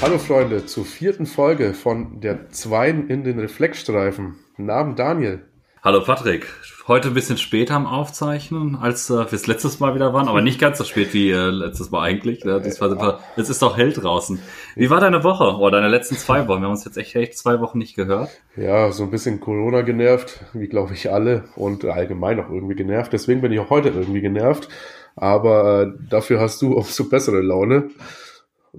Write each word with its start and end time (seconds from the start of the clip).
Hallo 0.00 0.18
Freunde, 0.18 0.64
zur 0.64 0.84
vierten 0.84 1.26
Folge 1.26 1.74
von 1.74 2.20
der 2.20 2.50
Zweien 2.50 3.08
in 3.08 3.24
den 3.24 3.40
Reflexstreifen. 3.40 4.36
Namen 4.56 4.94
Daniel. 4.94 5.40
Hallo 5.82 6.04
Patrick. 6.04 6.46
Heute 6.86 7.08
ein 7.08 7.14
bisschen 7.14 7.36
später 7.36 7.74
am 7.74 7.86
Aufzeichnen, 7.86 8.76
als 8.76 9.10
äh, 9.10 9.14
wir 9.14 9.24
das 9.24 9.48
letztes 9.48 9.80
Mal 9.80 9.96
wieder 9.96 10.14
waren, 10.14 10.28
aber 10.28 10.40
nicht 10.40 10.60
ganz 10.60 10.78
so 10.78 10.84
spät 10.84 11.12
wie 11.14 11.32
äh, 11.32 11.50
letztes 11.50 11.90
Mal 11.90 12.02
eigentlich. 12.02 12.44
Ne? 12.44 12.60
Diesmal 12.60 13.18
jetzt 13.36 13.48
ist 13.48 13.60
doch 13.60 13.76
hell 13.76 13.92
draußen. 13.92 14.38
Wie 14.76 14.88
war 14.88 15.00
deine 15.00 15.24
Woche 15.24 15.56
oder 15.56 15.78
deine 15.78 15.88
letzten 15.88 16.16
zwei 16.16 16.46
Wochen? 16.46 16.60
Wir 16.60 16.66
haben 16.66 16.74
uns 16.74 16.84
jetzt 16.84 16.96
echt, 16.96 17.16
echt 17.16 17.36
zwei 17.36 17.58
Wochen 17.58 17.78
nicht 17.78 17.96
gehört. 17.96 18.30
Ja, 18.56 18.92
so 18.92 19.02
ein 19.02 19.10
bisschen 19.10 19.40
Corona 19.40 19.82
genervt, 19.82 20.44
wie 20.52 20.68
glaube 20.68 20.94
ich 20.94 21.10
alle 21.12 21.44
und 21.56 21.84
allgemein 21.84 22.38
auch 22.38 22.50
irgendwie 22.50 22.76
genervt. 22.76 23.12
Deswegen 23.12 23.40
bin 23.40 23.50
ich 23.50 23.58
auch 23.58 23.70
heute 23.70 23.88
irgendwie 23.88 24.20
genervt. 24.20 24.68
Aber 25.16 25.82
äh, 25.82 25.92
dafür 26.08 26.40
hast 26.40 26.62
du 26.62 26.74
umso 26.74 27.08
bessere 27.08 27.42
Laune. 27.42 27.90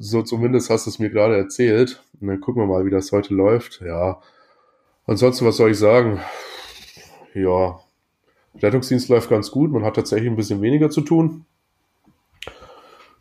So 0.01 0.21
zumindest 0.21 0.69
hast 0.69 0.85
du 0.85 0.91
es 0.91 0.99
mir 0.99 1.09
gerade 1.09 1.35
erzählt. 1.35 2.01
Und 2.21 2.29
dann 2.29 2.39
gucken 2.39 2.61
wir 2.61 2.67
mal, 2.67 2.85
wie 2.85 2.89
das 2.89 3.11
heute 3.11 3.33
läuft. 3.33 3.81
Ja. 3.81 4.21
Ansonsten, 5.05 5.45
was 5.45 5.57
soll 5.57 5.71
ich 5.71 5.77
sagen? 5.77 6.21
Ja. 7.33 7.79
Rettungsdienst 8.61 9.09
läuft 9.09 9.29
ganz 9.29 9.51
gut. 9.51 9.71
Man 9.71 9.83
hat 9.83 9.95
tatsächlich 9.95 10.29
ein 10.29 10.37
bisschen 10.37 10.61
weniger 10.61 10.89
zu 10.89 11.01
tun. 11.01 11.45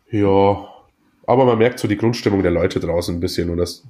Ja. 0.09 0.67
Aber 1.27 1.45
man 1.45 1.57
merkt 1.57 1.79
so 1.79 1.87
die 1.87 1.97
Grundstimmung 1.97 2.43
der 2.43 2.51
Leute 2.51 2.79
draußen 2.79 3.15
ein 3.15 3.19
bisschen 3.19 3.49
und 3.49 3.57
das, 3.57 3.83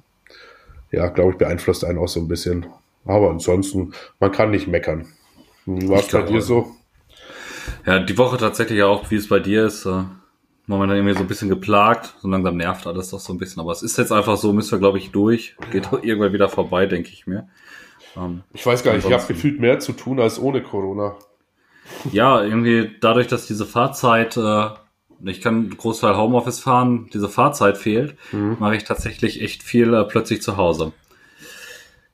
ja, 0.90 1.08
glaube 1.08 1.30
ich, 1.30 1.38
beeinflusst 1.38 1.84
einen 1.84 1.98
auch 1.98 2.08
so 2.08 2.20
ein 2.20 2.28
bisschen. 2.28 2.66
Aber 3.04 3.30
ansonsten, 3.30 3.94
man 4.18 4.32
kann 4.32 4.50
nicht 4.50 4.66
meckern. 4.66 5.06
Wie 5.64 5.88
war 5.88 6.00
es 6.00 6.08
bei 6.08 6.22
dir 6.22 6.42
so? 6.42 6.74
Ja, 7.86 8.00
die 8.00 8.18
Woche 8.18 8.36
tatsächlich 8.36 8.82
auch, 8.82 9.10
wie 9.10 9.16
es 9.16 9.28
bei 9.28 9.38
dir 9.38 9.66
ist. 9.66 9.86
Äh 9.86 10.02
momentan 10.70 10.96
irgendwie 10.96 11.14
so 11.14 11.20
ein 11.20 11.26
bisschen 11.26 11.48
geplagt. 11.48 12.14
So 12.20 12.28
langsam 12.28 12.56
nervt 12.56 12.86
alles 12.86 13.10
doch 13.10 13.18
so 13.18 13.32
ein 13.32 13.38
bisschen. 13.38 13.60
Aber 13.60 13.72
es 13.72 13.82
ist 13.82 13.98
jetzt 13.98 14.12
einfach 14.12 14.36
so, 14.36 14.52
müssen 14.52 14.70
wir, 14.70 14.78
glaube 14.78 14.98
ich, 14.98 15.10
durch. 15.10 15.56
Geht 15.72 15.86
ja. 15.86 15.98
irgendwann 16.02 16.32
wieder 16.32 16.48
vorbei, 16.48 16.86
denke 16.86 17.10
ich 17.10 17.26
mir. 17.26 17.48
Ähm, 18.16 18.42
ich 18.54 18.64
weiß 18.64 18.82
gar 18.84 18.94
nicht, 18.94 19.04
ich 19.04 19.12
habe 19.12 19.26
gefühlt 19.26 19.60
mehr 19.60 19.80
zu 19.80 19.92
tun 19.92 20.20
als 20.20 20.38
ohne 20.40 20.62
Corona. 20.62 21.16
Ja, 22.12 22.42
irgendwie 22.42 22.92
dadurch, 23.00 23.26
dass 23.26 23.46
diese 23.46 23.66
Fahrzeit, 23.66 24.36
äh, 24.36 24.68
ich 25.24 25.40
kann 25.40 25.54
einen 25.54 25.76
Großteil 25.76 26.16
Homeoffice 26.16 26.60
fahren, 26.60 27.10
diese 27.12 27.28
Fahrzeit 27.28 27.76
fehlt, 27.76 28.16
mhm. 28.30 28.56
mache 28.60 28.76
ich 28.76 28.84
tatsächlich 28.84 29.42
echt 29.42 29.64
viel 29.64 29.92
äh, 29.92 30.04
plötzlich 30.04 30.40
zu 30.40 30.56
Hause. 30.56 30.92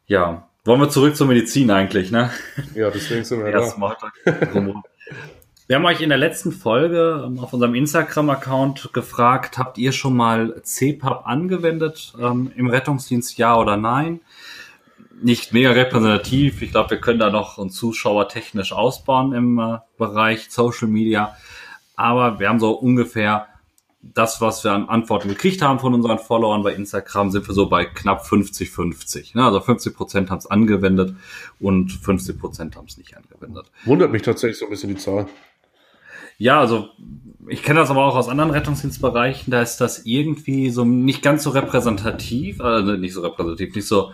Ja, 0.06 0.48
wollen 0.64 0.80
wir 0.80 0.88
zurück 0.88 1.14
zur 1.14 1.26
Medizin 1.26 1.70
eigentlich, 1.70 2.10
ne? 2.10 2.30
Ja, 2.74 2.90
deswegen 2.90 3.22
sind 3.24 3.44
wir 3.44 3.52
da. 4.24 4.82
Wir 5.68 5.74
haben 5.74 5.84
euch 5.84 6.00
in 6.00 6.10
der 6.10 6.18
letzten 6.18 6.52
Folge 6.52 7.24
ähm, 7.26 7.40
auf 7.40 7.52
unserem 7.52 7.74
Instagram-Account 7.74 8.92
gefragt, 8.92 9.58
habt 9.58 9.78
ihr 9.78 9.90
schon 9.90 10.16
mal 10.16 10.62
CPAP 10.62 11.26
angewendet 11.26 12.12
ähm, 12.20 12.52
im 12.54 12.68
Rettungsdienst, 12.68 13.36
ja 13.36 13.58
oder 13.58 13.76
nein? 13.76 14.20
Nicht 15.20 15.52
mega 15.52 15.72
repräsentativ. 15.72 16.62
Ich 16.62 16.70
glaube, 16.70 16.90
wir 16.90 17.00
können 17.00 17.18
da 17.18 17.30
noch 17.30 17.58
einen 17.58 17.70
Zuschauer 17.70 18.28
technisch 18.28 18.72
ausbauen 18.72 19.32
im 19.32 19.58
äh, 19.58 19.78
Bereich 19.98 20.50
Social 20.50 20.86
Media. 20.86 21.36
Aber 21.96 22.38
wir 22.38 22.48
haben 22.48 22.60
so 22.60 22.70
ungefähr 22.70 23.48
das, 24.14 24.40
was 24.40 24.62
wir 24.62 24.70
an 24.70 24.88
Antworten 24.88 25.28
gekriegt 25.28 25.62
haben 25.62 25.80
von 25.80 25.94
unseren 25.94 26.20
Followern 26.20 26.62
bei 26.62 26.74
Instagram, 26.74 27.32
sind 27.32 27.48
wir 27.48 27.54
so 27.54 27.68
bei 27.68 27.86
knapp 27.86 28.22
50-50. 28.22 29.36
Ne? 29.36 29.44
Also 29.44 29.60
50 29.60 29.96
Prozent 29.96 30.30
haben 30.30 30.38
es 30.38 30.46
angewendet 30.46 31.16
und 31.58 31.90
50 31.90 32.38
Prozent 32.38 32.76
haben 32.76 32.86
es 32.86 32.98
nicht 32.98 33.16
angewendet. 33.16 33.66
Wundert 33.84 34.12
mich 34.12 34.22
tatsächlich 34.22 34.58
so 34.58 34.66
ein 34.66 34.70
bisschen 34.70 34.90
die 34.90 34.96
Zahl. 34.96 35.26
Ja, 36.38 36.60
also 36.60 36.90
ich 37.48 37.62
kenne 37.62 37.80
das 37.80 37.90
aber 37.90 38.04
auch 38.04 38.16
aus 38.16 38.28
anderen 38.28 38.50
Rettungsdienstbereichen, 38.50 39.50
da 39.50 39.62
ist 39.62 39.78
das 39.78 40.04
irgendwie 40.04 40.70
so 40.70 40.84
nicht 40.84 41.22
ganz 41.22 41.42
so 41.42 41.50
repräsentativ, 41.50 42.60
also 42.60 42.92
nicht 42.92 43.14
so 43.14 43.22
repräsentativ, 43.22 43.74
nicht 43.74 43.86
so, 43.86 44.12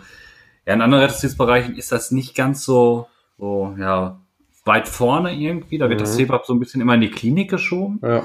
ja, 0.65 0.73
in 0.73 0.81
anderen 0.81 1.03
Rettungsdienstbereichen 1.03 1.75
ist 1.75 1.91
das 1.91 2.11
nicht 2.11 2.35
ganz 2.35 2.63
so, 2.63 3.07
so, 3.37 3.75
ja, 3.79 4.19
weit 4.65 4.87
vorne 4.87 5.35
irgendwie, 5.35 5.77
da 5.77 5.89
wird 5.89 5.99
mhm. 5.99 6.03
das 6.05 6.15
CPAP 6.15 6.45
so 6.45 6.53
ein 6.53 6.59
bisschen 6.59 6.81
immer 6.81 6.95
in 6.95 7.01
die 7.01 7.11
Klinik 7.11 7.49
geschoben. 7.49 7.99
Ja. 8.01 8.23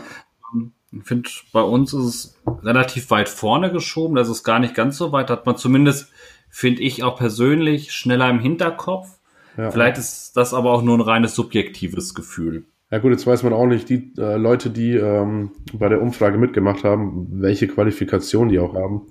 Ich 0.90 1.04
finde, 1.04 1.28
bei 1.52 1.60
uns 1.60 1.92
ist 1.92 2.04
es 2.04 2.38
relativ 2.62 3.10
weit 3.10 3.28
vorne 3.28 3.70
geschoben, 3.70 4.16
das 4.16 4.28
ist 4.28 4.42
gar 4.42 4.58
nicht 4.58 4.74
ganz 4.74 4.96
so 4.96 5.12
weit, 5.12 5.30
hat 5.30 5.44
man 5.44 5.56
zumindest, 5.56 6.10
finde 6.48 6.82
ich 6.82 7.02
auch 7.02 7.16
persönlich, 7.16 7.92
schneller 7.92 8.30
im 8.30 8.40
Hinterkopf. 8.40 9.18
Ja. 9.56 9.70
Vielleicht 9.70 9.98
ist 9.98 10.36
das 10.36 10.54
aber 10.54 10.70
auch 10.70 10.82
nur 10.82 10.96
ein 10.96 11.02
reines 11.02 11.34
subjektives 11.34 12.14
Gefühl. 12.14 12.64
Ja 12.90 12.98
gut, 12.98 13.10
jetzt 13.10 13.26
weiß 13.26 13.42
man 13.42 13.52
auch 13.52 13.66
nicht, 13.66 13.90
die 13.90 14.12
äh, 14.16 14.36
Leute, 14.36 14.70
die 14.70 14.94
ähm, 14.94 15.50
bei 15.74 15.90
der 15.90 16.00
Umfrage 16.00 16.38
mitgemacht 16.38 16.84
haben, 16.84 17.26
welche 17.32 17.68
Qualifikation 17.68 18.48
die 18.48 18.58
auch 18.58 18.74
haben. 18.74 19.02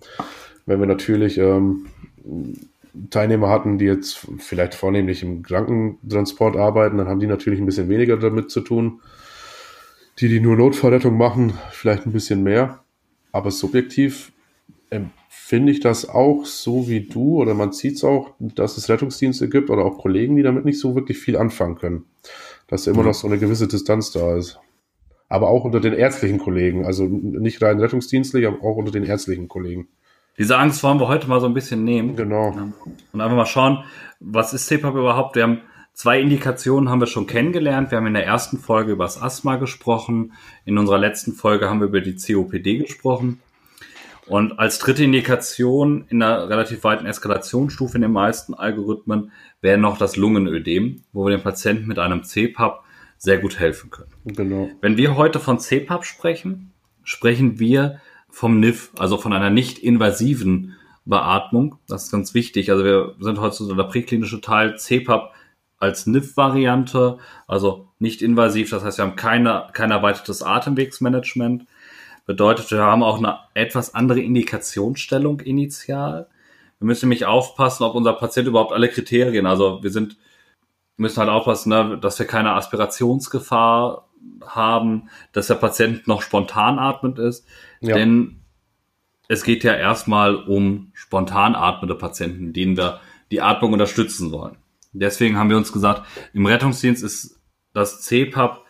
Wenn 0.65 0.79
wir 0.79 0.87
natürlich 0.87 1.37
ähm, 1.37 1.85
Teilnehmer 3.11 3.49
hatten, 3.49 3.77
die 3.77 3.85
jetzt 3.85 4.25
vielleicht 4.39 4.73
vornehmlich 4.73 5.21
im 5.21 5.43
Krankentransport 5.43 6.57
arbeiten, 6.57 6.97
dann 6.97 7.07
haben 7.07 7.19
die 7.19 7.27
natürlich 7.27 7.59
ein 7.59 7.67
bisschen 7.67 7.87
weniger 7.87 8.17
damit 8.17 8.49
zu 8.49 8.61
tun. 8.61 8.99
Die, 10.19 10.27
die 10.27 10.39
nur 10.39 10.55
Notfallrettung 10.55 11.15
machen, 11.15 11.53
vielleicht 11.69 12.07
ein 12.07 12.13
bisschen 12.13 12.41
mehr. 12.41 12.79
Aber 13.31 13.51
subjektiv 13.51 14.31
empfinde 14.89 15.71
ich 15.71 15.81
das 15.81 16.09
auch 16.09 16.45
so 16.45 16.89
wie 16.89 17.01
du, 17.01 17.39
oder 17.39 17.53
man 17.53 17.73
sieht 17.73 17.97
es 17.97 18.03
auch, 18.03 18.31
dass 18.39 18.77
es 18.77 18.89
Rettungsdienste 18.89 19.47
gibt 19.47 19.69
oder 19.69 19.85
auch 19.85 19.99
Kollegen, 19.99 20.35
die 20.35 20.41
damit 20.41 20.65
nicht 20.65 20.79
so 20.79 20.95
wirklich 20.95 21.19
viel 21.19 21.37
anfangen 21.37 21.75
können 21.75 22.05
dass 22.67 22.87
immer 22.87 23.03
noch 23.03 23.13
so 23.13 23.27
eine 23.27 23.37
gewisse 23.37 23.67
Distanz 23.67 24.11
da 24.11 24.35
ist. 24.35 24.59
Aber 25.29 25.49
auch 25.49 25.65
unter 25.65 25.79
den 25.79 25.93
ärztlichen 25.93 26.39
Kollegen, 26.39 26.85
also 26.85 27.05
nicht 27.05 27.61
rein 27.61 27.79
rettungsdienstlich, 27.79 28.47
aber 28.47 28.63
auch 28.63 28.77
unter 28.77 28.91
den 28.91 29.03
ärztlichen 29.03 29.47
Kollegen. 29.47 29.87
Diese 30.37 30.57
Angst 30.57 30.83
wollen 30.83 30.99
wir 30.99 31.07
heute 31.07 31.27
mal 31.27 31.41
so 31.41 31.47
ein 31.47 31.53
bisschen 31.53 31.83
nehmen. 31.83 32.15
Genau. 32.15 32.49
Und 33.11 33.21
einfach 33.21 33.35
mal 33.35 33.45
schauen, 33.45 33.83
was 34.19 34.53
ist 34.53 34.67
CPAP 34.67 34.95
überhaupt? 34.95 35.35
Wir 35.35 35.43
haben 35.43 35.61
zwei 35.93 36.21
Indikationen 36.21 36.89
haben 36.89 36.99
wir 36.99 37.07
schon 37.07 37.25
kennengelernt. 37.25 37.91
Wir 37.91 37.97
haben 37.97 38.07
in 38.07 38.13
der 38.13 38.25
ersten 38.25 38.59
Folge 38.59 38.91
über 38.91 39.05
das 39.05 39.21
Asthma 39.21 39.55
gesprochen. 39.55 40.33
In 40.63 40.77
unserer 40.77 40.99
letzten 40.99 41.33
Folge 41.33 41.69
haben 41.69 41.79
wir 41.79 41.87
über 41.87 42.01
die 42.01 42.15
COPD 42.15 42.77
gesprochen. 42.77 43.41
Und 44.27 44.59
als 44.59 44.79
dritte 44.79 45.03
Indikation 45.03 46.05
in 46.09 46.21
einer 46.21 46.49
relativ 46.49 46.83
weiten 46.83 47.05
Eskalationsstufe 47.05 47.95
in 47.95 48.01
den 48.01 48.11
meisten 48.11 48.53
Algorithmen 48.53 49.31
wäre 49.61 49.77
noch 49.77 49.97
das 49.97 50.17
Lungenödem, 50.17 51.03
wo 51.13 51.25
wir 51.25 51.31
dem 51.31 51.43
Patienten 51.43 51.87
mit 51.87 51.97
einem 51.97 52.23
CPAP 52.23 52.83
sehr 53.17 53.39
gut 53.39 53.59
helfen 53.59 53.89
können. 53.89 54.11
Genau. 54.25 54.69
Wenn 54.81 54.97
wir 54.97 55.15
heute 55.15 55.39
von 55.39 55.59
CPAP 55.59 56.05
sprechen, 56.05 56.73
sprechen 57.03 57.59
wir 57.59 58.01
vom 58.29 58.59
NIF, 58.59 58.91
also 58.97 59.17
von 59.17 59.33
einer 59.33 59.49
nicht 59.49 59.79
invasiven 59.79 60.75
Beatmung. 61.05 61.79
Das 61.87 62.03
ist 62.03 62.11
ganz 62.11 62.33
wichtig. 62.33 62.69
Also 62.69 62.83
wir 62.83 63.15
sind 63.19 63.39
heute 63.39 63.55
so 63.55 63.73
der 63.73 63.83
präklinische 63.85 64.41
Teil 64.41 64.77
CPAP 64.77 65.31
als 65.79 66.05
NIF-Variante, 66.05 67.17
also 67.47 67.87
nicht 67.99 68.21
invasiv. 68.21 68.71
Das 68.71 68.83
heißt, 68.83 68.97
wir 68.97 69.05
haben 69.05 69.15
keine, 69.15 69.67
kein 69.73 69.91
erweitertes 69.91 70.43
Atemwegsmanagement. 70.43 71.65
Bedeutet, 72.27 72.69
wir 72.71 72.81
haben 72.81 73.03
auch 73.03 73.19
eine 73.19 73.39
etwas 73.53 73.95
andere 73.95 74.19
Indikationsstellung 74.19 75.39
initial. 75.39 76.27
Wir 76.77 76.85
müssen 76.85 77.05
nämlich 77.05 77.25
aufpassen, 77.25 77.83
ob 77.83 77.95
unser 77.95 78.13
Patient 78.13 78.49
überhaupt 78.49 78.73
alle 78.73 78.89
Kriterien, 78.89 79.45
also 79.45 79.81
wir 79.81 79.89
sind, 79.89 80.17
müssen 80.97 81.19
halt 81.19 81.29
aufpassen, 81.29 81.69
ne, 81.69 81.97
dass 81.99 82.19
wir 82.19 82.27
keine 82.27 82.51
Aspirationsgefahr 82.51 84.09
haben, 84.45 85.09
dass 85.31 85.47
der 85.47 85.55
Patient 85.55 86.05
noch 86.07 86.21
spontan 86.21 86.79
atmend 86.79 87.17
ist. 87.17 87.47
Ja. 87.79 87.95
Denn 87.95 88.41
es 89.29 89.43
geht 89.43 89.63
ja 89.63 89.73
erstmal 89.73 90.35
um 90.35 90.91
spontan 90.93 91.55
atmende 91.55 91.95
Patienten, 91.95 92.51
denen 92.51 92.75
wir 92.75 92.99
die 93.31 93.41
Atmung 93.41 93.71
unterstützen 93.71 94.33
wollen. 94.33 94.57
Deswegen 94.91 95.37
haben 95.37 95.49
wir 95.49 95.57
uns 95.57 95.71
gesagt, 95.71 96.03
im 96.33 96.45
Rettungsdienst 96.45 97.03
ist 97.03 97.39
das 97.71 98.01
CPAP 98.01 98.65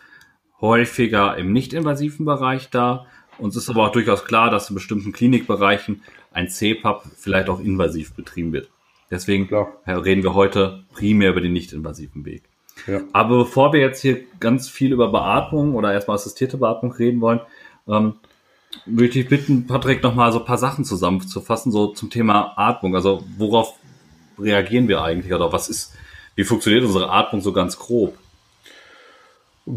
häufiger 0.61 1.37
im 1.37 1.53
nicht-invasiven 1.53 2.25
Bereich 2.25 2.69
da 2.69 3.07
uns 3.39 3.55
ist 3.55 3.69
aber 3.69 3.87
auch 3.87 3.91
durchaus 3.91 4.25
klar, 4.25 4.49
dass 4.49 4.69
in 4.69 4.75
bestimmten 4.75 5.11
Klinikbereichen 5.11 6.03
ein 6.31 6.49
CPAP 6.49 7.03
vielleicht 7.17 7.49
auch 7.49 7.59
invasiv 7.59 8.13
betrieben 8.13 8.53
wird. 8.53 8.69
Deswegen 9.09 9.47
klar. 9.47 9.73
reden 9.87 10.23
wir 10.23 10.33
heute 10.33 10.83
primär 10.93 11.31
über 11.31 11.41
den 11.41 11.53
nicht-invasiven 11.53 12.25
Weg. 12.25 12.43
Ja. 12.85 13.01
Aber 13.13 13.39
bevor 13.39 13.73
wir 13.73 13.79
jetzt 13.79 14.01
hier 14.01 14.19
ganz 14.39 14.69
viel 14.69 14.91
über 14.91 15.11
Beatmung 15.11 15.75
oder 15.75 15.93
erstmal 15.93 16.15
assistierte 16.15 16.57
Beatmung 16.57 16.91
reden 16.91 17.21
wollen, 17.21 17.39
ähm, 17.87 18.15
würde 18.85 19.05
ich 19.05 19.13
dich 19.13 19.29
bitten, 19.29 19.65
Patrick, 19.65 20.03
nochmal 20.03 20.31
so 20.31 20.39
ein 20.39 20.45
paar 20.45 20.57
Sachen 20.57 20.85
zusammenzufassen, 20.85 21.71
so 21.71 21.87
zum 21.87 22.09
Thema 22.09 22.53
Atmung. 22.57 22.95
Also 22.95 23.23
worauf 23.37 23.73
reagieren 24.37 24.87
wir 24.87 25.01
eigentlich 25.01 25.33
oder 25.33 25.51
was 25.51 25.69
ist, 25.69 25.95
wie 26.35 26.43
funktioniert 26.43 26.83
unsere 26.83 27.09
Atmung 27.09 27.41
so 27.41 27.53
ganz 27.53 27.79
grob? 27.79 28.17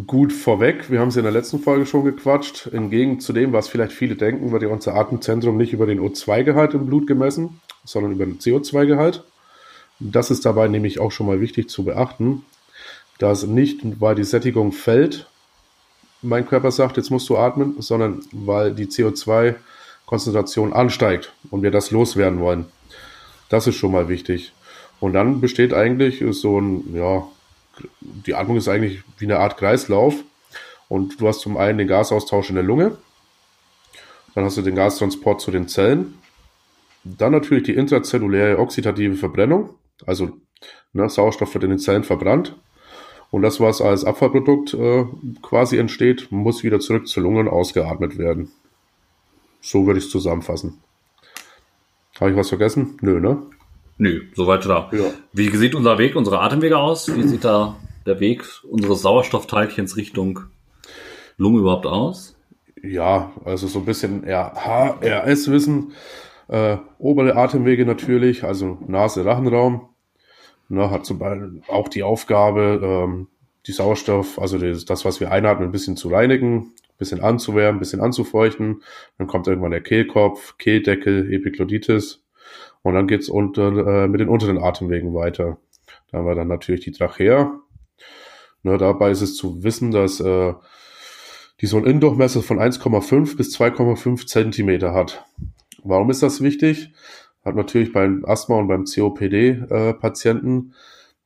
Gut 0.06 0.32
vorweg. 0.32 0.88
Wir 0.90 1.00
haben 1.00 1.08
es 1.08 1.16
in 1.16 1.25
der 1.25 1.32
letzten 1.32 1.58
Folge 1.58 1.84
schon 1.84 2.04
gequatscht. 2.04 2.69
Entgegen 2.72 3.19
zu 3.19 3.32
dem, 3.32 3.52
was 3.52 3.69
vielleicht 3.69 3.92
viele 3.92 4.14
denken, 4.14 4.52
wird 4.52 4.62
ja 4.62 4.69
unser 4.69 4.94
Atemzentrum 4.94 5.56
nicht 5.56 5.72
über 5.72 5.87
den 5.87 6.00
O2-Gehalt 6.00 6.75
im 6.75 6.87
Blut 6.87 7.06
gemessen, 7.06 7.60
sondern 7.84 8.12
über 8.12 8.25
den 8.25 8.38
CO2-Gehalt. 8.38 9.25
Das 9.98 10.31
ist 10.31 10.46
dabei 10.46 10.69
nämlich 10.69 11.00
auch 11.00 11.10
schon 11.10 11.26
mal 11.26 11.40
wichtig 11.40 11.69
zu 11.69 11.84
beachten, 11.84 12.44
dass 13.19 13.46
nicht, 13.46 13.81
weil 14.00 14.14
die 14.14 14.25
Sättigung 14.25 14.72
fällt, 14.72 15.26
mein 16.22 16.46
Körper 16.46 16.70
sagt, 16.70 16.96
jetzt 16.96 17.10
musst 17.10 17.28
du 17.28 17.36
atmen, 17.36 17.76
sondern 17.81 18.20
weil 18.32 18.75
die 18.75 18.86
CO2 18.86 19.56
Konzentration 20.06 20.72
ansteigt 20.72 21.32
und 21.50 21.62
wir 21.62 21.70
das 21.70 21.90
loswerden 21.90 22.40
wollen. 22.40 22.66
Das 23.48 23.66
ist 23.66 23.76
schon 23.76 23.93
mal 23.93 24.08
wichtig. 24.08 24.52
Und 25.00 25.14
dann 25.14 25.40
besteht 25.40 25.72
eigentlich 25.72 26.22
so 26.31 26.60
ein, 26.60 26.94
ja, 26.94 27.26
die 28.00 28.35
Atmung 28.35 28.56
ist 28.56 28.69
eigentlich 28.69 29.03
wie 29.19 29.27
eine 29.27 29.38
Art 29.38 29.56
Kreislauf. 29.56 30.15
Und 30.88 31.21
du 31.21 31.29
hast 31.29 31.41
zum 31.41 31.56
einen 31.56 31.79
den 31.79 31.87
Gasaustausch 31.87 32.49
in 32.49 32.56
der 32.56 32.65
Lunge, 32.65 32.97
dann 34.35 34.44
hast 34.44 34.56
du 34.56 34.62
den 34.62 34.75
Gastransport 34.75 35.41
zu 35.41 35.50
den 35.50 35.69
Zellen, 35.69 36.19
dann 37.05 37.32
natürlich 37.32 37.65
die 37.65 37.75
intrazelluläre 37.75 38.59
oxidative 38.59 39.15
Verbrennung, 39.15 39.71
also 40.06 40.37
ne, 40.93 41.09
Sauerstoff 41.09 41.55
wird 41.55 41.65
in 41.65 41.71
den 41.71 41.79
Zellen 41.79 42.05
verbrannt. 42.05 42.56
Und 43.31 43.43
das, 43.43 43.61
was 43.61 43.81
als 43.81 44.05
Abfallprodukt 44.05 44.75
äh, 44.75 45.05
quasi 45.43 45.79
entsteht, 45.79 46.32
muss 46.32 46.65
wieder 46.65 46.81
zurück 46.81 47.06
zur 47.06 47.23
Lunge 47.23 47.41
und 47.41 47.49
ausgeatmet 47.49 48.19
werden. 48.19 48.50
So 49.61 49.87
würde 49.87 50.00
ich 50.00 50.06
es 50.06 50.11
zusammenfassen. 50.11 50.81
Habe 52.19 52.32
ich 52.32 52.37
was 52.37 52.49
vergessen? 52.49 52.99
Nö, 53.00 53.21
ne? 53.21 53.41
Nö, 54.00 54.23
soweit 54.35 54.64
da. 54.64 54.88
Ja. 54.93 55.12
Wie 55.35 55.55
sieht 55.55 55.75
unser 55.75 55.99
Weg, 55.99 56.17
unsere 56.17 56.41
Atemwege 56.41 56.79
aus? 56.79 57.14
Wie 57.14 57.23
sieht 57.23 57.44
da 57.44 57.76
der 58.06 58.19
Weg 58.19 58.43
unseres 58.64 59.02
Sauerstoffteilchens 59.02 59.99
Richtung 59.99 60.41
Lunge 61.37 61.58
überhaupt 61.58 61.85
aus? 61.85 62.35
Ja, 62.82 63.31
also 63.44 63.67
so 63.67 63.81
ein 63.81 63.85
bisschen 63.85 64.25
HRS-Wissen. 64.25 65.93
Äh, 66.49 66.79
obere 66.99 67.37
Atemwege 67.37 67.85
natürlich, 67.85 68.43
also 68.43 68.79
Nase-Rachenraum. 68.87 69.91
Ne, 70.70 70.91
hat 70.91 71.05
zum 71.05 71.19
Beispiel 71.19 71.61
auch 71.69 71.88
die 71.88 72.03
Aufgabe, 72.03 72.81
ähm, 72.82 73.26
die 73.67 73.73
Sauerstoff, 73.73 74.38
also 74.38 74.56
das, 74.56 74.87
das, 74.87 75.05
was 75.05 75.20
wir 75.20 75.31
einatmen, 75.31 75.69
ein 75.69 75.73
bisschen 75.73 75.99
zu 75.99 76.08
reinigen, 76.08 76.73
ein 76.88 76.99
bisschen 76.99 77.20
anzuwärmen, 77.20 77.76
ein 77.76 77.81
bisschen 77.81 78.00
anzufeuchten. 78.00 78.82
Dann 79.19 79.26
kommt 79.26 79.46
irgendwann 79.46 79.73
der 79.73 79.82
Kehlkopf, 79.82 80.56
Kehldeckel, 80.56 81.31
Epiglottitis. 81.31 82.23
Und 82.82 82.94
dann 82.94 83.06
geht's 83.06 83.29
unter, 83.29 84.05
äh, 84.05 84.09
mit 84.09 84.21
den 84.21 84.29
unteren 84.29 84.59
Atemwegen 84.59 85.15
weiter. 85.15 85.59
Da 86.11 86.19
haben 86.19 86.27
wir 86.27 86.35
dann 86.35 86.49
natürlich 86.49 86.81
die 86.81 86.93
Trachea. 86.93 87.61
Ne, 88.62 88.79
dabei 88.79 89.11
ist 89.11 89.23
es 89.23 89.37
zu 89.37 89.62
wissen, 89.62 89.91
dass 89.91 90.21
äh, 90.21 90.55
die 91.61 91.67
so 91.67 91.77
einen 91.77 91.87
Innendurchmesser 91.87 92.43
von 92.43 92.59
1,5 92.59 93.37
bis 93.37 93.56
2,5 93.56 94.27
Zentimeter 94.27 94.94
hat. 94.94 95.25
Warum 95.82 96.11
ist 96.11 96.23
das 96.23 96.41
wichtig? 96.41 96.93
Hat 97.44 97.55
natürlich 97.55 97.93
beim 97.93 98.25
Asthma 98.25 98.56
und 98.56 98.69
beim 98.69 98.85
COPD-Patienten 98.85 100.73
äh, 100.73 100.75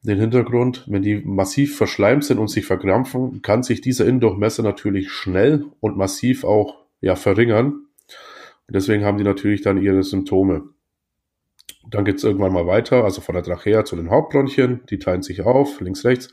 den 0.04 0.20
Hintergrund, 0.20 0.84
wenn 0.86 1.02
die 1.02 1.16
massiv 1.24 1.76
verschleimt 1.76 2.24
sind 2.24 2.38
und 2.38 2.48
sich 2.48 2.66
verkrampfen, 2.66 3.40
kann 3.42 3.62
sich 3.62 3.80
dieser 3.80 4.06
Innendurchmesser 4.06 4.62
natürlich 4.62 5.10
schnell 5.10 5.64
und 5.80 5.96
massiv 5.96 6.44
auch 6.44 6.84
ja, 7.00 7.16
verringern. 7.16 7.86
Und 8.66 8.74
deswegen 8.76 9.04
haben 9.04 9.18
die 9.18 9.24
natürlich 9.24 9.62
dann 9.62 9.80
ihre 9.80 10.02
Symptome. 10.02 10.73
Dann 11.90 12.04
geht's 12.04 12.24
irgendwann 12.24 12.52
mal 12.52 12.66
weiter, 12.66 13.04
also 13.04 13.20
von 13.20 13.34
der 13.34 13.44
Trachea 13.44 13.84
zu 13.84 13.96
den 13.96 14.10
Hauptbronchien. 14.10 14.80
Die 14.90 14.98
teilen 14.98 15.22
sich 15.22 15.42
auf, 15.42 15.80
links, 15.80 16.04
rechts. 16.04 16.28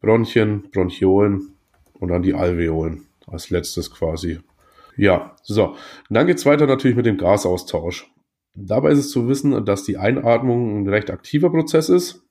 Bronchien, 0.00 0.70
Bronchiolen 0.70 1.54
und 1.94 2.08
dann 2.08 2.22
die 2.22 2.34
Alveolen 2.34 3.06
als 3.26 3.50
letztes 3.50 3.90
quasi. 3.90 4.40
Ja, 4.96 5.36
so. 5.42 5.68
Und 5.68 5.76
dann 6.10 6.26
geht's 6.26 6.44
weiter 6.44 6.66
natürlich 6.66 6.96
mit 6.96 7.06
dem 7.06 7.16
Gasaustausch. 7.16 8.10
Dabei 8.54 8.90
ist 8.90 8.98
es 8.98 9.10
zu 9.10 9.28
wissen, 9.28 9.64
dass 9.64 9.84
die 9.84 9.96
Einatmung 9.96 10.82
ein 10.82 10.88
recht 10.88 11.10
aktiver 11.10 11.50
Prozess 11.50 11.88
ist. 11.88 12.22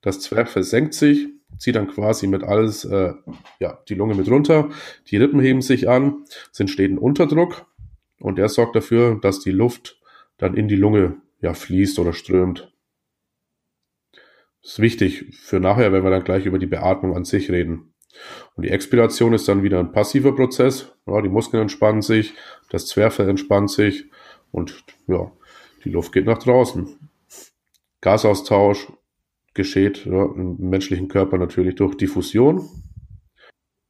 Das 0.00 0.20
Zwerchfell 0.20 0.62
senkt 0.62 0.94
sich, 0.94 1.28
zieht 1.58 1.76
dann 1.76 1.88
quasi 1.88 2.26
mit 2.26 2.42
alles, 2.42 2.84
äh, 2.84 3.12
ja, 3.60 3.78
die 3.88 3.94
Lunge 3.94 4.14
mit 4.14 4.28
runter. 4.28 4.70
Die 5.08 5.16
Rippen 5.16 5.40
heben 5.40 5.60
sich 5.60 5.88
an, 5.88 6.24
es 6.50 6.58
entsteht 6.58 6.90
ein 6.90 6.98
Unterdruck 6.98 7.66
und 8.20 8.36
der 8.38 8.48
sorgt 8.48 8.74
dafür, 8.74 9.18
dass 9.20 9.40
die 9.40 9.50
Luft 9.50 10.00
dann 10.38 10.54
in 10.54 10.68
die 10.68 10.76
Lunge 10.76 11.16
ja, 11.42 11.52
fließt 11.52 11.98
oder 11.98 12.14
strömt. 12.14 12.72
Das 14.62 14.72
ist 14.72 14.78
wichtig 14.78 15.36
für 15.36 15.60
nachher, 15.60 15.92
wenn 15.92 16.04
wir 16.04 16.10
dann 16.10 16.24
gleich 16.24 16.46
über 16.46 16.58
die 16.58 16.66
Beatmung 16.66 17.14
an 17.16 17.24
sich 17.24 17.50
reden. 17.50 17.94
Und 18.54 18.64
die 18.64 18.70
Expiration 18.70 19.32
ist 19.32 19.48
dann 19.48 19.62
wieder 19.62 19.80
ein 19.80 19.92
passiver 19.92 20.34
Prozess. 20.34 20.92
Ja, 21.06 21.20
die 21.20 21.28
Muskeln 21.28 21.62
entspannen 21.62 22.02
sich, 22.02 22.34
das 22.70 22.86
Zwerchfell 22.86 23.28
entspannt 23.28 23.70
sich 23.70 24.04
und 24.52 24.84
ja, 25.08 25.32
die 25.84 25.90
Luft 25.90 26.12
geht 26.12 26.26
nach 26.26 26.38
draußen. 26.38 27.10
Gasaustausch 28.00 28.92
geschieht 29.54 30.04
ja, 30.04 30.24
im 30.24 30.56
menschlichen 30.58 31.08
Körper 31.08 31.38
natürlich 31.38 31.74
durch 31.74 31.96
Diffusion. 31.96 32.68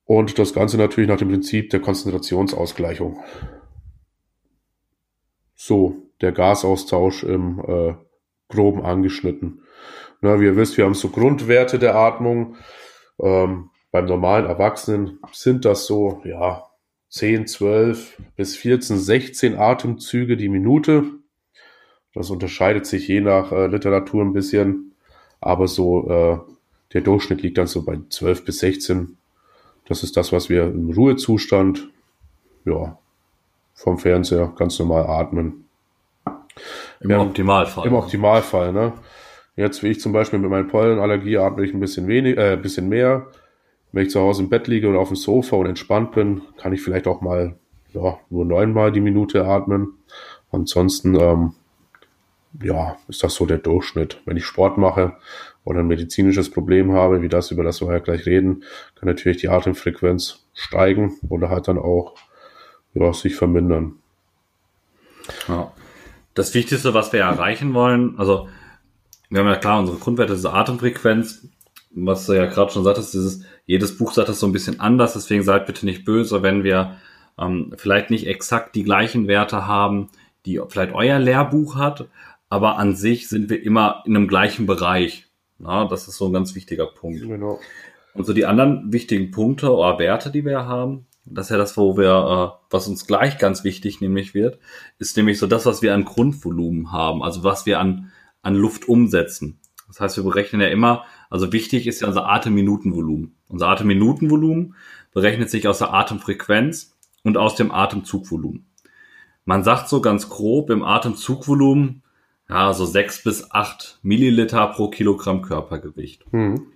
Und 0.05 0.39
das 0.39 0.55
Ganze 0.55 0.79
natürlich 0.79 1.09
nach 1.09 1.19
dem 1.19 1.29
Prinzip 1.29 1.71
der 1.71 1.81
Konzentrationsausgleichung. 1.81 3.23
So, 5.55 6.02
der 6.23 6.33
Gasaustausch 6.33 7.25
im 7.25 7.61
äh, 7.67 7.95
groben 8.49 8.83
angeschnitten. 8.83 9.63
Na, 10.21 10.41
wie 10.41 10.45
ihr 10.45 10.57
wisst, 10.57 10.77
wir 10.77 10.85
haben 10.85 10.95
so 10.95 11.09
Grundwerte 11.09 11.79
der 11.79 11.97
Atmung. 11.97 12.57
Ähm, 13.21 13.71
beim 13.91 14.07
normalen 14.07 14.47
Erwachsenen 14.47 15.19
sind 15.33 15.65
das 15.65 15.87
so, 15.87 16.23
ja, 16.25 16.65
10, 17.11 17.47
12 17.47 18.23
bis 18.37 18.57
14, 18.57 18.99
16 18.99 19.59
Atemzüge 19.59 20.37
die 20.37 20.49
Minute. 20.49 21.05
Das 22.15 22.31
unterscheidet 22.31 22.87
sich 22.87 23.09
je 23.09 23.21
nach 23.21 23.53
äh, 23.53 23.67
Literatur 23.67 24.23
ein 24.23 24.33
bisschen, 24.33 24.95
aber 25.41 25.69
so 25.69 26.09
äh, 26.09 26.39
der 26.95 27.01
Durchschnitt 27.03 27.43
liegt 27.43 27.59
dann 27.59 27.67
so 27.67 27.85
bei 27.85 27.99
12 28.09 28.45
bis 28.45 28.59
16. 28.59 29.19
Das 29.89 30.03
ist 30.03 30.17
das, 30.17 30.33
was 30.33 30.49
wir 30.49 30.65
im 30.65 30.91
Ruhezustand, 30.91 31.91
ja, 32.65 32.99
vom 33.75 33.99
Fernseher 33.99 34.53
ganz 34.57 34.79
normal 34.79 35.07
atmen. 35.07 35.62
Im 37.03 37.11
ja, 37.11 37.21
Optimalfall. 37.21 37.87
Im 37.87 37.95
Optimalfall, 37.95 38.73
ne? 38.73 38.93
Jetzt, 39.57 39.83
wie 39.83 39.89
ich 39.89 40.01
zum 40.01 40.13
Beispiel 40.13 40.39
mit 40.39 40.51
meiner 40.51 40.69
Pollenallergie, 40.69 41.37
atme 41.37 41.65
ich 41.65 41.75
ein 41.75 41.81
bisschen 41.81 42.07
wenig, 42.07 42.39
äh, 42.39 42.55
ein 42.55 42.63
bisschen 42.63 42.89
mehr. 42.89 43.27
Wenn 43.93 44.05
ich 44.05 44.11
zu 44.11 44.21
Hause 44.21 44.43
im 44.43 44.49
Bett 44.49 44.67
liege 44.67 44.89
oder 44.89 44.99
auf 44.99 45.09
dem 45.09 45.17
Sofa 45.17 45.57
und 45.57 45.67
entspannt 45.67 46.13
bin, 46.13 46.43
kann 46.57 46.73
ich 46.73 46.81
vielleicht 46.81 47.07
auch 47.07 47.21
mal 47.21 47.57
ja, 47.93 48.19
nur 48.31 48.45
neunmal 48.47 48.93
die 48.93 49.01
Minute 49.01 49.45
atmen. 49.45 49.99
Ansonsten 50.51 51.15
ähm, 51.21 51.55
ja, 52.63 52.97
ist 53.09 53.23
das 53.23 53.35
so 53.35 53.45
der 53.45 53.59
Durchschnitt. 53.59 54.21
Wenn 54.25 54.37
ich 54.37 54.47
Sport 54.47 54.79
mache 54.79 55.17
oder 55.65 55.81
ein 55.81 55.87
medizinisches 55.87 56.51
Problem 56.51 56.93
habe, 56.93 57.21
wie 57.21 57.29
das, 57.29 57.51
über 57.51 57.65
das 57.65 57.81
wir 57.81 57.93
ja 57.93 57.99
gleich 57.99 58.25
reden, 58.25 58.65
kann 58.95 59.09
natürlich 59.09 59.39
die 59.39 59.49
Atemfrequenz 59.49 60.47
steigen 60.55 61.19
oder 61.29 61.51
halt 61.51 61.69
dann 61.69 61.79
auch 61.79 62.15
ja, 62.95 63.13
sich 63.13 63.35
vermindern. 63.35 63.97
Ja. 65.49 65.73
Das 66.35 66.55
Wichtigste, 66.55 66.95
was 66.95 67.13
wir 67.13 67.21
erreichen 67.21 67.75
wollen, 67.75 68.19
also 68.19 68.49
wir 69.29 69.41
haben 69.41 69.49
ja 69.49 69.57
klar 69.57 69.81
unsere 69.81 69.99
Grundwerte, 69.99 70.35
diese 70.35 70.53
Atemfrequenz, 70.53 71.49
was 71.91 72.27
du 72.27 72.35
ja 72.35 72.47
gerade 72.47 72.73
schon 72.73 72.85
sagtest, 72.85 73.15
dieses, 73.15 73.45
jedes 73.67 73.97
Buch 73.97 74.13
sagt 74.13 74.29
das 74.29 74.41
so 74.41 74.47
ein 74.47 74.53
bisschen 74.53 74.81
anders, 74.81 75.13
deswegen 75.15 75.43
seid 75.43 75.67
bitte 75.67 75.87
nicht 75.87 76.05
böse, 76.05 76.43
wenn 76.43 76.65
wir 76.65 76.97
ähm, 77.39 77.73
vielleicht 77.77 78.11
nicht 78.11 78.27
exakt 78.27 78.75
die 78.75 78.83
gleichen 78.83 79.29
Werte 79.29 79.67
haben, 79.67 80.09
die 80.47 80.61
vielleicht 80.69 80.95
euer 80.95 81.19
Lehrbuch 81.19 81.77
hat, 81.77 82.09
aber 82.49 82.77
an 82.77 82.95
sich 82.95 83.29
sind 83.29 83.49
wir 83.49 83.63
immer 83.63 84.03
in 84.05 84.17
einem 84.17 84.29
gleichen 84.29 84.67
Bereich. 84.67 85.27
Na, 85.59 85.87
das 85.87 86.09
ist 86.09 86.17
so 86.17 86.27
ein 86.27 86.33
ganz 86.33 86.55
wichtiger 86.55 86.87
Punkt. 86.87 87.23
Genau. 87.23 87.61
Und 88.15 88.27
so 88.27 88.33
die 88.33 88.45
anderen 88.45 88.93
wichtigen 88.93 89.31
Punkte 89.31 89.73
oder 89.73 89.99
Werte, 89.99 90.31
die 90.31 90.45
wir 90.45 90.67
haben, 90.67 91.07
das 91.25 91.47
ist 91.47 91.51
ja 91.51 91.57
das, 91.59 91.77
wo 91.77 91.97
wir, 91.97 92.59
äh, 92.59 92.65
was 92.71 92.89
uns 92.89 93.07
gleich 93.07 93.39
ganz 93.39 93.65
wichtig 93.65 94.01
nämlich 94.01 94.35
wird, 94.35 94.59
ist 94.99 95.17
nämlich 95.17 95.39
so 95.39 95.47
das, 95.47 95.67
was 95.67 95.83
wir 95.83 95.95
an 95.95 96.05
Grundvolumen 96.05 96.93
haben, 96.93 97.23
also 97.23 97.45
was 97.45 97.67
wir 97.67 97.79
an, 97.79 98.11
an 98.43 98.55
Luft 98.55 98.89
umsetzen. 98.89 99.61
Das 99.89 100.01
heißt, 100.01 100.17
wir 100.17 100.25
berechnen 100.25 100.63
ja 100.63 100.69
immer, 100.69 101.05
also 101.31 101.53
wichtig 101.53 101.87
ist 101.87 102.01
ja 102.01 102.09
unser 102.09 102.29
Atemminutenvolumen. 102.29 103.37
Unser 103.49 103.69
Atemminutenvolumen 103.69 104.75
berechnet 105.13 105.51
sich 105.51 105.69
aus 105.69 105.79
der 105.79 105.93
Atemfrequenz 105.93 106.97
und 107.23 107.37
aus 107.37 107.57
dem 107.57 107.71
Atemzugvolumen. 107.71 108.67
Man 109.45 109.65
sagt 109.65 109.89
so 109.89 110.01
ganz 110.01 110.29
grob 110.29 110.71
im 110.71 110.83
Atemzugvolumen 110.83 112.03
ja, 112.49 112.73
so 112.75 112.85
sechs 112.85 113.23
bis 113.23 113.51
acht 113.51 113.99
Milliliter 114.03 114.67
pro 114.69 114.89
Kilogramm 114.89 115.43
Körpergewicht. 115.43 116.31
Mhm. 116.33 116.73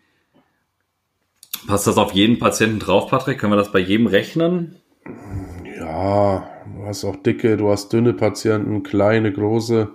Passt 1.67 1.87
das 1.87 1.99
auf 1.99 2.13
jeden 2.13 2.39
Patienten 2.39 2.79
drauf, 2.79 3.09
Patrick? 3.09 3.39
Können 3.39 3.53
wir 3.53 3.57
das 3.57 3.73
bei 3.73 3.79
jedem 3.79 4.07
rechnen? 4.07 4.77
Ja, 5.79 6.49
du 6.67 6.87
hast 6.87 7.05
auch 7.05 7.17
dicke, 7.17 7.57
du 7.57 7.71
hast 7.71 7.93
dünne 7.93 8.13
Patienten, 8.13 8.83
kleine, 8.83 9.33
große, 9.33 9.89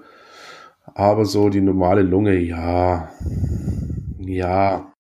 aber 0.94 1.26
so 1.26 1.50
die 1.50 1.62
normale 1.62 2.02
Lunge, 2.02 2.38
ja. 2.38 3.10
Ja. 4.20 4.94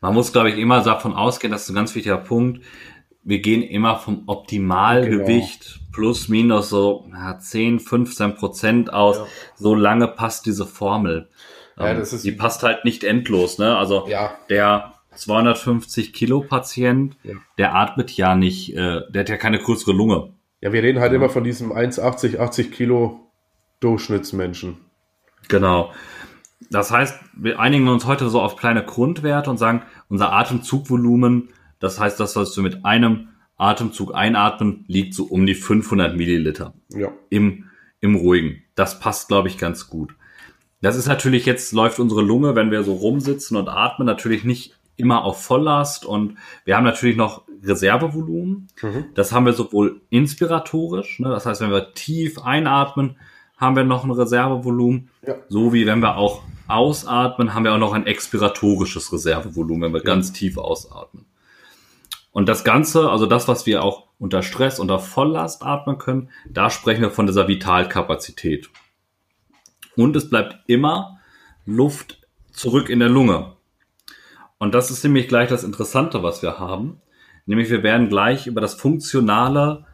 Man 0.00 0.14
muss, 0.14 0.32
glaube 0.32 0.50
ich, 0.50 0.58
immer 0.58 0.82
davon 0.82 1.14
ausgehen, 1.14 1.52
das 1.52 1.64
ist 1.64 1.70
ein 1.70 1.74
ganz 1.74 1.94
wichtiger 1.94 2.18
Punkt. 2.18 2.64
Wir 3.22 3.40
gehen 3.40 3.62
immer 3.62 3.96
vom 3.96 4.24
Optimalgewicht 4.26 5.74
genau 5.74 5.86
plus 5.96 6.28
minus 6.28 6.68
so 6.68 7.08
ja, 7.10 7.38
10, 7.38 7.80
15 7.80 8.34
Prozent 8.34 8.92
aus. 8.92 9.16
Ja. 9.16 9.26
So 9.56 9.74
lange 9.74 10.08
passt 10.08 10.44
diese 10.44 10.66
Formel. 10.66 11.30
Ja, 11.78 11.88
ähm, 11.88 12.04
die 12.22 12.32
passt 12.32 12.62
halt 12.62 12.84
nicht 12.84 13.02
endlos. 13.02 13.58
Ne? 13.58 13.76
Also 13.76 14.06
ja. 14.06 14.36
der 14.50 14.92
250 15.16 16.12
Kilo 16.12 16.40
Patient, 16.40 17.16
ja. 17.22 17.34
der 17.58 17.74
atmet 17.74 18.12
ja 18.12 18.34
nicht, 18.34 18.74
äh, 18.74 19.02
der 19.10 19.20
hat 19.20 19.28
ja 19.28 19.36
keine 19.36 19.58
größere 19.58 19.92
Lunge. 19.92 20.32
Ja, 20.60 20.72
wir 20.72 20.82
reden 20.82 21.00
halt 21.00 21.12
ja. 21.12 21.16
immer 21.16 21.28
von 21.28 21.44
diesem 21.44 21.72
1,80, 21.72 22.38
80 22.38 22.72
Kilo 22.72 23.20
Durchschnittsmenschen. 23.80 24.78
Genau. 25.48 25.92
Das 26.70 26.90
heißt, 26.90 27.20
wir 27.34 27.60
einigen 27.60 27.88
uns 27.88 28.06
heute 28.06 28.28
so 28.28 28.40
auf 28.40 28.56
kleine 28.56 28.84
Grundwerte 28.84 29.50
und 29.50 29.58
sagen, 29.58 29.82
unser 30.08 30.32
Atemzugvolumen, 30.32 31.50
das 31.78 32.00
heißt, 32.00 32.18
das, 32.18 32.34
was 32.36 32.56
wir 32.56 32.62
mit 32.62 32.84
einem 32.84 33.28
Atemzug 33.56 34.14
einatmen, 34.14 34.84
liegt 34.88 35.14
so 35.14 35.24
um 35.24 35.46
die 35.46 35.54
500 35.54 36.16
Milliliter 36.16 36.74
ja. 36.88 37.12
im, 37.30 37.64
im 38.00 38.16
Ruhigen. 38.16 38.62
Das 38.74 38.98
passt, 38.98 39.28
glaube 39.28 39.48
ich, 39.48 39.58
ganz 39.58 39.88
gut. 39.88 40.14
Das 40.82 40.96
ist 40.96 41.06
natürlich 41.06 41.46
jetzt, 41.46 41.72
läuft 41.72 41.98
unsere 41.98 42.22
Lunge, 42.22 42.54
wenn 42.54 42.70
wir 42.70 42.82
so 42.82 42.94
rumsitzen 42.94 43.56
und 43.56 43.68
atmen, 43.68 44.06
natürlich 44.06 44.44
nicht 44.44 44.75
immer 44.96 45.24
auf 45.24 45.42
Volllast 45.42 46.04
und 46.04 46.36
wir 46.64 46.76
haben 46.76 46.84
natürlich 46.84 47.16
noch 47.16 47.42
Reservevolumen. 47.62 48.68
Mhm. 48.82 49.06
Das 49.14 49.32
haben 49.32 49.46
wir 49.46 49.52
sowohl 49.52 50.00
inspiratorisch, 50.10 51.20
ne, 51.20 51.28
das 51.28 51.46
heißt, 51.46 51.60
wenn 51.60 51.70
wir 51.70 51.94
tief 51.94 52.38
einatmen, 52.38 53.16
haben 53.56 53.76
wir 53.76 53.84
noch 53.84 54.04
ein 54.04 54.10
Reservevolumen, 54.10 55.08
ja. 55.26 55.34
so 55.48 55.72
wie 55.72 55.86
wenn 55.86 56.00
wir 56.00 56.16
auch 56.16 56.42
ausatmen, 56.68 57.54
haben 57.54 57.64
wir 57.64 57.72
auch 57.72 57.78
noch 57.78 57.92
ein 57.94 58.06
expiratorisches 58.06 59.12
Reservevolumen, 59.12 59.82
wenn 59.82 59.92
wir 59.94 60.00
ja. 60.00 60.04
ganz 60.06 60.32
tief 60.32 60.58
ausatmen. 60.58 61.26
Und 62.32 62.50
das 62.50 62.64
Ganze, 62.64 63.08
also 63.08 63.24
das, 63.24 63.48
was 63.48 63.64
wir 63.64 63.82
auch 63.82 64.08
unter 64.18 64.42
Stress, 64.42 64.78
unter 64.78 64.98
Volllast 64.98 65.62
atmen 65.62 65.96
können, 65.96 66.30
da 66.48 66.68
sprechen 66.68 67.00
wir 67.00 67.10
von 67.10 67.26
dieser 67.26 67.48
Vitalkapazität. 67.48 68.68
Und 69.96 70.14
es 70.16 70.28
bleibt 70.28 70.58
immer 70.66 71.18
Luft 71.64 72.20
zurück 72.52 72.90
in 72.90 72.98
der 72.98 73.08
Lunge. 73.08 73.55
Und 74.58 74.74
das 74.74 74.90
ist 74.90 75.04
nämlich 75.04 75.28
gleich 75.28 75.48
das 75.48 75.64
Interessante, 75.64 76.22
was 76.22 76.42
wir 76.42 76.58
haben. 76.58 77.00
Nämlich 77.44 77.70
wir 77.70 77.82
werden 77.82 78.08
gleich 78.08 78.46
über 78.46 78.60
das 78.60 78.74
funktionale 78.74 79.84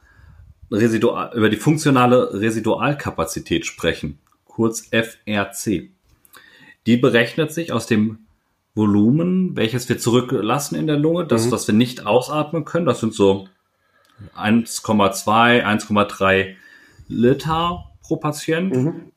Residual, 0.70 1.32
über 1.34 1.50
die 1.50 1.56
funktionale 1.56 2.32
Residualkapazität 2.32 3.66
sprechen. 3.66 4.18
Kurz 4.44 4.88
FRC. 4.90 5.90
Die 6.86 6.96
berechnet 6.96 7.52
sich 7.52 7.72
aus 7.72 7.86
dem 7.86 8.26
Volumen, 8.74 9.54
welches 9.56 9.88
wir 9.88 9.98
zurücklassen 9.98 10.76
in 10.76 10.86
der 10.86 10.96
Lunge, 10.96 11.26
das, 11.26 11.46
mhm. 11.46 11.50
was 11.52 11.66
wir 11.66 11.74
nicht 11.74 12.06
ausatmen 12.06 12.64
können. 12.64 12.86
Das 12.86 13.00
sind 13.00 13.12
so 13.12 13.48
1,2, 14.36 15.62
1,3 15.64 16.54
Liter 17.08 17.84
pro 18.02 18.16
Patient. 18.16 18.74
Mhm. 18.74 19.12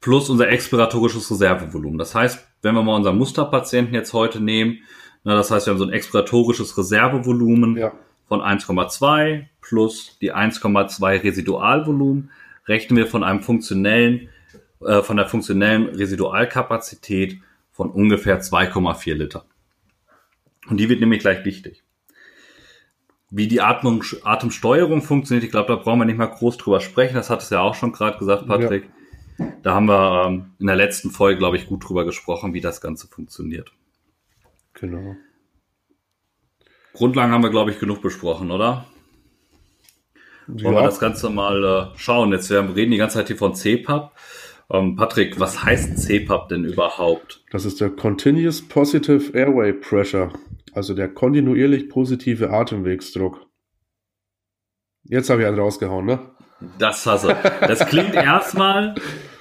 Plus 0.00 0.28
unser 0.28 0.48
expiratorisches 0.48 1.30
Reservevolumen. 1.30 1.98
Das 1.98 2.14
heißt, 2.14 2.45
wenn 2.62 2.74
wir 2.74 2.82
mal 2.82 2.96
unseren 2.96 3.18
Musterpatienten 3.18 3.94
jetzt 3.94 4.12
heute 4.12 4.40
nehmen, 4.40 4.78
na, 5.24 5.34
das 5.34 5.50
heißt, 5.50 5.66
wir 5.66 5.72
haben 5.72 5.78
so 5.78 5.84
ein 5.84 5.92
expiratorisches 5.92 6.78
Reservevolumen 6.78 7.76
ja. 7.76 7.92
von 8.28 8.40
1,2 8.40 9.46
plus 9.60 10.18
die 10.20 10.32
1,2 10.32 11.24
Residualvolumen, 11.24 12.30
rechnen 12.68 12.96
wir 12.96 13.08
von 13.08 13.24
einem 13.24 13.42
funktionellen, 13.42 14.28
äh, 14.80 15.02
von 15.02 15.16
der 15.16 15.26
funktionellen 15.26 15.86
Residualkapazität 15.86 17.40
von 17.72 17.90
ungefähr 17.90 18.40
2,4 18.40 19.14
Liter. 19.14 19.44
Und 20.68 20.78
die 20.78 20.88
wird 20.88 21.00
nämlich 21.00 21.20
gleich 21.20 21.44
wichtig. 21.44 21.82
Wie 23.30 23.48
die 23.48 23.60
Atmung, 23.60 24.04
Atemsteuerung 24.22 25.02
funktioniert, 25.02 25.44
ich 25.44 25.50
glaube, 25.50 25.74
da 25.74 25.76
brauchen 25.76 25.98
wir 25.98 26.04
nicht 26.04 26.18
mal 26.18 26.26
groß 26.26 26.56
drüber 26.58 26.80
sprechen. 26.80 27.16
Das 27.16 27.30
hat 27.30 27.42
es 27.42 27.50
ja 27.50 27.60
auch 27.60 27.74
schon 27.74 27.92
gerade 27.92 28.18
gesagt, 28.18 28.46
Patrick. 28.46 28.84
Ja. 28.84 28.90
Da 29.62 29.74
haben 29.74 29.86
wir 29.86 30.26
ähm, 30.26 30.52
in 30.58 30.66
der 30.66 30.76
letzten 30.76 31.10
Folge, 31.10 31.38
glaube 31.38 31.56
ich, 31.56 31.66
gut 31.66 31.86
drüber 31.86 32.04
gesprochen, 32.04 32.54
wie 32.54 32.60
das 32.60 32.80
Ganze 32.80 33.06
funktioniert. 33.08 33.72
Genau. 34.74 35.16
Grundlagen 36.92 37.32
haben 37.32 37.42
wir, 37.42 37.50
glaube 37.50 37.70
ich, 37.70 37.78
genug 37.78 38.00
besprochen, 38.00 38.50
oder? 38.50 38.86
Wollen 40.46 40.74
ja. 40.74 40.80
wir 40.80 40.86
das 40.86 41.00
Ganze 41.00 41.28
mal 41.28 41.64
äh, 41.64 41.98
schauen? 41.98 42.32
Jetzt 42.32 42.50
wir 42.50 42.74
reden 42.74 42.92
die 42.92 42.96
ganze 42.96 43.18
Zeit 43.18 43.26
hier 43.26 43.36
von 43.36 43.54
CPAP. 43.54 44.12
Ähm, 44.70 44.96
Patrick, 44.96 45.38
was 45.38 45.62
heißt 45.62 45.98
CPAP 45.98 46.48
denn 46.48 46.64
überhaupt? 46.64 47.44
Das 47.50 47.64
ist 47.64 47.80
der 47.80 47.90
Continuous 47.90 48.66
Positive 48.66 49.36
Airway 49.36 49.72
Pressure, 49.72 50.32
also 50.72 50.94
der 50.94 51.08
kontinuierlich 51.08 51.88
positive 51.88 52.50
Atemwegsdruck. 52.50 53.46
Jetzt 55.04 55.30
habe 55.30 55.42
ich 55.42 55.46
einen 55.46 55.58
rausgehauen, 55.58 56.06
ne? 56.06 56.35
Das 56.78 57.04
hasse. 57.06 57.36
Das 57.60 57.86
klingt 57.86 58.14
erstmal 58.14 58.94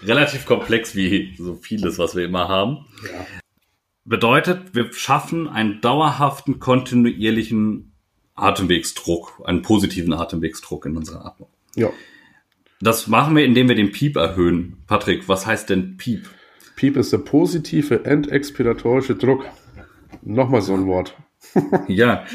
relativ 0.04 0.46
komplex 0.46 0.96
wie 0.96 1.36
so 1.38 1.56
vieles, 1.56 1.98
was 1.98 2.16
wir 2.16 2.26
immer 2.26 2.48
haben. 2.48 2.86
Ja. 3.04 3.26
Bedeutet, 4.04 4.76
wir 4.76 4.94
schaffen 4.94 5.48
einen 5.48 5.82
dauerhaften, 5.82 6.60
kontinuierlichen 6.60 7.94
Atemwegsdruck, 8.36 9.42
einen 9.46 9.62
positiven 9.62 10.14
Atemwegsdruck 10.14 10.86
in 10.86 10.98
unserer 10.98 11.26
Atmung. 11.26 11.50
Ja. 11.76 11.90
Das 12.82 13.08
machen 13.08 13.36
wir, 13.36 13.46
indem 13.46 13.70
wir 13.70 13.76
den 13.76 13.92
Piep 13.92 14.18
erhöhen. 14.18 14.84
Patrick, 14.86 15.28
was 15.28 15.46
heißt 15.46 15.70
denn 15.70 15.98
Piep? 15.98 16.30
Piep 16.76 16.98
ist 16.98 17.14
der 17.14 17.20
positive 17.20 18.04
endexpiratorische 18.04 19.16
Druck. 19.16 19.46
Nochmal 20.22 20.62
so 20.62 20.74
ein 20.74 20.86
Wort. 20.86 21.16
ja, 21.88 22.26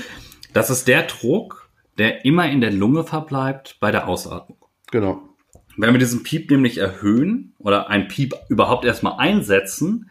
das 0.53 0.71
ist 0.71 0.89
der 0.89 1.03
Druck, 1.03 1.71
der 1.99 2.25
immer 2.25 2.51
in 2.51 2.61
der 2.61 2.73
Lunge 2.73 3.05
verbleibt 3.05 3.77
bei 3.81 3.91
der 3.91 4.09
Ausatmung. 4.09 4.60
Genau. 4.91 5.23
Wenn 5.77 5.93
wir 5.93 5.99
diesen 5.99 6.23
Piep 6.23 6.51
nämlich 6.51 6.79
erhöhen 6.79 7.55
oder 7.59 7.89
ein 7.89 8.09
Piep 8.09 8.35
überhaupt 8.49 8.85
erstmal 8.85 9.15
einsetzen, 9.19 10.11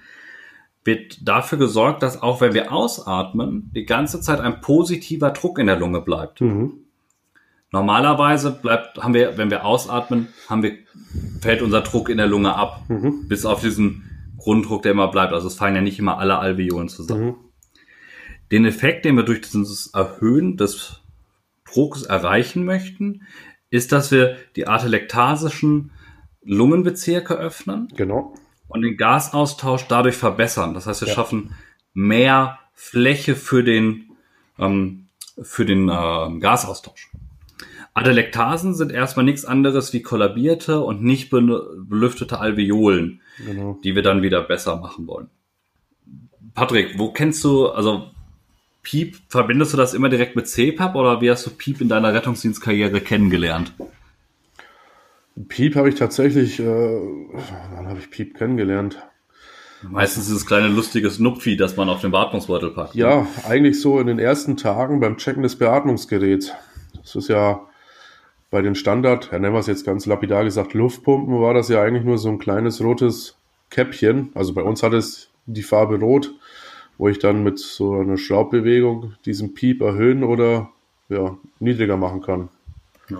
wird 0.84 1.28
dafür 1.28 1.58
gesorgt, 1.58 2.02
dass 2.02 2.22
auch 2.22 2.42
wenn 2.42 2.54
wir 2.54 2.72
ausatmen, 2.72 3.70
die 3.76 3.86
ganze 3.86 4.22
Zeit 4.22 4.40
ein 4.40 4.62
positiver 4.62 5.32
Druck 5.32 5.60
in 5.60 5.68
der 5.68 5.78
Lunge 5.78 6.02
bleibt. 6.02 6.42
Mhm. 6.42 6.86
Normalerweise 7.72 8.52
bleibt, 8.52 8.98
haben 8.98 9.14
wir, 9.14 9.38
wenn 9.38 9.52
wir 9.52 9.64
ausatmen, 9.66 10.30
haben 10.48 10.64
wir, 10.64 10.78
fällt 11.42 11.62
unser 11.62 11.82
Druck 11.82 12.10
in 12.10 12.18
der 12.18 12.26
Lunge 12.26 12.56
ab, 12.56 12.82
mhm. 12.88 13.28
bis 13.28 13.46
auf 13.46 13.62
diesen 13.62 14.34
Grunddruck, 14.38 14.82
der 14.82 14.94
immer 14.94 15.10
bleibt. 15.10 15.34
Also 15.34 15.48
es 15.48 15.56
fallen 15.56 15.76
ja 15.76 15.82
nicht 15.82 16.00
immer 16.00 16.18
alle 16.18 16.40
Alveolen 16.40 16.90
zusammen. 16.90 17.26
Mhm. 17.26 17.36
Den 18.52 18.66
Effekt, 18.66 19.06
den 19.06 19.16
wir 19.16 19.24
durch 19.24 19.42
dieses 19.42 19.94
Erhöhen 19.94 20.58
des 20.58 21.02
Drucks 21.72 22.02
erreichen 22.02 22.66
möchten, 22.66 23.22
ist, 23.70 23.92
dass 23.92 24.12
wir 24.12 24.38
die 24.56 24.68
atelektasischen 24.68 25.92
Lungenbezirke 26.44 27.36
öffnen. 27.36 27.88
Genau. 27.96 28.34
Und 28.68 28.82
den 28.82 28.98
Gasaustausch 28.98 29.88
dadurch 29.88 30.16
verbessern. 30.16 30.74
Das 30.74 30.86
heißt, 30.86 31.02
wir 31.02 31.08
ja. 31.08 31.14
schaffen 31.14 31.56
mehr 31.94 32.60
Fläche 32.74 33.36
für 33.36 33.64
den, 33.64 34.12
ähm, 34.58 35.08
für 35.42 35.66
den 35.66 35.90
äh, 35.90 36.40
Gasaustausch. 36.40 37.12
Adelektasen 37.94 38.76
sind 38.76 38.92
erstmal 38.92 39.26
nichts 39.26 39.46
anderes 39.46 39.92
wie 39.94 40.02
kollabierte 40.02 40.80
und 40.80 41.04
nicht 41.04 41.30
belüftete 41.30 42.40
Alveolen, 42.40 43.22
genau. 43.46 43.80
die 43.84 43.96
wir 43.96 44.04
dann 44.04 44.22
wieder 44.22 44.42
besser 44.42 44.78
machen 44.78 45.08
wollen. 45.08 45.30
Patrick, 46.54 46.98
wo 46.98 47.12
kennst 47.12 47.44
du, 47.44 47.68
also 47.68 48.12
Piep, 48.89 49.17
verbindest 49.27 49.74
du 49.74 49.77
das 49.77 49.93
immer 49.93 50.10
direkt 50.10 50.36
mit 50.36 50.48
CPAP 50.48 50.96
oder 50.96 51.22
wie 51.22 51.29
hast 51.29 51.46
du 51.46 51.51
Piep 51.51 51.79
in 51.79 51.89
deiner 51.89 52.12
Rettungsdienstkarriere 52.12 53.01
kennengelernt? 53.01 53.72
Piep 55.48 55.75
habe 55.75 55.89
ich 55.89 55.96
tatsächlich, 55.96 56.60
äh, 56.60 56.63
wann 56.65 57.88
habe 57.88 58.00
ich 58.00 58.10
Piep 58.10 58.36
kennengelernt? 58.36 58.98
Meistens 59.84 60.25
dieses 60.25 60.48
kleine 60.48 60.69
lustige 60.69 61.12
Snupfi, 61.12 61.55
das 61.55 61.77
man 61.77 61.88
auf 61.88 62.01
den 62.01 62.10
Beatmungsbeutel 62.10 62.72
packt. 62.72 62.96
Ja, 62.96 63.22
ne? 63.22 63.27
eigentlich 63.48 63.79
so 63.79 64.00
in 64.00 64.08
den 64.08 64.17
ersten 64.17 64.58
Tagen 64.58 65.00
beim 65.00 65.17
Checken 65.17 65.43
des 65.43 65.55
Beatmungsgeräts. 65.55 66.51
Das 66.96 67.15
ist 67.15 67.29
ja 67.29 67.67
bei 68.50 68.63
den 68.63 68.74
Standard, 68.74 69.29
ja, 69.31 69.38
nennen 69.38 69.53
wir 69.53 69.60
es 69.60 69.67
jetzt 69.67 69.86
ganz 69.86 70.08
lapidar 70.08 70.46
gesagt, 70.46 70.74
Luftpumpen, 70.74 71.39
war 71.39 71.53
das 71.53 71.69
ja 71.69 71.79
eigentlich 71.84 72.05
nur 72.05 72.17
so 72.17 72.29
ein 72.29 72.39
kleines 72.39 72.81
rotes 72.84 73.38
Käppchen. 73.69 74.31
Also 74.34 74.55
bei 74.55 74.63
uns 74.63 74.81
hat 74.81 74.93
es 74.93 75.29
die 75.46 75.62
Farbe 75.62 76.00
rot 76.00 76.34
wo 77.00 77.08
ich 77.08 77.18
dann 77.18 77.44
mit 77.44 77.58
so 77.58 77.94
einer 77.94 78.18
Schraubbewegung 78.18 79.13
diesen 79.25 79.53
Piep 79.53 79.82
erhöhen 79.82 80.24
oder 80.24 80.70
ja, 81.08 81.38
niedriger 81.60 81.96
machen 81.96 82.22
kann. 82.22 82.50
Ja. 83.10 83.18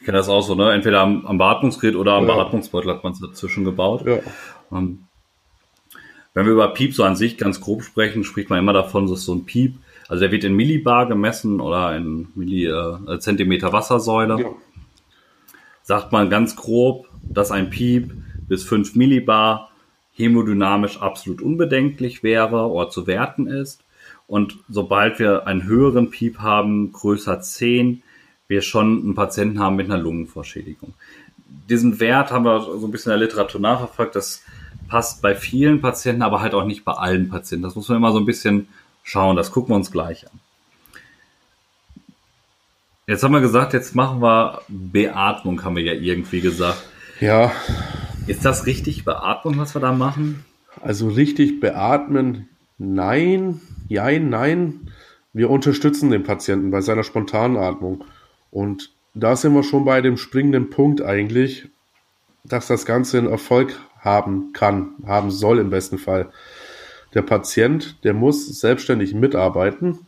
Ich 0.00 0.06
kenne 0.06 0.16
das 0.16 0.30
auch 0.30 0.40
so, 0.40 0.54
ne? 0.54 0.72
Entweder 0.72 1.02
am, 1.02 1.26
am 1.26 1.36
Beatmungsgerät 1.36 1.94
oder 1.94 2.14
am 2.14 2.26
ja. 2.26 2.34
Beatmungsbeutel 2.34 2.90
hat 2.90 3.04
man 3.04 3.12
es 3.12 3.20
dazwischen 3.20 3.64
gebaut. 3.64 4.06
Ja. 4.06 4.18
Um, 4.70 4.78
ähm, 4.78 4.98
wenn 6.32 6.46
wir 6.46 6.52
über 6.52 6.72
Piep 6.72 6.94
so 6.94 7.04
an 7.04 7.16
sich 7.16 7.36
ganz 7.36 7.60
grob 7.60 7.82
sprechen, 7.82 8.24
spricht 8.24 8.48
man 8.48 8.60
immer 8.60 8.72
davon, 8.72 9.08
dass 9.08 9.24
so 9.24 9.34
ein 9.34 9.44
Piep, 9.44 9.74
also 10.08 10.20
der 10.22 10.30
wird 10.30 10.44
in 10.44 10.54
Millibar 10.54 11.06
gemessen 11.06 11.60
oder 11.60 11.96
in 11.96 12.28
Milli, 12.34 12.66
äh, 12.66 13.18
Zentimeter 13.18 13.72
Wassersäule. 13.72 14.40
Ja. 14.40 14.48
Sagt 15.82 16.12
man 16.12 16.30
ganz 16.30 16.56
grob, 16.56 17.08
dass 17.22 17.50
ein 17.50 17.68
Piep 17.68 18.12
bis 18.48 18.64
5 18.64 18.94
Millibar 18.94 19.67
hemodynamisch 20.18 21.00
absolut 21.00 21.40
unbedenklich 21.40 22.22
wäre 22.22 22.68
oder 22.68 22.90
zu 22.90 23.06
werten 23.06 23.46
ist. 23.46 23.82
Und 24.26 24.58
sobald 24.68 25.18
wir 25.18 25.46
einen 25.46 25.64
höheren 25.64 26.10
Piep 26.10 26.40
haben, 26.40 26.92
größer 26.92 27.40
10, 27.40 28.02
wir 28.48 28.62
schon 28.62 29.02
einen 29.02 29.14
Patienten 29.14 29.58
haben 29.58 29.76
mit 29.76 29.86
einer 29.86 30.02
Lungenvorschädigung. 30.02 30.94
Diesen 31.70 32.00
Wert 32.00 32.30
haben 32.30 32.44
wir 32.44 32.60
so 32.60 32.86
ein 32.86 32.90
bisschen 32.90 33.12
in 33.12 33.18
der 33.18 33.26
Literatur 33.26 33.60
nachverfolgt. 33.60 34.16
Das 34.16 34.42
passt 34.88 35.22
bei 35.22 35.34
vielen 35.34 35.80
Patienten, 35.80 36.22
aber 36.22 36.40
halt 36.40 36.54
auch 36.54 36.64
nicht 36.64 36.84
bei 36.84 36.92
allen 36.92 37.28
Patienten. 37.28 37.62
Das 37.62 37.74
muss 37.74 37.88
man 37.88 37.98
immer 37.98 38.12
so 38.12 38.18
ein 38.18 38.26
bisschen 38.26 38.68
schauen. 39.02 39.36
Das 39.36 39.52
gucken 39.52 39.70
wir 39.70 39.76
uns 39.76 39.92
gleich 39.92 40.26
an. 40.26 40.40
Jetzt 43.06 43.22
haben 43.22 43.32
wir 43.32 43.40
gesagt, 43.40 43.72
jetzt 43.72 43.94
machen 43.94 44.20
wir 44.20 44.60
Beatmung, 44.68 45.64
haben 45.64 45.76
wir 45.76 45.82
ja 45.82 45.94
irgendwie 45.94 46.42
gesagt. 46.42 46.82
Ja. 47.20 47.52
Ist 48.28 48.44
das 48.44 48.66
richtig 48.66 49.06
Beatmung, 49.06 49.56
was 49.56 49.74
wir 49.74 49.80
da 49.80 49.90
machen? 49.92 50.44
Also 50.82 51.08
richtig 51.08 51.60
beatmen, 51.60 52.46
nein, 52.76 53.62
jein, 53.88 54.28
nein. 54.28 54.90
Wir 55.32 55.48
unterstützen 55.48 56.10
den 56.10 56.24
Patienten 56.24 56.70
bei 56.70 56.82
seiner 56.82 57.04
spontanen 57.04 57.56
Atmung. 57.56 58.04
Und 58.50 58.92
da 59.14 59.34
sind 59.34 59.54
wir 59.54 59.62
schon 59.62 59.86
bei 59.86 60.02
dem 60.02 60.18
springenden 60.18 60.68
Punkt 60.68 61.00
eigentlich, 61.00 61.68
dass 62.44 62.66
das 62.66 62.84
Ganze 62.84 63.16
einen 63.16 63.28
Erfolg 63.28 63.80
haben 64.00 64.52
kann, 64.52 64.90
haben 65.06 65.30
soll 65.30 65.58
im 65.58 65.70
besten 65.70 65.96
Fall. 65.96 66.30
Der 67.14 67.22
Patient, 67.22 67.96
der 68.04 68.12
muss 68.12 68.46
selbstständig 68.60 69.14
mitarbeiten, 69.14 70.00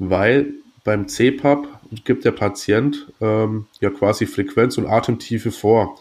weil 0.00 0.54
beim 0.82 1.06
CPAP 1.06 1.68
gibt 2.04 2.24
der 2.24 2.32
Patient 2.32 3.12
ähm, 3.20 3.66
ja 3.80 3.90
quasi 3.90 4.26
Frequenz 4.26 4.76
und 4.76 4.86
Atemtiefe 4.86 5.52
vor. 5.52 6.00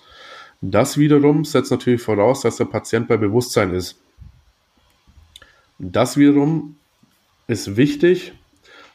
Das 0.65 0.97
wiederum 0.97 1.43
setzt 1.43 1.71
natürlich 1.71 2.01
voraus, 2.01 2.39
dass 2.39 2.55
der 2.55 2.63
Patient 2.63 3.09
bei 3.09 3.17
Bewusstsein 3.17 3.73
ist. 3.73 3.99
Das 5.77 6.15
wiederum 6.15 6.77
ist 7.47 7.75
wichtig, 7.75 8.31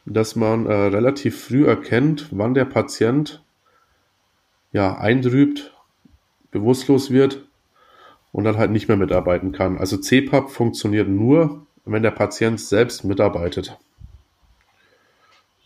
dass 0.06 0.34
man 0.34 0.64
äh, 0.64 0.72
relativ 0.72 1.44
früh 1.44 1.66
erkennt, 1.66 2.28
wann 2.30 2.54
der 2.54 2.64
Patient 2.64 3.42
ja 4.72 4.96
eintrübt, 4.96 5.74
bewusstlos 6.52 7.10
wird 7.10 7.44
und 8.32 8.44
dann 8.44 8.56
halt 8.56 8.70
nicht 8.70 8.88
mehr 8.88 8.96
mitarbeiten 8.96 9.52
kann. 9.52 9.76
Also 9.76 9.98
CPAP 9.98 10.50
funktioniert 10.50 11.06
nur, 11.10 11.66
wenn 11.84 12.02
der 12.02 12.12
Patient 12.12 12.58
selbst 12.58 13.04
mitarbeitet. 13.04 13.76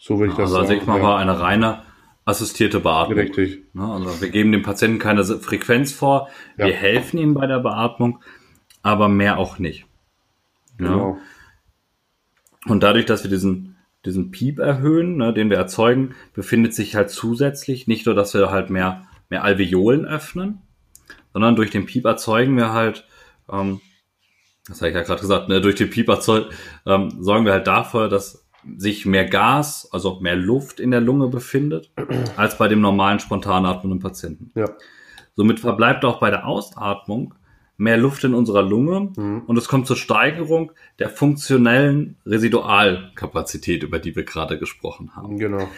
So 0.00 0.18
würde 0.18 0.32
ich 0.32 0.37
das 0.37 0.52
also 0.52 0.54
sagen. 0.54 0.64
Also 0.64 0.80
ich 0.82 0.87
mache 0.88 1.02
ja. 1.02 1.16
eine 1.16 1.38
reine 1.38 1.85
assistierte 2.25 2.81
Beatmung. 2.81 3.19
Richtig. 3.19 3.62
Also 3.76 4.21
wir 4.21 4.31
geben 4.31 4.52
dem 4.52 4.62
Patienten 4.62 4.99
keine 4.99 5.25
Frequenz 5.25 5.93
vor, 5.93 6.29
ja. 6.57 6.67
wir 6.67 6.75
helfen 6.75 7.19
ihm 7.19 7.35
bei 7.35 7.47
der 7.47 7.59
Beatmung, 7.59 8.21
aber 8.83 9.09
mehr 9.09 9.38
auch 9.38 9.59
nicht. 9.59 9.87
Genau. 10.79 11.19
Und 12.67 12.83
dadurch, 12.83 13.07
dass 13.07 13.25
wir 13.25 13.31
diesen, 13.31 13.76
diesen 14.05 14.31
Piep 14.31 14.59
erhöhen, 14.59 15.17
ne, 15.17 15.33
den 15.33 15.50
wir 15.50 15.57
erzeugen, 15.57 16.14
befindet 16.33 16.75
sich 16.75 16.95
halt 16.95 17.11
zusätzlich 17.11 17.87
nicht 17.87 18.07
nur, 18.07 18.14
dass 18.14 18.35
wir 18.35 18.50
halt 18.50 18.71
mehr, 18.71 19.07
mehr 19.29 19.43
Alveolen 19.43 20.05
öffnen, 20.05 20.62
sondern 21.33 21.57
durch 21.57 21.71
den 21.71 21.87
Piep 21.87 22.05
erzeugen 22.05 22.57
wir 22.57 22.73
halt, 22.73 23.07
ähm, 23.50 23.81
das 24.69 24.81
habe 24.81 24.91
ich 24.91 24.95
ja 24.95 25.02
gerade 25.02 25.21
gesagt, 25.21 25.49
ne, 25.49 25.61
durch 25.61 25.75
den 25.75 25.91
Piep 25.91 26.09
erzeugen, 26.09 26.50
ähm, 26.87 27.11
sorgen 27.19 27.45
wir 27.45 27.52
halt 27.52 27.67
dafür, 27.67 28.09
dass 28.09 28.41
sich 28.76 29.07
mehr 29.07 29.25
Gas, 29.25 29.88
also 29.92 30.21
mehr 30.21 30.37
Luft 30.37 30.81
in 30.81 30.90
der 30.90 31.00
Lunge 31.00 31.28
befindet, 31.28 31.90
als 32.37 32.59
bei 32.59 32.69
dem 32.69 32.81
normalen 32.81 33.21
spontan 33.21 33.66
atmenden 33.66 34.00
Patienten. 34.00 34.52
Ja. 34.54 34.69
Somit 35.35 35.61
verbleibt 35.61 36.04
auch 36.04 36.21
bei 36.21 36.31
der 36.31 36.47
Ausatmung 36.47 37.35
mehr 37.76 37.97
Luft 37.97 38.23
in 38.25 38.35
unserer 38.35 38.62
Lunge 38.62 39.12
mhm. 39.16 39.42
und 39.47 39.57
es 39.57 39.66
kommt 39.66 39.87
zur 39.87 39.97
Steigerung 39.97 40.73
der 40.99 41.09
funktionellen 41.09 42.16
Residualkapazität, 42.26 43.83
über 43.83 43.99
die 43.99 44.14
wir 44.14 44.25
gerade 44.25 44.59
gesprochen 44.59 45.16
haben. 45.16 45.38
Genau. 45.38 45.69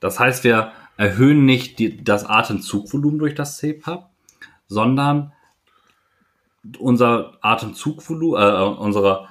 Das 0.00 0.18
heißt, 0.18 0.44
wir 0.44 0.72
erhöhen 0.96 1.44
nicht 1.44 1.78
die, 1.78 2.02
das 2.02 2.24
Atemzugvolumen 2.24 3.18
durch 3.18 3.34
das 3.34 3.58
CPAP, 3.58 4.10
sondern 4.66 5.32
unser 6.78 7.38
Atemzugvolumen, 7.40 8.42
äh, 8.42 8.80
unsere 8.80 9.28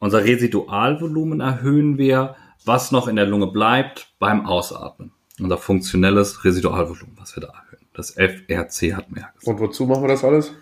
unser 0.00 0.24
Residualvolumen 0.24 1.40
erhöhen 1.40 1.98
wir, 1.98 2.34
was 2.64 2.90
noch 2.90 3.06
in 3.06 3.16
der 3.16 3.26
Lunge 3.26 3.46
bleibt 3.46 4.12
beim 4.18 4.46
Ausatmen. 4.46 5.12
Unser 5.38 5.58
funktionelles 5.58 6.44
Residualvolumen, 6.44 7.16
was 7.18 7.36
wir 7.36 7.42
da 7.42 7.48
erhöhen. 7.48 7.86
Das 7.92 8.10
FRC 8.12 8.94
hat 8.94 9.10
mehr 9.12 9.30
gesagt. 9.34 9.46
Und 9.46 9.60
wozu 9.60 9.86
machen 9.86 10.02
wir 10.02 10.08
das 10.08 10.24
alles? 10.24 10.52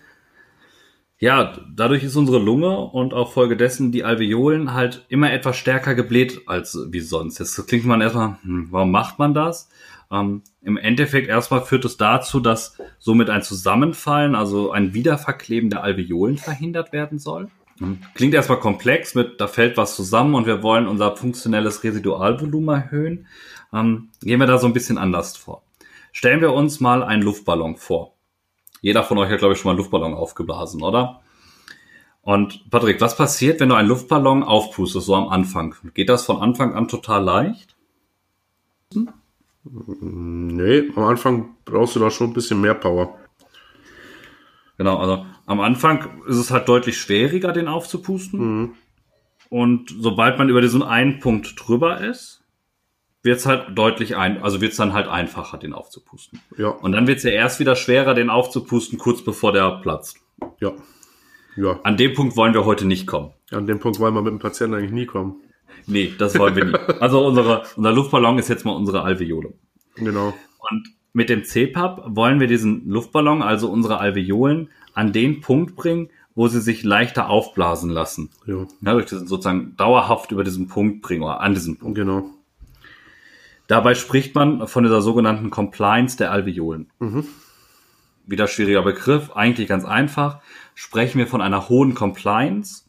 Ja, 1.20 1.57
dadurch 1.74 2.05
ist 2.05 2.14
unsere 2.14 2.38
Lunge 2.38 2.79
und 2.79 3.12
auch 3.12 3.33
folgedessen 3.33 3.90
die 3.90 4.05
Alveolen 4.05 4.72
halt 4.74 5.05
immer 5.09 5.33
etwas 5.33 5.57
stärker 5.57 5.96
gebläht 5.96 6.42
als 6.46 6.79
wie 6.90 7.01
sonst. 7.01 7.40
Jetzt 7.40 7.66
klingt 7.66 7.87
man 7.87 8.01
erstmal, 8.01 8.38
hm, 8.42 8.68
warum 8.70 8.92
macht 8.92 9.18
man 9.18 9.35
das? 9.35 9.68
Ähm, 10.12 10.42
Im 10.62 10.77
Endeffekt 10.77 11.29
erstmal 11.29 11.62
führt 11.62 11.85
es 11.85 11.96
dazu, 11.96 12.38
dass 12.38 12.79
somit 12.98 13.31
ein 13.31 13.42
Zusammenfallen, 13.42 14.37
also 14.37 14.70
ein 14.70 14.94
Wiederverkleben 14.94 15.70
der 15.70 15.83
Alveolen 15.83 16.38
verhindert 16.38 16.92
werden 16.92 17.18
soll. 17.18 17.48
Klingt 18.14 18.35
erstmal 18.35 18.61
komplex, 18.61 19.14
mit 19.14 19.41
da 19.41 19.47
fällt 19.47 19.77
was 19.77 19.95
zusammen 19.95 20.35
und 20.35 20.47
wir 20.47 20.62
wollen 20.62 20.88
unser 20.88 21.17
funktionelles 21.17 21.85
Residualvolumen 21.85 22.75
erhöhen. 22.75 23.27
Ähm, 23.73 24.09
gehen 24.21 24.41
wir 24.41 24.47
da 24.47 24.59
so 24.59 24.67
ein 24.67 24.73
bisschen 24.73 24.99
anders 24.99 25.37
vor. 25.37 25.62
Stellen 26.12 26.41
wir 26.41 26.53
uns 26.53 26.81
mal 26.81 27.03
einen 27.03 27.23
Luftballon 27.23 27.77
vor. 27.77 28.14
Jeder 28.81 29.05
von 29.05 29.19
euch 29.19 29.31
hat, 29.31 29.38
glaube 29.38 29.55
ich, 29.55 29.61
schon 29.61 29.69
mal 29.69 29.73
einen 29.73 29.79
Luftballon 29.79 30.14
aufgeblasen, 30.14 30.83
oder? 30.83 31.21
Und 32.23 32.69
Patrick, 32.71 33.01
was 33.01 33.17
passiert, 33.17 33.61
wenn 33.61 33.69
du 33.69 33.75
einen 33.75 33.88
Luftballon 33.88 34.43
aufpustest, 34.43 35.07
so 35.07 35.14
am 35.14 35.29
Anfang? 35.29 35.75
Geht 35.95 36.09
das 36.09 36.27
von 36.27 36.38
Anfang 36.38 36.75
an 36.75 36.88
total 36.88 37.23
leicht? 37.23 37.77
Nee, 39.64 40.91
am 40.97 41.05
Anfang 41.05 41.57
brauchst 41.64 41.97
du 41.97 42.01
da 42.01 42.11
schon 42.11 42.31
ein 42.31 42.35
bisschen 42.35 42.61
mehr 42.61 42.75
Power. 42.75 43.19
Genau, 44.79 44.99
also 44.99 45.27
am 45.49 45.61
Anfang 45.61 46.23
ist 46.27 46.37
es 46.37 46.51
halt 46.51 46.69
deutlich 46.69 46.99
schwieriger, 46.99 47.53
den 47.53 47.69
aufzupusten. 47.69 48.41
Mhm. 48.41 48.75
Und 49.49 49.95
sobald 49.99 50.37
man 50.37 50.51
über 50.51 50.61
diesen 50.61 50.83
einen 50.83 51.21
Punkt 51.21 51.55
drüber 51.57 52.03
ist, 52.03 52.45
wird 53.23 53.39
es 53.39 53.47
halt 53.47 53.77
deutlich 53.77 54.15
ein, 54.15 54.43
also 54.43 54.61
wird 54.61 54.73
es 54.73 54.77
dann 54.77 54.93
halt 54.93 55.09
einfacher, 55.09 55.57
den 55.57 55.73
aufzupusten. 55.73 56.41
Ja. 56.59 56.69
Und 56.69 56.93
dann 56.93 57.07
wird 57.07 57.17
es 57.19 57.25
ja 57.25 57.31
erst 57.31 57.61
wieder 57.61 57.77
schwerer, 57.77 58.13
den 58.13 58.29
aufzupusten, 58.29 58.99
kurz 58.99 59.25
bevor 59.25 59.53
der 59.53 59.81
platzt. 59.81 60.19
Ja. 60.61 60.73
Ja. 61.57 61.81
An 61.83 61.97
dem 61.97 62.13
Punkt 62.13 62.37
wollen 62.37 62.53
wir 62.53 62.67
heute 62.67 62.85
nicht 62.85 63.07
kommen. 63.07 63.33
An 63.51 63.67
dem 63.67 63.81
Punkt 63.81 63.99
wollen 63.99 64.13
wir 64.13 64.21
mit 64.21 64.33
dem 64.33 64.39
Patienten 64.41 64.75
eigentlich 64.75 64.93
nie 64.93 65.07
kommen. 65.07 65.37
Nee, 65.87 66.13
das 66.19 66.39
wollen 66.39 66.57
wir 66.57 66.67
nie. 66.67 66.75
Also 67.01 67.27
unsere, 67.27 67.63
unser 67.75 67.93
Luftballon 67.93 68.39
ist 68.39 68.49
jetzt 68.49 68.67
mal 68.67 68.73
unsere 68.73 69.03
Alveole. 69.03 69.55
Genau. 69.95 70.35
Und 70.71 70.89
mit 71.15 71.31
dem 71.31 71.45
CPAP 71.45 72.03
wollen 72.15 72.39
wir 72.39 72.49
diesen 72.49 72.87
Luftballon, 72.87 73.43
also 73.43 73.71
unsere 73.71 73.99
Alveolen, 73.99 74.69
an 74.99 75.13
den 75.13 75.41
Punkt 75.41 75.77
bringen, 75.77 76.11
wo 76.35 76.49
sie 76.49 76.61
sich 76.61 76.83
leichter 76.83 77.31
aufblasen 77.31 77.89
lassen. 77.89 78.31
Ja. 78.47 78.67
ja 78.81 78.93
durch 78.93 79.07
diesen 79.07 79.29
sozusagen 79.29 79.77
dauerhaft 79.77 80.33
über 80.33 80.43
diesen 80.43 80.67
Punkt 80.67 81.03
bringen 81.03 81.23
oder 81.23 81.41
an 81.41 81.55
diesen 81.55 81.79
Punkt. 81.79 81.97
Genau. 81.97 82.31
Dabei 83.69 83.95
spricht 83.95 84.35
man 84.35 84.67
von 84.67 84.83
dieser 84.83 85.01
sogenannten 85.01 85.51
Compliance 85.51 86.17
der 86.17 86.33
Alveolen. 86.33 86.91
Mhm. 86.99 87.27
Wieder 88.27 88.49
schwieriger 88.49 88.83
Begriff, 88.83 89.31
eigentlich 89.31 89.69
ganz 89.69 89.85
einfach. 89.85 90.41
Sprechen 90.75 91.19
wir 91.19 91.29
von 91.29 91.41
einer 91.41 91.69
hohen 91.69 91.95
Compliance. 91.95 92.85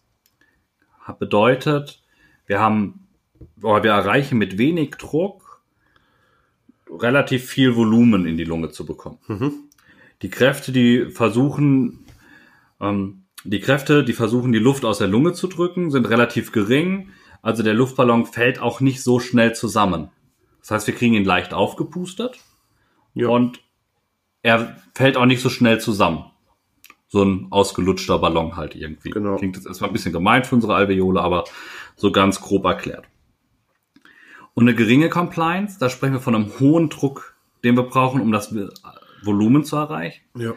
Bedeutet, 1.19 2.01
wir 2.47 2.59
haben, 2.59 3.07
oder 3.61 3.83
wir 3.83 3.91
erreichen 3.91 4.37
mit 4.39 4.57
wenig 4.57 4.91
Druck 4.91 5.61
relativ 6.89 7.45
viel 7.45 7.75
Volumen 7.75 8.25
in 8.25 8.37
die 8.37 8.45
Lunge 8.45 8.69
zu 8.71 8.85
bekommen. 8.85 9.19
Mhm. 9.27 9.68
Die 10.21 10.29
Kräfte, 10.29 10.71
die 10.71 11.11
versuchen, 11.11 12.05
ähm, 12.81 13.23
die 13.43 13.59
Kräfte, 13.59 14.03
die 14.03 14.13
versuchen, 14.13 14.51
die 14.51 14.59
Luft 14.59 14.83
aus 14.83 14.97
der 14.97 15.07
Lunge 15.07 15.33
zu 15.33 15.47
drücken, 15.47 15.91
sind 15.91 16.09
relativ 16.09 16.51
gering. 16.51 17.11
Also 17.41 17.63
der 17.63 17.73
Luftballon 17.73 18.25
fällt 18.25 18.59
auch 18.59 18.81
nicht 18.81 19.01
so 19.01 19.19
schnell 19.19 19.55
zusammen. 19.55 20.09
Das 20.59 20.71
heißt, 20.71 20.87
wir 20.87 20.95
kriegen 20.95 21.13
ihn 21.13 21.23
leicht 21.23 21.53
aufgepustet 21.53 22.37
ja. 23.13 23.29
und 23.29 23.61
er 24.41 24.77
fällt 24.93 25.15
auch 25.15 25.25
nicht 25.25 25.41
so 25.41 25.49
schnell 25.49 25.79
zusammen. 25.79 26.25
So 27.07 27.23
ein 27.23 27.47
ausgelutschter 27.49 28.19
Ballon 28.19 28.55
halt 28.55 28.75
irgendwie. 28.75 29.09
Genau. 29.09 29.37
Klingt 29.37 29.55
jetzt 29.55 29.65
erstmal 29.65 29.89
ein 29.89 29.93
bisschen 29.93 30.13
gemein 30.13 30.43
für 30.43 30.55
unsere 30.55 30.75
Alveole, 30.75 31.21
aber 31.21 31.45
so 31.95 32.11
ganz 32.11 32.39
grob 32.41 32.65
erklärt. 32.65 33.05
Und 34.53 34.67
eine 34.67 34.75
geringe 34.75 35.09
Compliance, 35.09 35.79
da 35.79 35.89
sprechen 35.89 36.13
wir 36.13 36.19
von 36.19 36.35
einem 36.35 36.59
hohen 36.59 36.89
Druck, 36.89 37.35
den 37.63 37.75
wir 37.75 37.83
brauchen, 37.83 38.21
um 38.21 38.31
das 38.31 38.53
Volumen 39.23 39.63
zu 39.63 39.75
erreichen. 39.75 40.21
Ja. 40.37 40.53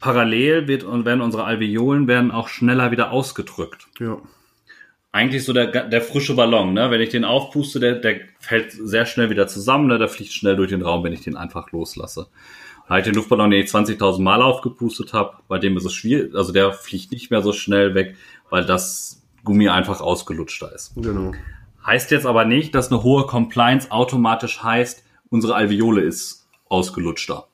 Parallel 0.00 0.68
wird, 0.68 0.84
werden 1.04 1.20
unsere 1.20 1.44
Alveolen 1.44 2.06
werden 2.06 2.30
auch 2.30 2.48
schneller 2.48 2.90
wieder 2.90 3.10
ausgedrückt. 3.10 3.88
Ja. 3.98 4.18
Eigentlich 5.12 5.44
so 5.44 5.54
der, 5.54 5.66
der 5.88 6.02
frische 6.02 6.36
Ballon, 6.36 6.74
ne? 6.74 6.90
Wenn 6.90 7.00
ich 7.00 7.08
den 7.08 7.24
aufpuste, 7.24 7.80
der, 7.80 7.94
der 7.94 8.20
fällt 8.38 8.72
sehr 8.72 9.06
schnell 9.06 9.30
wieder 9.30 9.46
zusammen, 9.46 9.86
ne? 9.86 9.98
Der 9.98 10.08
fliegt 10.08 10.32
schnell 10.32 10.56
durch 10.56 10.68
den 10.68 10.82
Raum, 10.82 11.02
wenn 11.04 11.14
ich 11.14 11.22
den 11.22 11.36
einfach 11.36 11.72
loslasse. 11.72 12.26
Halt 12.88 13.06
den 13.06 13.14
Luftballon, 13.14 13.50
den 13.50 13.64
ich 13.64 13.70
20.000 13.70 14.20
Mal 14.20 14.42
aufgepustet 14.42 15.14
habe, 15.14 15.38
bei 15.48 15.58
dem 15.58 15.76
ist 15.76 15.86
es 15.86 15.94
schwierig, 15.94 16.34
also 16.34 16.52
der 16.52 16.72
fliegt 16.72 17.10
nicht 17.12 17.30
mehr 17.30 17.42
so 17.42 17.52
schnell 17.52 17.94
weg, 17.94 18.16
weil 18.50 18.64
das 18.64 19.22
Gummi 19.42 19.68
einfach 19.68 20.00
ausgelutschter 20.00 20.72
ist. 20.74 20.92
Genau. 20.96 21.32
Heißt 21.84 22.10
jetzt 22.10 22.26
aber 22.26 22.44
nicht, 22.44 22.74
dass 22.74 22.92
eine 22.92 23.02
hohe 23.02 23.26
Compliance 23.26 23.90
automatisch 23.90 24.62
heißt, 24.62 25.02
unsere 25.30 25.54
Alveole 25.54 26.02
ist 26.02 26.35
ausgelutschter. 26.68 27.48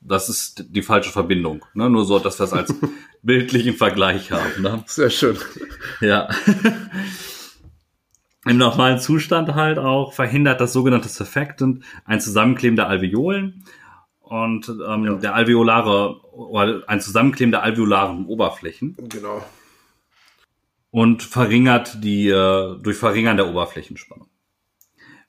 Das 0.00 0.28
ist 0.28 0.66
die 0.68 0.82
falsche 0.82 1.10
Verbindung. 1.10 1.64
Ne? 1.74 1.90
Nur 1.90 2.04
so, 2.04 2.18
dass 2.18 2.38
wir 2.38 2.44
es 2.44 2.52
als 2.52 2.74
bildlichen 3.22 3.74
Vergleich 3.74 4.30
haben. 4.30 4.62
Ne? 4.62 4.84
Sehr 4.86 5.10
schön. 5.10 5.36
Ja. 6.00 6.28
im 8.44 8.58
normalen 8.58 9.00
Zustand 9.00 9.54
halt 9.54 9.78
auch 9.78 10.12
verhindert 10.12 10.60
das 10.60 10.72
sogenannte 10.72 11.08
Surfactant 11.08 11.84
ein 12.04 12.20
Zusammenkleben 12.20 12.76
der 12.76 12.88
Alveolen 12.88 13.64
und 14.20 14.68
ähm, 14.68 15.04
ja. 15.04 15.14
der 15.14 15.34
alveolare 15.34 16.20
oder 16.32 16.82
ein 16.88 17.00
Zusammenkleben 17.00 17.52
der 17.52 17.62
alveolaren 17.62 18.26
Oberflächen. 18.26 18.96
Genau. 19.08 19.44
Und 20.90 21.22
verringert 21.22 22.02
die 22.02 22.28
äh, 22.28 22.76
durch 22.80 22.96
Verringern 22.96 23.36
der 23.36 23.48
Oberflächenspannung. 23.48 24.28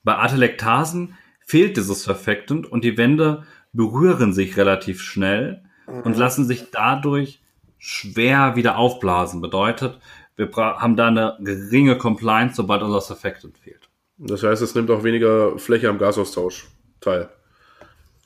Bei 0.03 0.17
Atelektasen 0.17 1.15
fehlt 1.47 1.77
dieses 1.77 2.03
Surfactant 2.03 2.69
und 2.69 2.83
die 2.83 2.97
Wände 2.97 3.43
berühren 3.71 4.33
sich 4.33 4.57
relativ 4.57 5.01
schnell 5.01 5.63
mhm. 5.87 6.01
und 6.01 6.17
lassen 6.17 6.45
sich 6.45 6.71
dadurch 6.71 7.41
schwer 7.77 8.57
wieder 8.57 8.77
aufblasen. 8.77 9.39
Bedeutet, 9.39 9.97
wir 10.35 10.51
haben 10.53 10.97
da 10.97 11.07
eine 11.07 11.37
geringe 11.39 11.97
Compliance, 11.97 12.57
sobald 12.57 12.83
unser 12.83 12.99
Surfactant 12.99 13.57
fehlt. 13.57 13.89
Das 14.17 14.43
heißt, 14.43 14.61
es 14.61 14.75
nimmt 14.75 14.91
auch 14.91 15.03
weniger 15.03 15.57
Fläche 15.57 15.89
am 15.89 15.99
Gasaustausch 15.99 16.67
teil. 16.99 17.29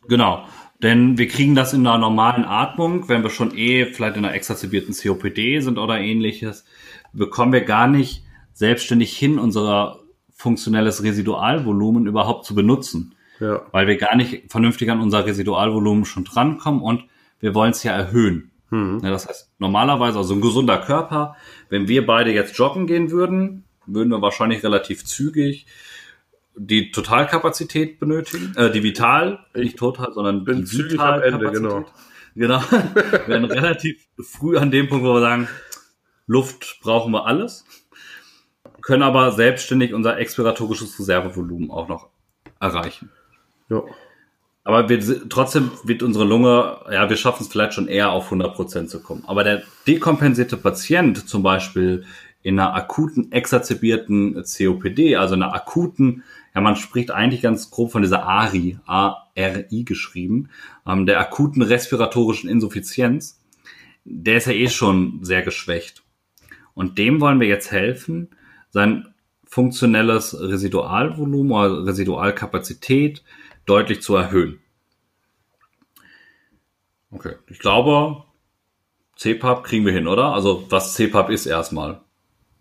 Genau. 0.07 0.47
Denn 0.81 1.19
wir 1.19 1.27
kriegen 1.27 1.53
das 1.53 1.73
in 1.73 1.85
einer 1.85 1.99
normalen 1.99 2.43
Atmung, 2.43 3.07
wenn 3.07 3.21
wir 3.21 3.29
schon 3.29 3.55
eh 3.55 3.85
vielleicht 3.85 4.17
in 4.17 4.25
einer 4.25 4.33
exacerbierten 4.33 4.95
COPD 4.95 5.59
sind 5.59 5.77
oder 5.77 5.99
ähnliches, 5.99 6.65
bekommen 7.13 7.53
wir 7.53 7.61
gar 7.61 7.87
nicht 7.87 8.23
selbstständig 8.53 9.15
hin, 9.15 9.37
unser 9.37 10.00
funktionelles 10.41 11.03
Residualvolumen 11.03 12.07
überhaupt 12.07 12.45
zu 12.45 12.55
benutzen. 12.55 13.15
Ja. 13.39 13.61
Weil 13.71 13.87
wir 13.87 13.97
gar 13.97 14.15
nicht 14.15 14.51
vernünftig 14.51 14.89
an 14.91 14.99
unser 14.99 15.25
Residualvolumen 15.25 16.05
schon 16.05 16.25
drankommen 16.25 16.81
und 16.81 17.05
wir 17.39 17.55
wollen 17.55 17.71
es 17.71 17.83
ja 17.83 17.91
erhöhen. 17.93 18.51
Mhm. 18.69 19.01
Ja, 19.03 19.09
das 19.11 19.27
heißt, 19.27 19.51
normalerweise, 19.59 20.17
also 20.17 20.33
ein 20.33 20.41
gesunder 20.41 20.77
Körper, 20.77 21.35
wenn 21.69 21.87
wir 21.87 22.05
beide 22.05 22.31
jetzt 22.31 22.57
joggen 22.57 22.87
gehen 22.87 23.11
würden, 23.11 23.65
würden 23.85 24.09
wir 24.09 24.21
wahrscheinlich 24.21 24.63
relativ 24.63 25.05
zügig 25.05 25.65
die 26.55 26.91
Totalkapazität 26.91 27.99
benötigen, 27.99 28.53
äh, 28.55 28.71
die 28.71 28.83
Vital, 28.83 29.45
ich 29.53 29.63
nicht 29.63 29.79
total, 29.79 30.13
sondern 30.13 30.43
bin 30.43 30.65
die 30.65 30.91
Vitalkapazität. 30.91 31.53
Genau. 31.53 31.85
Genau. 32.35 32.61
wir 32.71 33.27
werden 33.27 33.45
relativ 33.45 34.07
früh 34.19 34.57
an 34.57 34.71
dem 34.71 34.87
Punkt, 34.87 35.05
wo 35.05 35.13
wir 35.13 35.21
sagen, 35.21 35.47
Luft 36.27 36.79
brauchen 36.81 37.11
wir 37.11 37.25
alles, 37.25 37.65
können 38.81 39.03
aber 39.03 39.31
selbstständig 39.31 39.93
unser 39.93 40.17
expiratorisches 40.17 40.99
Reservevolumen 40.99 41.71
auch 41.71 41.87
noch 41.87 42.09
erreichen. 42.59 43.09
Ja. 43.69 43.83
Aber 44.63 44.89
wir, 44.89 45.29
trotzdem 45.29 45.71
wird 45.83 46.03
unsere 46.03 46.25
Lunge, 46.25 46.77
ja, 46.91 47.09
wir 47.09 47.17
schaffen 47.17 47.43
es 47.43 47.49
vielleicht 47.49 47.73
schon 47.73 47.87
eher 47.87 48.11
auf 48.11 48.25
100 48.25 48.53
Prozent 48.53 48.89
zu 48.89 49.01
kommen. 49.01 49.23
Aber 49.25 49.43
der 49.43 49.63
dekompensierte 49.87 50.57
Patient 50.57 51.27
zum 51.27 51.41
Beispiel 51.41 52.05
in 52.43 52.59
einer 52.59 52.75
akuten 52.75 53.31
exazerbierten 53.31 54.43
COPD, 54.43 55.15
also 55.15 55.33
einer 55.33 55.53
akuten, 55.53 56.23
ja, 56.53 56.61
man 56.61 56.75
spricht 56.75 57.11
eigentlich 57.11 57.41
ganz 57.41 57.71
grob 57.71 57.91
von 57.91 58.01
dieser 58.01 58.23
ARI, 58.23 58.77
A-R-I 58.85 59.83
geschrieben, 59.83 60.49
ähm, 60.85 61.05
der 61.05 61.19
akuten 61.19 61.61
respiratorischen 61.61 62.49
Insuffizienz, 62.49 63.39
der 64.03 64.37
ist 64.37 64.47
ja 64.47 64.53
eh 64.53 64.69
schon 64.69 65.19
sehr 65.23 65.41
geschwächt. 65.41 66.03
Und 66.73 66.97
dem 66.97 67.19
wollen 67.19 67.39
wir 67.39 67.47
jetzt 67.47 67.71
helfen, 67.71 68.29
sein 68.71 69.13
funktionelles 69.45 70.39
Residualvolumen 70.39 71.51
oder 71.51 71.85
Residualkapazität 71.85 73.23
deutlich 73.65 74.01
zu 74.01 74.15
erhöhen. 74.15 74.59
Okay, 77.11 77.35
ich 77.47 77.59
glaube, 77.59 78.23
CPAP 79.17 79.63
kriegen 79.63 79.85
wir 79.85 79.93
hin, 79.93 80.07
oder? 80.07 80.33
Also 80.33 80.65
was 80.69 80.93
CPAP 80.95 81.29
ist 81.29 81.45
erstmal. 81.45 82.01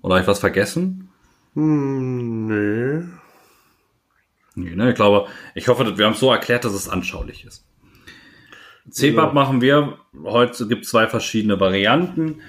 Oder 0.02 0.14
habe 0.14 0.22
ich 0.22 0.28
was 0.28 0.40
vergessen? 0.40 1.08
Hm, 1.54 2.46
nee. 2.46 3.04
Nee, 4.56 4.74
ne? 4.74 4.90
Ich 4.90 4.96
glaube, 4.96 5.28
ich 5.54 5.68
hoffe, 5.68 5.96
wir 5.96 6.04
haben 6.04 6.14
es 6.14 6.20
so 6.20 6.32
erklärt, 6.32 6.64
dass 6.64 6.72
es 6.72 6.88
anschaulich 6.88 7.44
ist. 7.44 7.64
CPAP 8.90 9.28
ja. 9.28 9.32
machen 9.32 9.60
wir, 9.60 9.98
heute 10.24 10.66
gibt 10.66 10.84
es 10.84 10.90
zwei 10.90 11.06
verschiedene 11.06 11.60
Varianten. 11.60 12.40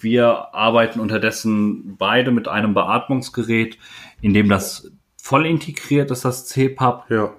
Wir 0.00 0.54
arbeiten 0.54 1.00
unterdessen 1.00 1.96
beide 1.96 2.30
mit 2.30 2.48
einem 2.48 2.74
Beatmungsgerät, 2.74 3.78
in 4.20 4.34
dem 4.34 4.48
das 4.48 4.90
voll 5.16 5.46
integriert 5.46 6.10
ist, 6.10 6.24
das 6.24 6.46
CPAP. 6.46 7.10
Ja. 7.10 7.32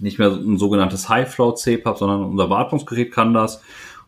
Nicht 0.00 0.18
mehr 0.18 0.30
ein 0.30 0.58
sogenanntes 0.58 1.08
High-Flow 1.08 1.52
CPAP, 1.52 1.98
sondern 1.98 2.24
unser 2.24 2.48
Beatmungsgerät 2.48 3.12
kann 3.12 3.34
das. 3.34 3.62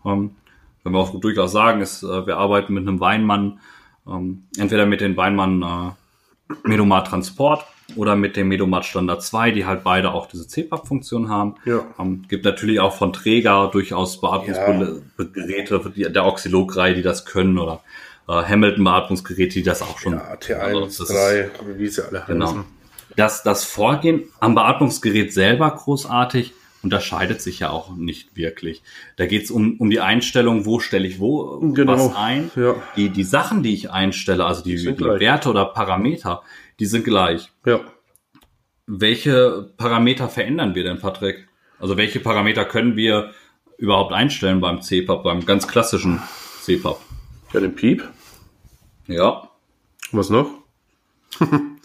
Ähm, 0.05 0.37
wenn 0.83 0.93
wir 0.93 0.99
auch 0.99 1.21
durchaus 1.21 1.53
sagen, 1.53 1.81
ist, 1.81 2.03
äh, 2.03 2.27
wir 2.27 2.37
arbeiten 2.39 2.75
mit 2.75 2.87
einem 2.87 3.01
Weinmann 3.01 3.61
ähm, 4.07 4.45
entweder 4.57 4.87
mit 4.87 5.01
den 5.01 5.17
Weinmann 5.17 5.63
äh, 5.63 6.59
Medomat 6.69 7.09
Transport 7.09 7.65
oder 7.95 8.17
mit 8.17 8.37
dem 8.37 8.49
Medomat 8.49 8.85
Standard 8.85 9.23
2, 9.23 9.53
die 9.53 9.65
halt 9.65 9.85
beide 9.85 10.13
auch 10.13 10.27
diese 10.27 10.49
CPAP-Funktion 10.49 11.29
haben. 11.29 11.55
Ja. 11.65 11.85
Ähm, 11.99 12.25
gibt 12.29 12.45
natürlich 12.45 12.81
auch 12.81 12.97
von 12.97 13.13
Träger 13.13 13.71
durchaus 13.73 14.21
Beatmungsgeräte, 14.21 15.93
ja. 15.95 16.09
der 16.09 16.27
Oxylog-Reihe, 16.27 16.95
die 16.95 17.03
das 17.03 17.25
können 17.25 17.59
oder 17.59 17.81
äh, 18.29 18.33
Hamilton-Beatmungsgeräte, 18.33 19.55
die 19.55 19.63
das 19.63 19.83
auch 19.83 19.99
schon. 19.99 20.15
Ja, 20.15 20.35
T1, 20.35 20.83
also 20.83 21.05
3, 21.05 21.51
wie 21.77 21.87
sie 21.87 22.05
alle 22.05 22.25
genau. 22.27 22.47
heißen. 22.47 22.65
Das, 23.15 23.43
das 23.43 23.65
Vorgehen 23.65 24.25
am 24.41 24.55
Beatmungsgerät 24.55 25.33
selber 25.33 25.71
großartig 25.71 26.53
unterscheidet 26.83 27.41
sich 27.41 27.59
ja 27.61 27.71
auch 27.71 27.97
nicht 27.97 28.37
wirklich. 28.37 28.83
Da 29.17 29.27
geht 29.27 29.45
es 29.45 29.51
um, 29.51 29.77
um 29.79 29.91
die 29.91 30.01
Einstellung, 30.01 30.67
wo 30.67 30.79
stelle 30.79 31.07
ich 31.09 31.19
wo 31.19 31.59
genau. 31.73 31.93
was 31.93 32.15
ein. 32.15 32.51
Ja. 32.55 32.77
Die, 32.95 33.09
die 33.09 33.25
Sachen, 33.25 33.63
die 33.63 33.75
ich 33.75 33.91
einstelle, 33.91 34.45
also 34.45 34.63
die, 34.63 34.77
die 34.77 34.99
Werte 35.01 35.51
oder 35.51 35.65
Parameter, 35.65 36.43
die 36.81 36.87
sind 36.87 37.05
gleich. 37.05 37.51
Ja. 37.65 37.81
Welche 38.87 39.71
Parameter 39.77 40.29
verändern 40.29 40.75
wir 40.75 40.85
denn, 40.85 41.01
Patrick? 41.01 41.49
Also 41.79 41.97
welche 41.97 42.21
Parameter 42.21 42.65
können 42.65 42.97
wir 42.97 43.33
überhaupt 43.79 44.13
einstellen 44.13 44.61
beim 44.61 44.81
CPAP, 44.81 45.23
beim 45.25 45.45
ganz 45.45 45.67
klassischen 45.67 46.23
CPAP? 46.63 47.01
Ja, 47.53 47.61
den 47.61 47.75
Piep. 47.75 48.09
Ja. 49.07 49.51
Was 50.13 50.31
noch? 50.31 50.51
den 51.41 51.79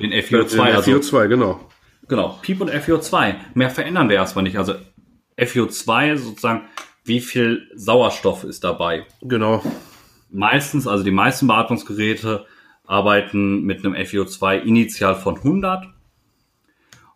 Den 0.00 0.12
FiO2, 0.12 1.16
also, 1.16 1.28
genau. 1.28 1.60
Genau, 2.08 2.38
PIP 2.42 2.60
und 2.60 2.70
FiO2. 2.70 3.34
Mehr 3.54 3.70
verändern 3.70 4.08
wir 4.08 4.16
erstmal 4.16 4.42
nicht. 4.42 4.58
Also 4.58 4.74
FiO2 5.38 6.16
sozusagen, 6.16 6.62
wie 7.04 7.20
viel 7.20 7.70
Sauerstoff 7.74 8.44
ist 8.44 8.64
dabei? 8.64 9.06
Genau. 9.22 9.62
Meistens, 10.30 10.86
also 10.86 11.04
die 11.04 11.12
meisten 11.12 11.46
Beatmungsgeräte 11.46 12.46
arbeiten 12.90 13.62
mit 13.62 13.84
einem 13.84 13.94
FiO2 13.94 14.62
initial 14.62 15.14
von 15.14 15.36
100 15.36 15.86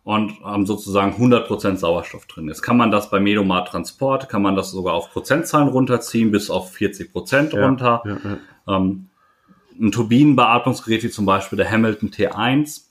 und 0.03 0.39
haben 0.43 0.65
sozusagen 0.65 1.13
100% 1.21 1.77
Sauerstoff 1.77 2.25
drin. 2.27 2.47
Jetzt 2.47 2.61
kann 2.61 2.77
man 2.77 2.91
das 2.91 3.09
bei 3.09 3.19
Medomat 3.19 3.67
Transport, 3.67 4.29
kann 4.29 4.41
man 4.41 4.55
das 4.55 4.71
sogar 4.71 4.93
auf 4.93 5.11
Prozentzahlen 5.11 5.67
runterziehen, 5.67 6.31
bis 6.31 6.49
auf 6.49 6.73
40% 6.73 7.55
ja, 7.55 7.65
runter. 7.65 8.03
Ja, 8.05 8.17
ja. 8.23 8.77
Ähm, 8.77 9.09
ein 9.79 9.91
Turbinenbeatmungsgerät 9.91 11.03
wie 11.03 11.09
zum 11.09 11.25
Beispiel 11.25 11.57
der 11.57 11.69
Hamilton 11.69 12.09
T1 12.09 12.85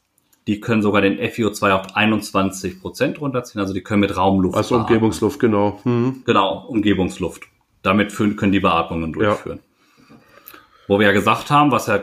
die 0.46 0.60
können 0.60 0.82
sogar 0.82 1.00
den 1.00 1.18
FiO2 1.18 1.70
auf 1.72 1.96
21 1.96 2.82
Prozent 2.82 3.18
runterziehen. 3.18 3.62
Also 3.62 3.72
die 3.72 3.80
können 3.80 4.00
mit 4.00 4.14
Raumluft. 4.14 4.56
Also 4.56 4.74
beatmen. 4.74 4.96
Umgebungsluft, 4.96 5.40
genau. 5.40 5.80
Mhm. 5.84 6.22
Genau, 6.26 6.66
Umgebungsluft. 6.68 7.44
Damit 7.82 8.14
können 8.14 8.52
die 8.52 8.60
Beatmungen 8.60 9.14
durchführen. 9.14 9.60
Wo 10.86 10.98
wir 10.98 11.06
ja 11.06 11.12
gesagt 11.12 11.50
haben, 11.50 11.70
was 11.70 11.86
ja 11.86 12.02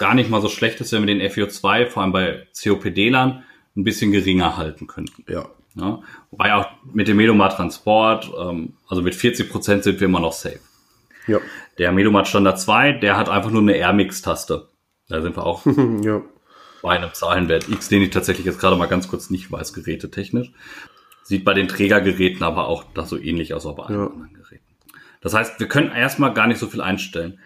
gar 0.00 0.14
nicht 0.14 0.30
mal 0.30 0.40
so 0.40 0.48
schlecht 0.48 0.80
ist, 0.80 0.92
wenn 0.92 1.06
wir 1.06 1.14
den 1.14 1.20
FiO2 1.20 1.86
vor 1.86 2.02
allem 2.02 2.12
bei 2.12 2.48
COPD-Lern 2.60 3.44
ein 3.76 3.84
bisschen 3.84 4.10
geringer 4.10 4.56
halten 4.56 4.86
könnten. 4.88 5.24
Ja. 5.28 5.48
ja. 5.76 6.00
Wobei 6.30 6.54
auch 6.54 6.66
mit 6.92 7.06
dem 7.06 7.18
Medomat 7.18 7.56
Transport, 7.56 8.28
ähm, 8.36 8.74
also 8.88 9.02
mit 9.02 9.14
40 9.14 9.48
Prozent 9.48 9.84
sind 9.84 10.00
wir 10.00 10.08
immer 10.08 10.20
noch 10.20 10.32
safe. 10.32 10.58
Ja. 11.28 11.38
Der 11.78 11.92
Medomat 11.92 12.26
Standard 12.26 12.58
2, 12.58 12.94
der 12.94 13.16
hat 13.16 13.28
einfach 13.28 13.50
nur 13.50 13.62
eine 13.62 13.76
Airmix-Taste. 13.76 14.68
Da 15.08 15.20
sind 15.20 15.36
wir 15.36 15.46
auch 15.46 15.64
ja 16.02 16.22
bei 16.82 16.96
einem 16.96 17.12
Zahlenwert 17.12 17.68
X, 17.68 17.88
den 17.88 18.02
ich 18.02 18.10
tatsächlich 18.10 18.46
jetzt 18.46 18.58
gerade 18.58 18.76
mal 18.76 18.86
ganz 18.86 19.08
kurz 19.08 19.30
nicht 19.30 19.50
weiß, 19.50 19.72
gerätetechnisch. 19.72 20.52
Sieht 21.22 21.44
bei 21.44 21.54
den 21.54 21.68
Trägergeräten 21.68 22.42
aber 22.42 22.66
auch 22.68 22.84
da 22.94 23.04
so 23.04 23.16
ähnlich 23.16 23.54
aus, 23.54 23.66
auch 23.66 23.76
bei 23.76 23.92
ja. 23.92 24.06
anderen 24.06 24.32
Geräten. 24.34 24.64
Das 25.20 25.34
heißt, 25.34 25.60
wir 25.60 25.68
können 25.68 25.92
erstmal 25.92 26.32
gar 26.32 26.46
nicht 26.46 26.58
so 26.58 26.66
viel 26.66 26.80
einstellen. 26.80 27.38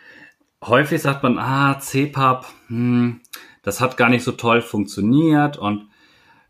Häufig 0.67 1.03
sagt 1.03 1.23
man, 1.23 1.39
ah, 1.39 1.79
CPAP, 1.79 2.47
hm, 2.69 3.21
das 3.63 3.81
hat 3.81 3.97
gar 3.97 4.09
nicht 4.09 4.25
so 4.25 4.33
toll 4.33 4.63
funktioniert 4.63 5.59
und 5.59 5.89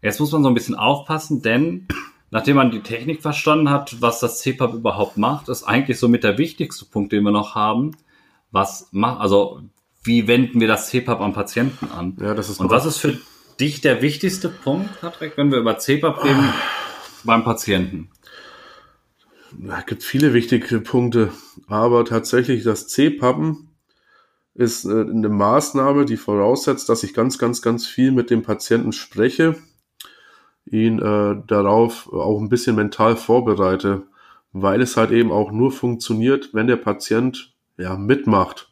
jetzt 0.02 0.20
muss 0.20 0.32
man 0.32 0.42
so 0.42 0.48
ein 0.48 0.54
bisschen 0.54 0.76
aufpassen, 0.76 1.42
denn 1.42 1.88
nachdem 2.30 2.56
man 2.56 2.70
die 2.70 2.80
Technik 2.80 3.22
verstanden 3.22 3.70
hat, 3.70 4.00
was 4.00 4.20
das 4.20 4.40
CPAP 4.40 4.74
überhaupt 4.74 5.16
macht, 5.16 5.48
ist 5.48 5.64
eigentlich 5.64 5.98
so 5.98 6.08
mit 6.08 6.22
der 6.22 6.38
wichtigste 6.38 6.84
Punkt, 6.84 7.12
den 7.12 7.24
wir 7.24 7.32
noch 7.32 7.54
haben. 7.54 7.96
Was 8.50 8.88
macht, 8.92 9.20
also 9.20 9.62
wie 10.04 10.28
wenden 10.28 10.60
wir 10.60 10.68
das 10.68 10.88
CPAP 10.88 11.20
am 11.20 11.32
Patienten 11.32 11.90
an? 11.90 12.16
Ja, 12.20 12.34
das 12.34 12.50
ist 12.50 12.60
Und 12.60 12.70
was 12.70 12.86
ist 12.86 12.98
für 12.98 13.18
dich 13.58 13.80
der 13.80 14.02
wichtigste 14.02 14.48
Punkt, 14.48 15.00
Patrick, 15.00 15.36
wenn 15.36 15.50
wir 15.50 15.58
über 15.58 15.78
CPAP 15.78 16.24
reden 16.24 16.52
beim 17.24 17.42
Patienten? 17.42 18.10
Es 19.68 19.86
gibt 19.86 20.02
viele 20.02 20.34
wichtige 20.34 20.80
Punkte, 20.80 21.32
aber 21.68 22.04
tatsächlich 22.04 22.64
das 22.64 22.88
CPAPen 22.88 23.73
ist 24.54 24.84
äh, 24.84 25.00
eine 25.00 25.28
Maßnahme, 25.28 26.04
die 26.04 26.16
voraussetzt, 26.16 26.88
dass 26.88 27.02
ich 27.02 27.14
ganz, 27.14 27.38
ganz, 27.38 27.62
ganz 27.62 27.86
viel 27.86 28.12
mit 28.12 28.30
dem 28.30 28.42
Patienten 28.42 28.92
spreche, 28.92 29.56
ihn 30.66 30.98
äh, 31.00 31.36
darauf 31.46 32.12
auch 32.12 32.40
ein 32.40 32.48
bisschen 32.48 32.76
mental 32.76 33.16
vorbereite, 33.16 34.02
weil 34.52 34.80
es 34.80 34.96
halt 34.96 35.10
eben 35.10 35.32
auch 35.32 35.50
nur 35.50 35.72
funktioniert, 35.72 36.54
wenn 36.54 36.66
der 36.66 36.76
Patient 36.76 37.52
ja 37.76 37.96
mitmacht. 37.96 38.70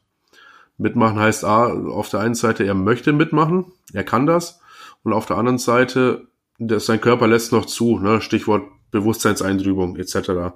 Mitmachen 0.79 1.19
heißt 1.19 1.45
A, 1.45 1.67
auf 1.67 2.09
der 2.09 2.21
einen 2.21 2.35
Seite, 2.35 2.65
er 2.65 2.75
möchte 2.75 3.13
mitmachen, 3.13 3.73
er 3.93 4.05
kann 4.05 4.27
das, 4.27 4.61
und 5.03 5.13
auf 5.13 5.27
der 5.27 5.37
anderen 5.37 5.59
Seite, 5.59 6.29
das, 6.59 6.87
sein 6.87 7.01
Körper 7.01 7.27
lässt 7.27 7.53
noch 7.53 7.67
zu, 7.67 7.99
ne? 7.99 8.21
Stichwort 8.21 8.63
Bewusstseinseintrübung 8.93 9.97
etc. 9.97 10.55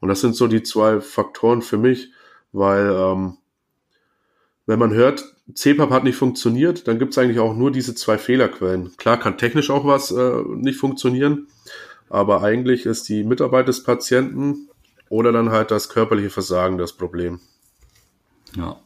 Und 0.00 0.08
das 0.08 0.20
sind 0.20 0.36
so 0.36 0.46
die 0.46 0.62
zwei 0.62 1.00
Faktoren 1.00 1.62
für 1.62 1.78
mich, 1.78 2.12
weil 2.52 2.90
ähm, 2.90 3.37
wenn 4.68 4.78
man 4.78 4.92
hört, 4.92 5.24
CPAP 5.54 5.90
hat 5.90 6.04
nicht 6.04 6.16
funktioniert, 6.16 6.86
dann 6.86 6.98
gibt 6.98 7.12
es 7.12 7.18
eigentlich 7.18 7.38
auch 7.38 7.56
nur 7.56 7.72
diese 7.72 7.94
zwei 7.94 8.18
Fehlerquellen. 8.18 8.94
Klar 8.98 9.18
kann 9.18 9.38
technisch 9.38 9.70
auch 9.70 9.86
was 9.86 10.10
äh, 10.10 10.42
nicht 10.46 10.78
funktionieren, 10.78 11.48
aber 12.10 12.42
eigentlich 12.42 12.84
ist 12.84 13.08
die 13.08 13.24
Mitarbeit 13.24 13.66
des 13.66 13.82
Patienten 13.82 14.68
oder 15.08 15.32
dann 15.32 15.50
halt 15.50 15.70
das 15.70 15.88
körperliche 15.88 16.28
Versagen 16.28 16.76
das 16.76 16.92
Problem. 16.92 17.40
Ja. 18.56 18.78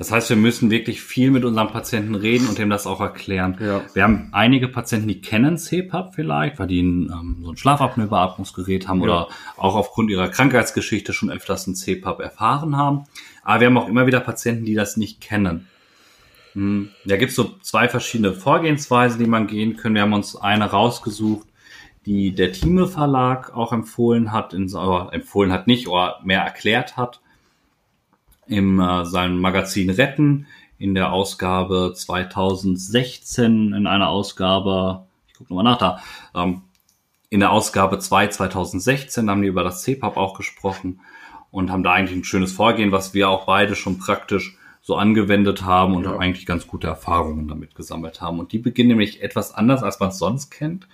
Das 0.00 0.10
heißt, 0.10 0.30
wir 0.30 0.36
müssen 0.38 0.70
wirklich 0.70 1.02
viel 1.02 1.30
mit 1.30 1.44
unserem 1.44 1.68
Patienten 1.68 2.14
reden 2.14 2.48
und 2.48 2.56
dem 2.56 2.70
das 2.70 2.86
auch 2.86 3.00
erklären. 3.00 3.58
Ja. 3.60 3.82
Wir 3.92 4.02
haben 4.02 4.30
einige 4.32 4.66
Patienten, 4.66 5.08
die 5.08 5.20
kennen 5.20 5.58
CPAP 5.58 6.14
vielleicht, 6.14 6.58
weil 6.58 6.68
die 6.68 6.82
ein, 6.82 7.10
ähm, 7.12 7.36
so 7.42 7.50
ein 7.50 7.58
Schlafapnoe-Beatmungsgerät 7.58 8.88
haben 8.88 9.00
ja. 9.00 9.04
oder 9.04 9.28
auch 9.58 9.74
aufgrund 9.74 10.08
ihrer 10.08 10.28
Krankheitsgeschichte 10.28 11.12
schon 11.12 11.30
öfters 11.30 11.66
ein 11.66 11.74
CPAP 11.74 12.18
erfahren 12.20 12.78
haben. 12.78 13.04
Aber 13.44 13.60
wir 13.60 13.66
haben 13.66 13.76
auch 13.76 13.88
immer 13.88 14.06
wieder 14.06 14.20
Patienten, 14.20 14.64
die 14.64 14.72
das 14.72 14.96
nicht 14.96 15.20
kennen. 15.20 15.68
Hm. 16.54 16.88
Da 17.04 17.18
gibt 17.18 17.32
es 17.32 17.36
so 17.36 17.58
zwei 17.60 17.86
verschiedene 17.86 18.32
Vorgehensweisen, 18.32 19.18
die 19.18 19.28
man 19.28 19.48
gehen 19.48 19.76
können. 19.76 19.96
Wir 19.96 20.02
haben 20.02 20.14
uns 20.14 20.34
eine 20.34 20.64
rausgesucht, 20.64 21.46
die 22.06 22.34
der 22.34 22.52
Thieme 22.52 22.88
Verlag 22.88 23.54
auch 23.54 23.74
empfohlen 23.74 24.32
hat, 24.32 24.54
in, 24.54 24.74
empfohlen 25.12 25.52
hat 25.52 25.66
nicht, 25.66 25.88
oder 25.88 26.20
mehr 26.24 26.40
erklärt 26.40 26.96
hat 26.96 27.20
im 28.50 28.80
äh, 28.80 29.04
seinem 29.04 29.40
Magazin 29.40 29.90
Retten 29.90 30.46
in 30.78 30.94
der 30.94 31.12
Ausgabe 31.12 31.92
2016 31.94 33.72
in 33.74 33.86
einer 33.86 34.08
Ausgabe, 34.08 35.06
ich 35.28 35.34
gucke 35.34 35.52
nochmal 35.52 35.72
nach 35.72 35.78
da, 35.78 36.02
ähm, 36.34 36.62
in 37.28 37.40
der 37.40 37.52
Ausgabe 37.52 37.98
2 37.98 38.28
2016 38.28 39.30
haben 39.30 39.42
die 39.42 39.48
über 39.48 39.62
das 39.62 39.82
CPAP 39.82 40.16
auch 40.16 40.34
gesprochen 40.34 41.00
und 41.50 41.70
haben 41.70 41.84
da 41.84 41.92
eigentlich 41.92 42.18
ein 42.18 42.24
schönes 42.24 42.52
Vorgehen, 42.52 42.92
was 42.92 43.14
wir 43.14 43.28
auch 43.28 43.46
beide 43.46 43.76
schon 43.76 43.98
praktisch 43.98 44.56
so 44.82 44.96
angewendet 44.96 45.62
haben 45.62 45.94
und 45.94 46.04
ja. 46.04 46.16
eigentlich 46.16 46.46
ganz 46.46 46.66
gute 46.66 46.86
Erfahrungen 46.86 47.46
damit 47.46 47.74
gesammelt 47.74 48.20
haben. 48.20 48.40
Und 48.40 48.52
die 48.52 48.58
beginnen 48.58 48.88
nämlich 48.88 49.22
etwas 49.22 49.54
anders, 49.54 49.82
als 49.82 50.00
man 50.00 50.08
es 50.08 50.18
sonst 50.18 50.50
kennt. 50.50 50.88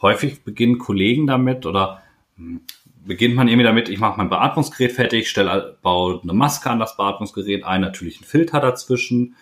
Häufig 0.00 0.44
beginnen 0.44 0.78
Kollegen 0.78 1.26
damit 1.26 1.66
oder 1.66 2.00
hm, 2.36 2.60
beginnt 3.04 3.34
man 3.34 3.48
irgendwie 3.48 3.64
damit, 3.64 3.88
ich 3.88 3.98
mache 3.98 4.16
mein 4.16 4.28
Beatmungsgerät 4.28 4.92
fertig, 4.92 5.28
stelle, 5.28 5.76
baue 5.82 6.20
eine 6.22 6.32
Maske 6.32 6.70
an 6.70 6.78
das 6.78 6.96
Beatmungsgerät 6.96 7.64
ein, 7.64 7.80
natürlich 7.80 8.18
einen 8.18 8.26
Filter 8.26 8.60
dazwischen. 8.60 9.36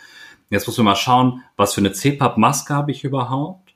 Jetzt 0.48 0.66
muss 0.66 0.76
man 0.78 0.86
mal 0.86 0.96
schauen, 0.96 1.42
was 1.56 1.74
für 1.74 1.80
eine 1.80 1.92
CPAP-Maske 1.92 2.74
habe 2.74 2.90
ich 2.90 3.04
überhaupt. 3.04 3.74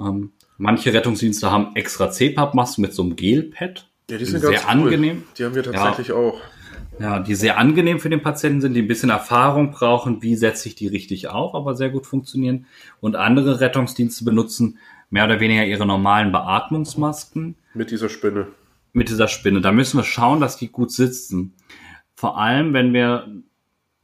Ähm, 0.00 0.32
manche 0.56 0.92
Rettungsdienste 0.92 1.50
haben 1.50 1.76
extra 1.76 2.10
CPAP-Masken 2.10 2.82
mit 2.82 2.94
so 2.94 3.02
einem 3.02 3.16
Gelpad. 3.16 3.88
Ja, 4.10 4.18
die 4.18 4.24
sind 4.24 4.40
sehr 4.40 4.50
cool. 4.50 4.58
angenehm. 4.66 5.24
Die 5.36 5.44
haben 5.44 5.54
wir 5.54 5.62
tatsächlich 5.62 6.08
ja. 6.08 6.14
auch. 6.14 6.40
Ja, 7.00 7.18
die 7.18 7.34
sehr 7.34 7.58
angenehm 7.58 7.98
für 7.98 8.08
den 8.08 8.22
Patienten 8.22 8.60
sind, 8.60 8.74
die 8.74 8.82
ein 8.82 8.86
bisschen 8.86 9.10
Erfahrung 9.10 9.72
brauchen, 9.72 10.22
wie 10.22 10.36
setze 10.36 10.68
ich 10.68 10.76
die 10.76 10.86
richtig 10.86 11.26
auf, 11.28 11.54
aber 11.54 11.74
sehr 11.74 11.90
gut 11.90 12.06
funktionieren. 12.06 12.66
Und 13.00 13.16
andere 13.16 13.60
Rettungsdienste 13.60 14.24
benutzen 14.24 14.78
mehr 15.10 15.24
oder 15.24 15.40
weniger 15.40 15.64
ihre 15.64 15.86
normalen 15.86 16.30
Beatmungsmasken. 16.30 17.56
Mit 17.74 17.90
dieser 17.90 18.08
Spinne 18.08 18.46
mit 18.94 19.10
dieser 19.10 19.28
Spinne. 19.28 19.60
Da 19.60 19.72
müssen 19.72 19.98
wir 19.98 20.04
schauen, 20.04 20.40
dass 20.40 20.56
die 20.56 20.68
gut 20.68 20.90
sitzen. 20.90 21.54
Vor 22.14 22.38
allem, 22.38 22.72
wenn 22.72 22.94
wir 22.94 23.28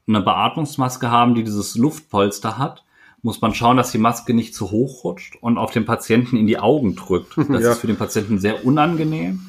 eine 0.07 0.20
Beatmungsmaske 0.20 1.11
haben, 1.11 1.35
die 1.35 1.44
dieses 1.44 1.76
Luftpolster 1.76 2.59
hat, 2.59 2.85
muss 3.22 3.40
man 3.40 3.55
schauen, 3.55 3.76
dass 3.76 3.92
die 3.92 3.98
Maske 3.98 4.35
nicht 4.35 4.55
zu 4.55 4.70
hoch 4.70 5.05
rutscht 5.05 5.37
und 5.40 5.59
auf 5.59 5.70
den 5.70 5.85
Patienten 5.85 6.37
in 6.37 6.46
die 6.46 6.59
Augen 6.59 6.96
drückt. 6.96 7.37
Das 7.48 7.62
ja. 7.62 7.72
ist 7.72 7.79
für 7.79 7.87
den 7.87 7.96
Patienten 7.96 8.38
sehr 8.38 8.64
unangenehm 8.64 9.40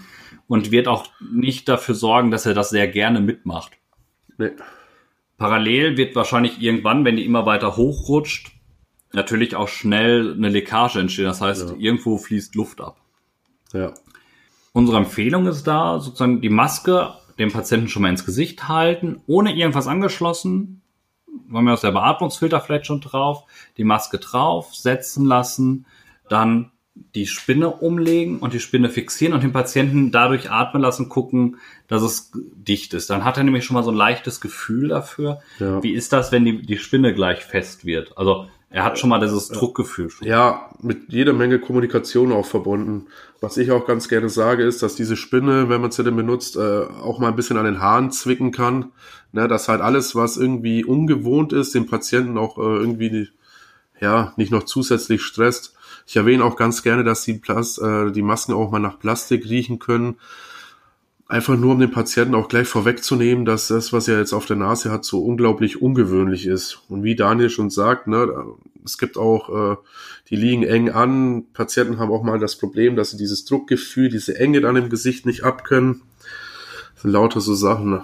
und 0.48 0.72
wird 0.72 0.88
auch 0.88 1.08
nicht 1.20 1.68
dafür 1.68 1.96
sorgen, 1.96 2.32
dass 2.32 2.46
er 2.46 2.54
das 2.54 2.70
sehr 2.70 2.88
gerne 2.88 3.20
mitmacht. 3.20 3.72
Nee. 4.38 4.52
Parallel 5.38 5.98
wird 5.98 6.16
wahrscheinlich 6.16 6.62
irgendwann, 6.62 7.04
wenn 7.04 7.16
die 7.16 7.26
immer 7.26 7.46
weiter 7.48 7.78
hochrutscht, 7.78 8.52
natürlich 9.14 9.56
auch 9.56 9.68
schnell 9.68 10.34
eine 10.34 10.50
Leckage 10.50 11.00
entstehen. 11.00 11.26
Das 11.26 11.42
heißt, 11.42 11.70
ja. 11.70 11.76
irgendwo 11.78 12.18
fließt 12.18 12.54
Luft 12.56 12.82
ab. 12.82 12.98
Ja. 13.74 13.94
Unsere 14.74 14.98
Empfehlung 14.98 15.48
ist 15.48 15.66
da, 15.66 16.00
sozusagen 16.00 16.42
die 16.42 16.50
Maske 16.50 17.14
dem 17.40 17.52
Patienten 17.52 17.88
schon 17.88 18.04
mal 18.04 18.10
ins 18.10 18.26
Gesicht 18.26 18.68
halten, 18.68 19.22
ohne 19.28 19.56
irgendwas 19.56 19.88
angeschlossen. 19.88 20.82
Haben 21.52 21.66
wir 21.66 21.74
aus 21.74 21.82
der 21.82 21.92
Beatmungsfilter 21.92 22.62
vielleicht 22.62 22.86
schon 22.86 23.02
drauf, 23.02 23.44
die 23.78 23.84
Maske 23.84 24.18
drauf, 24.20 24.74
setzen 24.74 25.26
lassen, 25.26 25.86
dann 26.30 26.72
die 27.16 27.26
Spinne 27.26 27.70
umlegen 27.70 28.40
und 28.40 28.54
die 28.54 28.60
Spinne 28.60 28.90
fixieren 28.90 29.34
und 29.34 29.44
den 29.44 29.54
Patienten 29.54 30.12
dadurch 30.12 30.52
atmen 30.52 30.82
lassen, 30.82 31.10
gucken, 31.10 31.58
dass 31.88 32.04
es 32.04 32.32
dicht 32.34 32.94
ist. 32.94 33.10
Dann 33.10 33.24
hat 33.24 33.38
er 33.38 33.44
nämlich 33.44 33.66
schon 33.66 33.76
mal 33.76 33.84
so 33.84 33.92
ein 33.92 33.98
leichtes 33.98 34.42
Gefühl 34.42 34.90
dafür. 34.90 35.40
Ja. 35.60 35.82
Wie 35.84 35.94
ist 35.94 36.14
das, 36.14 36.32
wenn 36.32 36.46
die, 36.46 36.62
die 36.62 36.78
Spinne 36.78 37.14
gleich 37.14 37.44
fest 37.44 37.86
wird? 37.86 38.18
Also 38.18 38.48
er 38.72 38.86
hat 38.86 38.98
schon 38.98 39.10
mal 39.10 39.20
dieses 39.20 39.50
Druckgefühl. 39.50 40.10
Schon. 40.10 40.28
Ja, 40.28 40.70
mit 40.82 41.12
jeder 41.12 41.34
Menge 41.34 41.60
Kommunikation 41.60 42.32
auch 42.32 42.46
verbunden. 42.46 43.08
Was 43.42 43.58
ich 43.58 43.70
auch 43.70 43.86
ganz 43.86 44.08
gerne 44.08 44.30
sage, 44.30 44.64
ist, 44.64 44.82
dass 44.82 44.96
diese 44.96 45.18
Spinne, 45.18 45.68
wenn 45.68 45.82
man 45.82 45.92
sie 45.92 46.06
denn 46.06 46.16
benutzt, 46.16 46.56
äh, 46.56 46.60
auch 46.60 47.20
mal 47.20 47.28
ein 47.28 47.36
bisschen 47.36 47.58
an 47.58 47.66
den 47.66 47.82
Haaren 47.82 48.12
zwicken 48.12 48.52
kann. 48.52 48.92
Ne, 49.34 49.48
dass 49.48 49.70
halt 49.70 49.82
alles, 49.82 50.16
was 50.16 50.36
irgendwie 50.36 50.84
ungewohnt 50.84 51.54
ist, 51.54 51.74
den 51.74 51.86
Patienten 51.86 52.38
auch 52.38 52.58
äh, 52.58 52.62
irgendwie 52.62 53.30
ja 54.00 54.34
nicht 54.36 54.52
noch 54.52 54.64
zusätzlich 54.64 55.22
stresst. 55.22 55.74
Ich 56.08 56.16
erwähne 56.16 56.44
auch 56.44 56.56
ganz 56.56 56.84
gerne, 56.84 57.04
dass 57.04 57.24
die, 57.24 57.36
Plast 57.36 57.82
äh, 57.82 58.12
die 58.12 58.24
Masken 58.24 58.54
auch 58.54 58.72
mal 58.72 58.80
nach 58.80 59.00
Plastik 59.00 59.46
riechen 59.46 59.80
können. 59.80 60.18
Einfach 61.32 61.56
nur, 61.56 61.72
um 61.72 61.80
den 61.80 61.92
Patienten 61.92 62.36
auch 62.36 62.50
gleich 62.50 62.68
vorwegzunehmen, 62.68 63.46
dass 63.46 63.70
das, 63.70 63.94
was 63.94 64.10
er 64.10 64.20
jetzt 64.20 64.34
auf 64.34 64.48
der 64.48 64.58
Nase 64.58 64.92
hat, 64.92 65.06
so 65.06 65.24
unglaublich 65.24 65.82
ungewöhnlich 65.82 66.46
ist. 66.46 66.84
Und 66.90 67.04
wie 67.04 67.16
Daniel 67.16 67.50
schon 67.50 67.70
sagt, 67.70 68.08
ne, 68.08 68.28
es 68.84 68.98
gibt 68.98 69.18
auch, 69.18 69.48
äh, 69.72 69.78
die 70.30 70.36
liegen 70.36 70.64
eng 70.64 70.90
an. 70.90 71.46
Patienten 71.54 72.00
haben 72.00 72.12
auch 72.12 72.24
mal 72.24 72.38
das 72.38 72.58
Problem, 72.58 72.98
dass 72.98 73.12
sie 73.12 73.18
dieses 73.18 73.46
Druckgefühl, 73.46 74.10
diese 74.10 74.38
Enge 74.38 74.60
dann 74.60 74.76
im 74.76 74.90
Gesicht 74.90 75.26
nicht 75.26 75.46
abkönnen. 75.46 76.02
Das 76.96 77.04
sind 77.04 77.12
lauter 77.12 77.40
so 77.40 77.56
Sachen. 77.56 77.92
Ne? 77.92 78.04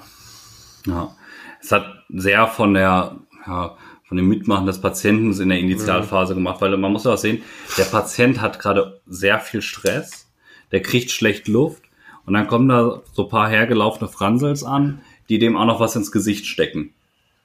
Ja, 0.86 1.14
es 1.62 1.74
hat 1.74 2.06
sehr 2.08 2.48
von 2.48 2.76
der, 2.76 3.18
ja, 3.46 3.78
von 4.08 4.16
dem 4.16 4.30
Mitmachen 4.30 4.68
des 4.68 4.80
Patienten 4.80 5.38
in 5.38 5.50
der 5.50 5.60
Initialphase 5.60 6.32
ja. 6.32 6.36
gemacht, 6.36 6.62
weil 6.62 6.78
man 6.78 6.94
muss 6.94 7.04
ja 7.04 7.12
auch 7.12 7.18
sehen, 7.18 7.44
der 7.78 7.84
Patient 7.84 8.40
hat 8.40 8.58
gerade 8.60 9.02
sehr 9.06 9.42
viel 9.42 9.62
Stress, 9.62 10.30
der 10.72 10.82
kriegt 10.82 11.12
schlecht 11.12 11.50
Luft 11.50 11.84
und 12.28 12.34
dann 12.34 12.46
kommen 12.46 12.68
da 12.68 13.02
so 13.14 13.24
paar 13.24 13.50
hergelaufene 13.50 14.10
Franzels 14.10 14.64
an, 14.64 15.02
die 15.30 15.40
dem 15.40 15.56
auch 15.56 15.66
noch 15.66 15.80
was 15.80 15.96
ins 15.96 16.12
Gesicht 16.12 16.46
stecken. 16.46 16.94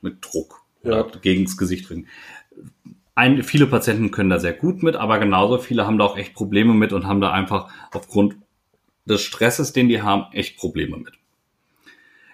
Mit 0.03 0.17
Druck. 0.21 0.61
Ja. 0.83 1.07
Gegen 1.23 1.45
das 1.45 1.57
Gesicht 1.57 1.87
bringen. 1.87 2.09
Ein, 3.15 3.45
viele 3.45 3.69
Patienten 3.69 4.11
können 4.11 4.31
da 4.31 4.41
sehr 4.41 4.53
gut 4.53 4.83
mit, 4.83 4.97
aber 4.97 5.21
genauso 5.21 5.59
viele 5.59 5.87
haben 5.87 5.99
da 5.99 6.05
auch 6.05 6.19
echt 6.19 6.35
Probleme 6.35 6.75
mit 6.75 6.93
und 6.93 7.07
haben 7.07 7.21
da 7.21 7.31
einfach 7.31 7.71
aufgrund 7.93 8.35
des 9.05 9.23
Stresses, 9.23 9.73
den 9.73 9.89
die 9.89 10.03
haben, 10.03 10.33
echt 10.33 10.57
Probleme 10.57 10.97
mit. 10.97 11.13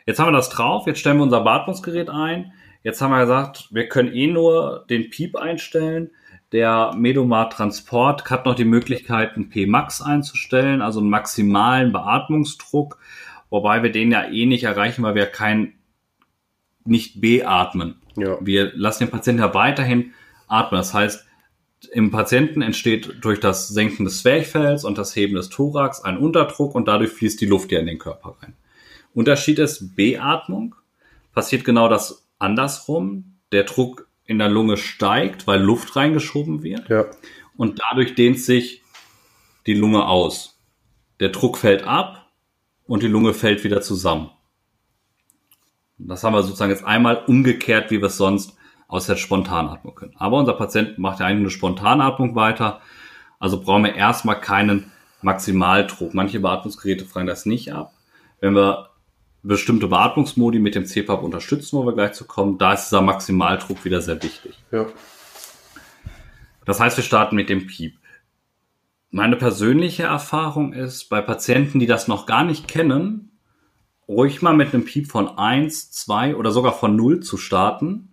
Jetzt 0.07 0.19
haben 0.19 0.29
wir 0.29 0.37
das 0.37 0.49
drauf, 0.49 0.87
jetzt 0.87 1.01
stellen 1.01 1.19
wir 1.19 1.25
unser 1.25 1.43
Beatmungsgerät 1.43 2.09
ein. 2.09 2.53
Jetzt 2.83 3.03
haben 3.03 3.11
wir 3.11 3.21
gesagt, 3.21 3.69
wir 3.73 3.89
können 3.89 4.15
eh 4.15 4.27
nur 4.27 4.87
den 4.89 5.11
Piep 5.11 5.37
einstellen. 5.37 6.13
Der 6.53 6.95
Medomar 6.97 7.51
Transport 7.51 8.31
hat 8.31 8.47
noch 8.47 8.55
die 8.55 8.65
Möglichkeit, 8.65 9.37
einen 9.37 9.51
P-Max 9.51 10.01
einzustellen, 10.01 10.81
also 10.81 11.01
einen 11.01 11.11
maximalen 11.11 11.93
Beatmungsdruck, 11.93 12.99
wobei 13.51 13.83
wir 13.83 13.93
den 13.93 14.13
ja 14.13 14.25
eh 14.25 14.47
nicht 14.47 14.65
erreichen, 14.65 15.03
weil 15.03 15.15
wir 15.15 15.27
kein 15.27 15.75
nicht 16.85 17.21
beatmen. 17.21 17.97
Ja. 18.17 18.39
Wir 18.41 18.73
lassen 18.75 19.05
den 19.05 19.11
Patienten 19.11 19.43
ja 19.43 19.53
weiterhin 19.53 20.15
atmen. 20.47 20.79
Das 20.81 20.95
heißt, 20.95 21.27
im 21.93 22.11
Patienten 22.11 22.63
entsteht 22.63 23.17
durch 23.21 23.41
das 23.41 23.69
Senken 23.69 24.05
des 24.05 24.23
Zwerchfells 24.23 24.85
und 24.85 24.99
das 24.99 25.15
Heben 25.15 25.37
des 25.37 25.49
Thorax 25.51 26.03
ein 26.03 26.19
Unterdruck 26.19 26.75
und 26.75 26.89
dadurch 26.89 27.11
fließt 27.11 27.41
die 27.41 27.47
Luft 27.47 27.71
ja 27.71 27.79
in 27.79 27.87
den 27.87 27.99
Körper 27.99 28.37
rein. 28.41 28.55
Unterschied 29.15 29.59
ist 29.59 29.95
Beatmung. 29.95 30.75
Passiert 31.33 31.65
genau 31.65 31.89
das 31.89 32.27
andersrum. 32.39 33.37
Der 33.53 33.65
Druck 33.65 34.08
in 34.29 34.39
der 34.39 34.51
Lunge 34.51 34.77
steigt, 34.77 35.47
weil 35.47 35.61
Luft 35.61 35.97
reingeschoben 35.97 36.63
wird. 36.63 36.89
Ja. 36.89 37.07
Und 37.57 37.81
dadurch 37.81 38.15
dehnt 38.15 38.39
sich 38.39 38.83
die 39.67 39.75
Lunge 39.75 40.07
aus. 40.07 40.61
Der 41.19 41.31
Druck 41.31 41.57
fällt 41.57 41.83
ab 41.83 42.31
und 42.87 43.03
die 43.03 43.09
Lunge 43.09 43.33
fällt 43.33 43.65
wieder 43.65 43.81
zusammen. 43.81 44.31
Das 45.97 46.23
haben 46.23 46.35
wir 46.35 46.43
sozusagen 46.43 46.71
jetzt 46.71 46.85
einmal 46.85 47.25
umgekehrt, 47.27 47.91
wie 47.91 48.01
wir 48.01 48.07
es 48.07 48.19
sonst 48.19 48.55
aus 48.87 49.07
der 49.07 49.17
Spontanatmung 49.17 49.95
können. 49.95 50.15
Aber 50.19 50.37
unser 50.37 50.53
Patient 50.53 50.99
macht 50.99 51.21
ja 51.21 51.27
eigentlich 51.27 51.41
eine 51.41 51.51
Spontanatmung 51.51 52.35
weiter. 52.37 52.83
Also 53.39 53.61
brauchen 53.61 53.85
wir 53.85 53.95
erstmal 53.95 54.41
keinen 54.41 54.93
Maximaldruck. 55.23 56.13
Manche 56.13 56.39
Beatmungsgeräte 56.39 57.07
fragen 57.07 57.27
das 57.27 57.47
nicht 57.47 57.73
ab. 57.73 57.93
Wenn 58.41 58.55
wir 58.55 58.91
bestimmte 59.43 59.89
Beatmungsmodi 59.89 60.59
mit 60.59 60.75
dem 60.75 60.85
CPAP 60.85 61.23
unterstützen, 61.23 61.79
wo 61.79 61.87
wir 61.87 61.93
gleich 61.93 62.13
zu 62.13 62.27
kommen, 62.27 62.59
da 62.59 62.75
ist 62.75 62.87
dieser 62.87 63.03
Maximaldruck 63.03 63.85
wieder 63.85 64.01
sehr 64.01 64.23
wichtig. 64.23 64.59
Ja. 64.71 64.87
Das 66.65 66.81
heißt, 66.81 66.97
wir 66.97 67.05
starten 67.05 67.37
mit 67.37 67.49
dem 67.49 67.67
Piep. 67.67 67.97
Meine 69.11 69.37
persönliche 69.37 70.03
Erfahrung 70.03 70.75
ist, 70.75 71.09
bei 71.09 71.23
Patienten, 71.23 71.79
die 71.79 71.87
das 71.87 72.09
noch 72.09 72.27
gar 72.27 72.45
nicht 72.45 72.69
kennen, 72.69 73.39
ruhig 74.07 74.43
mal 74.43 74.55
mit 74.55 74.75
einem 74.75 74.85
Piep 74.85 75.11
von 75.11 75.39
1, 75.39 75.93
2 75.93 76.37
oder 76.37 76.51
sogar 76.51 76.73
von 76.73 76.95
0 76.97 77.21
zu 77.21 77.39
starten. 77.39 78.13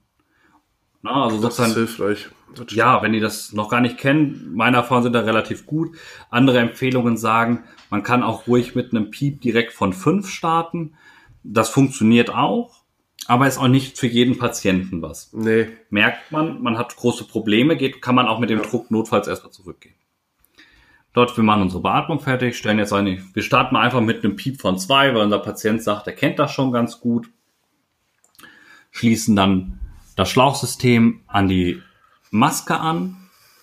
Na, 1.01 1.23
also 1.23 1.41
das 1.41 1.59
ist 1.59 1.73
hilfreich. 1.73 2.29
Ja, 2.69 3.01
wenn 3.01 3.11
die 3.11 3.19
das 3.19 3.51
noch 3.51 3.69
gar 3.69 3.81
nicht 3.81 3.97
kennen, 3.97 4.51
meine 4.53 4.77
Erfahrungen 4.77 5.03
sind 5.03 5.13
da 5.13 5.21
relativ 5.21 5.65
gut. 5.65 5.97
Andere 6.29 6.59
Empfehlungen 6.59 7.17
sagen, 7.17 7.63
man 7.89 8.03
kann 8.03 8.23
auch 8.23 8.47
ruhig 8.47 8.75
mit 8.75 8.91
einem 8.91 9.11
Piep 9.11 9.41
direkt 9.41 9.73
von 9.73 9.91
5 9.91 10.29
starten. 10.29 10.93
Das 11.47 11.69
funktioniert 11.69 12.31
auch, 12.31 12.84
aber 13.27 13.47
ist 13.47 13.60
auch 13.60 13.67
nicht 13.67 13.97
für 13.97 14.08
jeden 14.08 14.38
Patienten 14.38 15.01
was. 15.01 15.31
Nee. 15.34 15.67
Merkt 15.89 16.31
man, 16.31 16.62
man 16.62 16.77
hat 16.77 16.95
große 16.95 17.25
Probleme, 17.25 17.77
geht, 17.77 18.01
kann 18.01 18.15
man 18.15 18.27
auch 18.27 18.39
mit 18.39 18.49
dem 18.49 18.60
ja. 18.60 18.65
Druck 18.65 18.89
notfalls 18.89 19.27
erstmal 19.27 19.53
zurückgehen. 19.53 19.95
Dort, 21.13 21.38
wir 21.38 21.43
machen 21.43 21.62
unsere 21.62 21.81
Beatmung 21.81 22.19
fertig, 22.19 22.58
stellen 22.58 22.79
jetzt 22.79 22.91
eine, 22.91 23.23
wir 23.34 23.43
starten 23.43 23.73
mal 23.73 23.81
einfach 23.81 24.01
mit 24.01 24.23
einem 24.23 24.36
Piep 24.36 24.60
von 24.60 24.77
zwei, 24.77 25.13
weil 25.13 25.21
unser 25.21 25.39
Patient 25.39 25.81
sagt, 25.81 26.08
er 26.08 26.13
kennt 26.13 26.39
das 26.39 26.51
schon 26.51 26.71
ganz 26.71 26.99
gut. 26.99 27.29
Schließen 28.91 29.36
dann 29.36 29.79
das 30.15 30.29
Schlauchsystem 30.29 31.21
an 31.27 31.47
die 31.47 31.81
Maske 32.31 32.77
an 32.77 33.15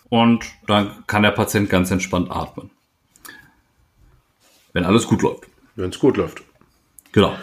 und 0.08 0.44
dann 0.66 1.04
kann 1.06 1.22
der 1.22 1.30
Patient 1.30 1.68
ganz 1.68 1.90
entspannt 1.90 2.30
atmen. 2.30 2.70
Wenn 4.72 4.84
alles 4.84 5.06
gut 5.06 5.22
läuft. 5.22 5.44
Wenn 5.74 5.90
es 5.90 5.98
gut 5.98 6.16
läuft. 6.16 6.42
Genau. 7.12 7.36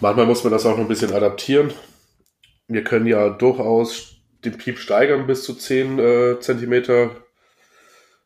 Manchmal 0.00 0.26
muss 0.26 0.44
man 0.44 0.52
das 0.52 0.66
auch 0.66 0.72
noch 0.72 0.84
ein 0.84 0.88
bisschen 0.88 1.12
adaptieren. 1.12 1.72
Wir 2.68 2.84
können 2.84 3.06
ja 3.06 3.30
durchaus 3.30 4.16
den 4.44 4.56
Piep 4.58 4.78
steigern 4.78 5.26
bis 5.26 5.44
zu 5.44 5.54
10 5.54 5.98
äh, 5.98 6.40
Zentimeter 6.40 7.10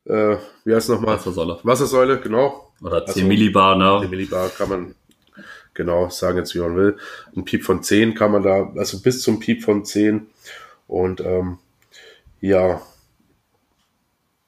äh, 0.09 0.38
wie 0.64 0.74
heißt 0.74 0.88
es 0.88 0.94
nochmal? 0.94 1.16
Wassersäule. 1.16 1.59
Wassersäule, 1.62 2.20
genau. 2.20 2.72
Oder 2.83 3.04
10 3.04 3.14
also, 3.14 3.26
Millibar, 3.26 3.76
ne? 3.76 4.00
10 4.00 4.11
Millibar 4.11 4.48
kann 4.48 4.68
man 4.68 4.94
genau 5.74 6.09
sagen 6.09 6.38
jetzt, 6.38 6.54
wie 6.54 6.61
man 6.61 6.76
will. 6.76 6.96
Ein 7.37 7.44
Piep 7.44 7.64
von 7.64 7.83
10 7.83 8.14
kann 8.14 8.33
man 8.33 8.42
da, 8.42 8.72
also 8.76 9.00
bis 9.00 9.20
zum 9.20 9.38
Piep 9.38 9.62
von 9.62 9.85
10. 9.85 10.26
Und 10.87 11.20
ähm, 11.20 11.59
ja, 12.40 12.81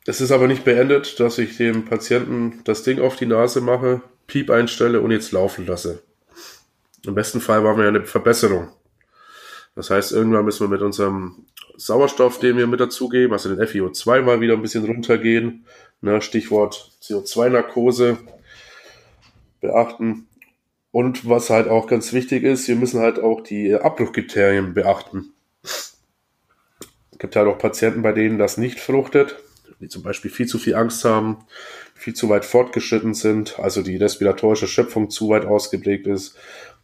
es 0.06 0.20
ist 0.20 0.32
aber 0.32 0.48
nicht 0.48 0.64
beendet, 0.64 1.20
dass 1.20 1.38
ich 1.38 1.56
dem 1.58 1.84
Patienten 1.84 2.60
das 2.64 2.82
Ding 2.82 3.00
auf 3.00 3.16
die 3.16 3.26
Nase 3.26 3.60
mache, 3.60 4.00
Piep 4.26 4.50
einstelle 4.50 5.00
und 5.00 5.10
jetzt 5.10 5.32
laufen 5.32 5.66
lasse. 5.66 6.02
Im 7.06 7.14
besten 7.14 7.40
Fall 7.40 7.62
machen 7.62 7.78
wir 7.78 7.84
ja 7.84 7.90
eine 7.90 8.04
Verbesserung. 8.04 8.68
Das 9.74 9.90
heißt, 9.90 10.12
irgendwann 10.12 10.44
müssen 10.44 10.64
wir 10.64 10.68
mit 10.68 10.82
unserem 10.82 11.46
Sauerstoff, 11.76 12.38
den 12.38 12.56
wir 12.56 12.66
mit 12.66 12.80
dazugeben, 12.80 13.32
also 13.32 13.54
den 13.54 13.66
FiO2 13.66 14.22
mal 14.22 14.40
wieder 14.40 14.54
ein 14.54 14.62
bisschen 14.62 14.84
runtergehen. 14.84 15.64
Ne, 16.02 16.20
Stichwort 16.20 16.92
CO2-Narkose 17.02 18.18
beachten. 19.60 20.26
Und 20.92 21.28
was 21.28 21.50
halt 21.50 21.68
auch 21.68 21.86
ganz 21.86 22.12
wichtig 22.12 22.42
ist, 22.42 22.66
wir 22.66 22.76
müssen 22.76 23.00
halt 23.00 23.20
auch 23.20 23.42
die 23.42 23.74
Abbruchkriterien 23.74 24.74
beachten. 24.74 25.32
Es 25.62 25.98
gibt 27.18 27.36
halt 27.36 27.46
auch 27.46 27.58
Patienten, 27.58 28.02
bei 28.02 28.12
denen 28.12 28.38
das 28.38 28.56
nicht 28.56 28.80
fruchtet, 28.80 29.36
die 29.78 29.88
zum 29.88 30.02
Beispiel 30.02 30.30
viel 30.30 30.46
zu 30.46 30.58
viel 30.58 30.74
Angst 30.74 31.04
haben, 31.04 31.38
viel 31.94 32.14
zu 32.14 32.28
weit 32.28 32.44
fortgeschritten 32.44 33.14
sind, 33.14 33.58
also 33.58 33.82
die 33.82 33.96
respiratorische 33.96 34.66
Schöpfung 34.66 35.10
zu 35.10 35.28
weit 35.28 35.44
ausgeprägt 35.44 36.06
ist, 36.06 36.36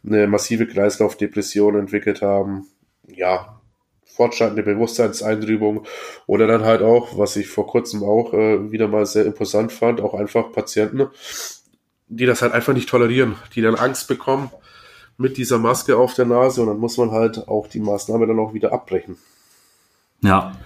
eine 0.06 0.26
massive 0.26 0.66
Kreislaufdepression 0.66 1.78
entwickelt 1.78 2.22
haben, 2.22 2.66
ja, 3.08 3.60
fortschreitende 4.04 4.62
Bewusstseinseintrübung 4.62 5.86
oder 6.26 6.46
dann 6.46 6.64
halt 6.64 6.82
auch, 6.82 7.18
was 7.18 7.36
ich 7.36 7.48
vor 7.48 7.66
kurzem 7.66 8.02
auch 8.02 8.32
äh, 8.32 8.72
wieder 8.72 8.88
mal 8.88 9.04
sehr 9.04 9.26
imposant 9.26 9.72
fand, 9.72 10.00
auch 10.00 10.14
einfach 10.14 10.52
Patienten, 10.52 11.08
die 12.08 12.24
das 12.24 12.40
halt 12.40 12.52
einfach 12.52 12.72
nicht 12.72 12.88
tolerieren, 12.88 13.36
die 13.54 13.60
dann 13.60 13.74
Angst 13.74 14.08
bekommen 14.08 14.50
mit 15.18 15.36
dieser 15.36 15.58
Maske 15.58 15.96
auf 15.96 16.14
der 16.14 16.24
Nase 16.24 16.62
und 16.62 16.68
dann 16.68 16.78
muss 16.78 16.96
man 16.96 17.10
halt 17.10 17.48
auch 17.48 17.66
die 17.68 17.80
Maßnahme 17.80 18.26
dann 18.26 18.38
auch 18.38 18.54
wieder 18.54 18.72
abbrechen. 18.72 19.16
Ja. 20.22 20.56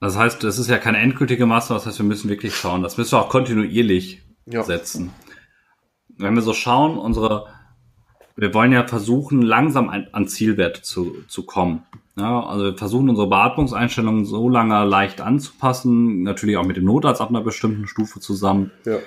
Das 0.00 0.16
heißt, 0.16 0.44
das 0.44 0.58
ist 0.58 0.70
ja 0.70 0.78
keine 0.78 0.98
endgültige 0.98 1.46
Maßnahme, 1.46 1.80
das 1.80 1.86
heißt, 1.86 1.98
wir 1.98 2.06
müssen 2.06 2.28
wirklich 2.28 2.54
schauen. 2.54 2.82
Das 2.82 2.98
müssen 2.98 3.12
wir 3.12 3.20
auch 3.20 3.28
kontinuierlich 3.28 4.22
ja. 4.46 4.62
setzen. 4.62 5.10
Wenn 6.18 6.34
wir 6.34 6.42
so 6.42 6.54
schauen, 6.54 6.98
unsere 6.98 7.46
wir 8.36 8.52
wollen 8.52 8.72
ja 8.72 8.86
versuchen, 8.86 9.40
langsam 9.40 9.88
an, 9.88 10.08
an 10.12 10.28
Zielwerte 10.28 10.82
zu, 10.82 11.24
zu 11.26 11.44
kommen. 11.44 11.84
Ja, 12.16 12.42
also 12.44 12.64
wir 12.64 12.76
versuchen 12.76 13.08
unsere 13.08 13.28
Beatmungseinstellungen 13.28 14.24
so 14.24 14.48
lange 14.48 14.84
leicht 14.84 15.20
anzupassen, 15.20 16.22
natürlich 16.22 16.56
auch 16.56 16.64
mit 16.64 16.76
dem 16.76 16.84
Notarzt 16.84 17.20
ab 17.20 17.30
einer 17.30 17.40
bestimmten 17.40 17.86
Stufe 17.86 18.20
zusammen, 18.20 18.70
ja. 18.84 18.98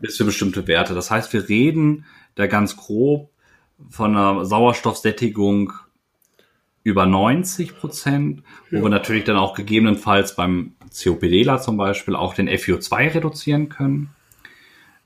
bis 0.00 0.16
für 0.16 0.24
bestimmte 0.24 0.66
Werte. 0.66 0.94
Das 0.94 1.10
heißt, 1.10 1.32
wir 1.32 1.48
reden 1.48 2.04
da 2.34 2.46
ganz 2.46 2.76
grob 2.76 3.30
von 3.88 4.16
einer 4.16 4.44
Sauerstoffsättigung 4.44 5.72
über 6.82 7.06
90 7.06 7.78
Prozent, 7.78 8.42
wo 8.70 8.76
ja. 8.76 8.82
wir 8.82 8.90
natürlich 8.90 9.24
dann 9.24 9.36
auch 9.36 9.54
gegebenenfalls 9.54 10.36
beim 10.36 10.74
COPDler 10.90 11.60
zum 11.60 11.76
Beispiel 11.76 12.14
auch 12.16 12.34
den 12.34 12.48
FiO2 12.48 13.14
reduzieren 13.14 13.68
können. 13.68 14.10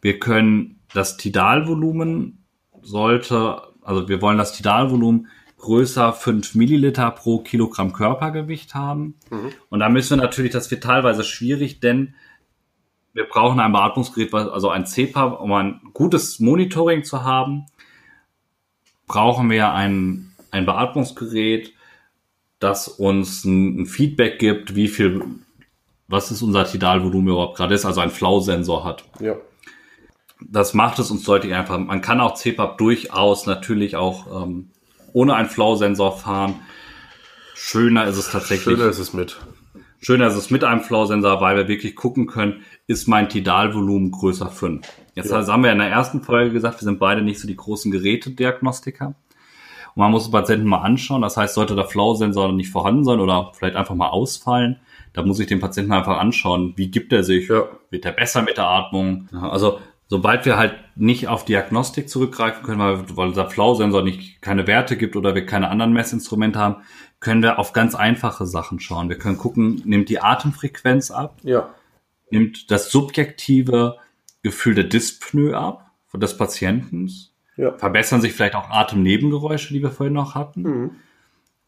Wir 0.00 0.18
können 0.20 0.78
das 0.94 1.16
Tidalvolumen 1.16 2.44
sollte, 2.80 3.60
also 3.82 4.08
wir 4.08 4.22
wollen 4.22 4.38
das 4.38 4.52
Tidalvolumen 4.52 5.28
größer 5.58 6.12
5 6.12 6.54
Milliliter 6.54 7.10
pro 7.10 7.38
Kilogramm 7.38 7.92
Körpergewicht 7.92 8.74
haben. 8.74 9.16
Mhm. 9.30 9.52
Und 9.70 9.80
da 9.80 9.88
müssen 9.88 10.18
wir 10.18 10.22
natürlich, 10.22 10.52
das 10.52 10.70
wird 10.70 10.84
teilweise 10.84 11.24
schwierig, 11.24 11.80
denn 11.80 12.14
wir 13.12 13.24
brauchen 13.24 13.60
ein 13.60 13.72
Beatmungsgerät, 13.72 14.32
also 14.34 14.70
ein 14.70 14.86
CPAP, 14.86 15.40
um 15.40 15.52
ein 15.52 15.80
gutes 15.92 16.40
Monitoring 16.40 17.04
zu 17.04 17.24
haben, 17.24 17.66
brauchen 19.06 19.50
wir 19.50 19.72
ein, 19.72 20.32
ein 20.50 20.66
Beatmungsgerät, 20.66 21.72
das 22.58 22.88
uns 22.88 23.44
ein, 23.44 23.80
ein 23.80 23.86
Feedback 23.86 24.38
gibt, 24.38 24.74
wie 24.74 24.88
viel, 24.88 25.24
was 26.08 26.30
ist 26.30 26.42
unser 26.42 26.64
Tidalvolumen 26.66 27.28
überhaupt 27.28 27.56
gerade 27.56 27.74
ist, 27.74 27.84
also 27.84 28.00
ein 28.00 28.10
Flow-Sensor 28.10 28.84
hat. 28.84 29.04
Ja 29.20 29.36
das 30.50 30.74
macht 30.74 30.98
es 30.98 31.10
uns 31.10 31.24
deutlich 31.24 31.54
einfacher. 31.54 31.78
Man 31.78 32.00
kann 32.00 32.20
auch 32.20 32.34
CPAP 32.34 32.78
durchaus 32.78 33.46
natürlich 33.46 33.96
auch 33.96 34.44
ähm, 34.44 34.70
ohne 35.12 35.34
einen 35.34 35.48
Flow-Sensor 35.48 36.16
fahren. 36.18 36.56
Schöner 37.54 38.06
ist 38.06 38.16
es 38.16 38.30
tatsächlich. 38.30 38.76
Schöner 38.76 38.90
ist 38.90 38.98
es 38.98 39.12
mit. 39.12 39.38
Schöner 40.00 40.26
ist 40.26 40.34
es 40.34 40.50
mit 40.50 40.64
einem 40.64 40.82
Flow-Sensor, 40.82 41.40
weil 41.40 41.56
wir 41.56 41.68
wirklich 41.68 41.96
gucken 41.96 42.26
können, 42.26 42.62
ist 42.86 43.08
mein 43.08 43.28
Tidalvolumen 43.28 44.10
größer 44.10 44.50
5. 44.50 44.86
Jetzt 45.14 45.30
ja. 45.30 45.46
haben 45.46 45.62
wir 45.62 45.72
in 45.72 45.78
der 45.78 45.88
ersten 45.88 46.20
Folge 46.20 46.52
gesagt, 46.52 46.80
wir 46.80 46.84
sind 46.84 46.98
beide 46.98 47.22
nicht 47.22 47.40
so 47.40 47.48
die 47.48 47.56
großen 47.56 47.90
Gerätediagnostiker. 47.90 49.06
Und 49.06 50.00
man 50.00 50.10
muss 50.10 50.24
den 50.24 50.32
Patienten 50.32 50.66
mal 50.66 50.82
anschauen. 50.82 51.22
Das 51.22 51.36
heißt, 51.36 51.54
sollte 51.54 51.74
der 51.74 51.86
Flow-Sensor 51.86 52.52
nicht 52.52 52.70
vorhanden 52.70 53.04
sein 53.04 53.20
oder 53.20 53.52
vielleicht 53.54 53.76
einfach 53.76 53.94
mal 53.94 54.08
ausfallen, 54.08 54.80
da 55.14 55.22
muss 55.22 55.38
ich 55.38 55.46
den 55.46 55.60
Patienten 55.60 55.92
einfach 55.92 56.18
anschauen, 56.18 56.74
wie 56.76 56.90
gibt 56.90 57.12
er 57.12 57.22
sich, 57.22 57.48
ja. 57.48 57.68
wird 57.90 58.04
er 58.04 58.12
besser 58.12 58.42
mit 58.42 58.56
der 58.58 58.66
Atmung. 58.66 59.28
Also 59.32 59.78
sobald 60.14 60.46
wir 60.46 60.56
halt 60.56 60.76
nicht 60.94 61.26
auf 61.26 61.44
Diagnostik 61.44 62.08
zurückgreifen 62.08 62.62
können, 62.62 62.78
weil, 62.78 63.16
weil 63.16 63.26
unser 63.26 63.50
Flow-Sensor 63.50 64.04
nicht 64.04 64.40
keine 64.40 64.68
Werte 64.68 64.96
gibt 64.96 65.16
oder 65.16 65.34
wir 65.34 65.44
keine 65.44 65.70
anderen 65.70 65.92
Messinstrumente 65.92 66.60
haben, 66.60 66.84
können 67.18 67.42
wir 67.42 67.58
auf 67.58 67.72
ganz 67.72 67.96
einfache 67.96 68.46
Sachen 68.46 68.78
schauen. 68.78 69.08
Wir 69.08 69.18
können 69.18 69.38
gucken, 69.38 69.82
nimmt 69.84 70.08
die 70.08 70.20
Atemfrequenz 70.20 71.10
ab? 71.10 71.38
Ja. 71.42 71.74
Nimmt 72.30 72.70
das 72.70 72.92
subjektive 72.92 73.96
Gefühl 74.44 74.76
der 74.76 74.84
Dyspnoe 74.84 75.56
ab 75.56 75.90
des 76.12 76.36
Patienten? 76.36 77.10
Ja. 77.56 77.76
Verbessern 77.76 78.20
sich 78.20 78.34
vielleicht 78.34 78.54
auch 78.54 78.70
Atemnebengeräusche, 78.70 79.74
die 79.74 79.82
wir 79.82 79.90
vorhin 79.90 80.14
noch 80.14 80.36
hatten? 80.36 80.62
Mhm. 80.62 80.90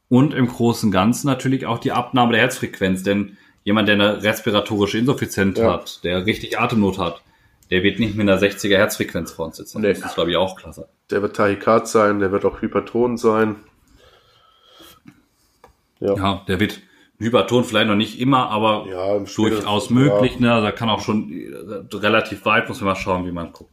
Und 0.08 0.34
im 0.34 0.46
Großen 0.46 0.86
und 0.86 0.92
Ganzen 0.92 1.26
natürlich 1.26 1.66
auch 1.66 1.78
die 1.78 1.90
Abnahme 1.90 2.30
der 2.30 2.42
Herzfrequenz, 2.42 3.02
denn 3.02 3.38
jemand, 3.64 3.88
der 3.88 3.96
eine 3.96 4.22
respiratorische 4.22 4.98
Insuffizienz 4.98 5.58
ja. 5.58 5.72
hat, 5.72 6.04
der 6.04 6.26
richtig 6.26 6.60
Atemnot 6.60 7.00
hat, 7.00 7.22
der 7.70 7.82
wird 7.82 7.98
nicht 7.98 8.14
mit 8.14 8.28
einer 8.28 8.40
60er 8.40 8.76
Herzfrequenz 8.76 9.32
vor 9.32 9.46
uns 9.46 9.56
sitzen. 9.56 9.80
Nee. 9.80 9.88
Das 9.88 9.98
ist, 9.98 10.14
glaube 10.14 10.30
ich, 10.30 10.36
auch 10.36 10.56
klasse. 10.56 10.88
Der 11.10 11.22
wird 11.22 11.36
Tachykard 11.36 11.88
sein, 11.88 12.20
der 12.20 12.32
wird 12.32 12.44
auch 12.44 12.62
Hyperton 12.62 13.16
sein. 13.16 13.56
Ja, 15.98 16.14
ja 16.14 16.44
der 16.46 16.60
wird 16.60 16.80
Hyperton 17.18 17.64
vielleicht 17.64 17.88
noch 17.88 17.96
nicht 17.96 18.20
immer, 18.20 18.50
aber 18.50 18.86
ja, 18.88 19.18
durchaus 19.18 19.90
möglich. 19.90 20.34
Ja. 20.34 20.40
Ne? 20.40 20.52
Also 20.52 20.76
kann 20.76 20.90
auch 20.90 21.00
schon 21.00 21.32
äh, 21.32 21.96
relativ 21.96 22.44
weit, 22.44 22.68
muss 22.68 22.80
man 22.80 22.90
mal 22.90 22.96
schauen, 22.96 23.26
wie 23.26 23.32
man 23.32 23.52
guckt. 23.52 23.72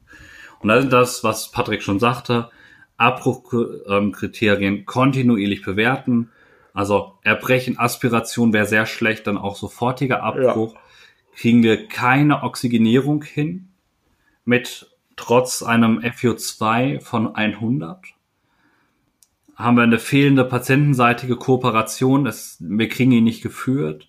Und 0.60 0.70
da 0.70 0.80
sind 0.80 0.94
das, 0.94 1.24
was 1.24 1.52
Patrick 1.52 1.84
schon 1.84 2.00
sagte, 2.00 2.50
Abbruchkriterien 2.98 4.86
kontinuierlich 4.86 5.62
bewerten. 5.62 6.32
Also 6.74 7.20
Erbrechen, 7.22 7.78
Aspiration 7.78 8.54
wäre 8.54 8.66
sehr 8.66 8.86
schlecht, 8.86 9.28
dann 9.28 9.38
auch 9.38 9.58
sofortiger 9.58 10.24
Abbruch. 10.24 10.74
Ja. 10.74 10.80
Kriegen 11.36 11.64
wir 11.64 11.88
keine 11.88 12.44
Oxygenierung 12.44 13.24
hin 13.24 13.73
mit 14.46 14.88
trotz 15.16 15.64
einem 15.64 16.00
FO2 16.00 17.02
von 17.02 17.36
100. 17.36 18.00
Haben 19.56 19.78
wir 19.78 19.84
eine 19.84 20.00
fehlende 20.00 20.44
patientenseitige 20.46 21.36
Kooperation, 21.36 22.26
es, 22.26 22.58
wir 22.60 22.90
kriegen 22.90 23.12
ihn 23.12 23.24
nicht 23.24 23.44
geführt. 23.44 24.08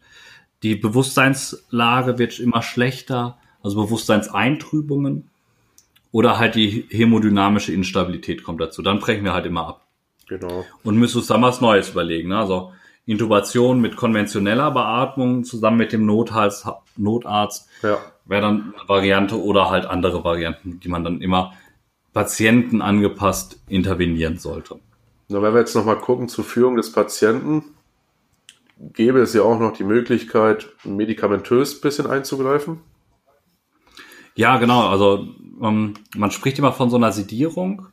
Die 0.62 0.74
Bewusstseinslage 0.74 2.18
wird 2.18 2.38
immer 2.38 2.62
schlechter, 2.62 3.38
also 3.62 3.82
Bewusstseinseintrübungen. 3.82 5.28
Oder 6.10 6.38
halt 6.38 6.54
die 6.54 6.86
hämodynamische 6.90 7.72
Instabilität 7.72 8.44
kommt 8.44 8.60
dazu. 8.60 8.82
Dann 8.82 9.00
brechen 9.00 9.24
wir 9.24 9.34
halt 9.34 9.46
immer 9.46 9.66
ab. 9.66 9.86
Genau. 10.28 10.64
Und 10.84 10.96
müssen 10.96 11.18
uns 11.18 11.26
dann 11.26 11.42
was 11.42 11.60
Neues 11.60 11.90
überlegen. 11.90 12.28
Ne? 12.28 12.38
Also 12.38 12.72
Intubation 13.06 13.80
mit 13.80 13.96
konventioneller 13.96 14.70
Beatmung 14.70 15.44
zusammen 15.44 15.76
mit 15.76 15.92
dem 15.92 16.06
Notarzt, 16.06 16.66
Notarzt 16.96 17.68
ja. 17.82 17.98
wäre 18.24 18.42
dann 18.42 18.74
eine 18.78 18.88
Variante 18.88 19.42
oder 19.42 19.70
halt 19.70 19.86
andere 19.86 20.24
Varianten, 20.24 20.80
die 20.80 20.88
man 20.88 21.04
dann 21.04 21.20
immer 21.20 21.52
Patienten 22.12 22.80
angepasst 22.80 23.60
intervenieren 23.68 24.38
sollte. 24.38 24.80
Na, 25.28 25.42
wenn 25.42 25.52
wir 25.52 25.60
jetzt 25.60 25.74
nochmal 25.74 25.98
gucken 25.98 26.28
zur 26.28 26.44
Führung 26.44 26.76
des 26.76 26.92
Patienten, 26.92 27.64
gäbe 28.78 29.20
es 29.20 29.34
ja 29.34 29.42
auch 29.42 29.58
noch 29.58 29.72
die 29.72 29.84
Möglichkeit, 29.84 30.68
medikamentös 30.84 31.76
ein 31.76 31.80
bisschen 31.80 32.06
einzugreifen. 32.06 32.80
Ja, 34.34 34.58
genau. 34.58 34.88
Also 34.88 35.28
ähm, 35.62 35.94
man 36.16 36.30
spricht 36.30 36.58
immer 36.58 36.72
von 36.72 36.90
so 36.90 36.96
einer 36.96 37.12
Sedierung, 37.12 37.88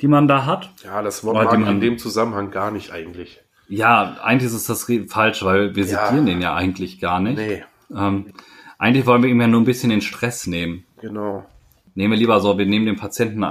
die 0.00 0.08
man 0.08 0.26
da 0.26 0.44
hat. 0.46 0.72
Ja, 0.82 1.02
das 1.02 1.22
mag 1.22 1.52
man 1.52 1.66
in 1.66 1.80
dem 1.80 1.98
Zusammenhang 1.98 2.50
gar 2.50 2.70
nicht 2.70 2.92
eigentlich. 2.92 3.43
Ja, 3.68 4.18
eigentlich 4.22 4.52
ist 4.52 4.68
das 4.68 4.86
falsch, 5.08 5.44
weil 5.44 5.74
wir 5.74 5.84
ja. 5.84 6.06
sedieren 6.06 6.26
den 6.26 6.40
ja 6.40 6.54
eigentlich 6.54 7.00
gar 7.00 7.20
nicht. 7.20 7.36
Nee. 7.36 7.64
Ähm, 7.94 8.32
eigentlich 8.78 9.06
wollen 9.06 9.22
wir 9.22 9.30
ihm 9.30 9.40
ja 9.40 9.46
nur 9.46 9.60
ein 9.60 9.64
bisschen 9.64 9.90
den 9.90 10.00
Stress 10.00 10.46
nehmen. 10.46 10.84
Genau. 11.00 11.46
Nehmen 11.94 12.12
wir 12.12 12.18
lieber 12.18 12.40
so, 12.40 12.58
wir 12.58 12.66
nehmen 12.66 12.86
dem 12.86 12.96
Patienten 12.96 13.44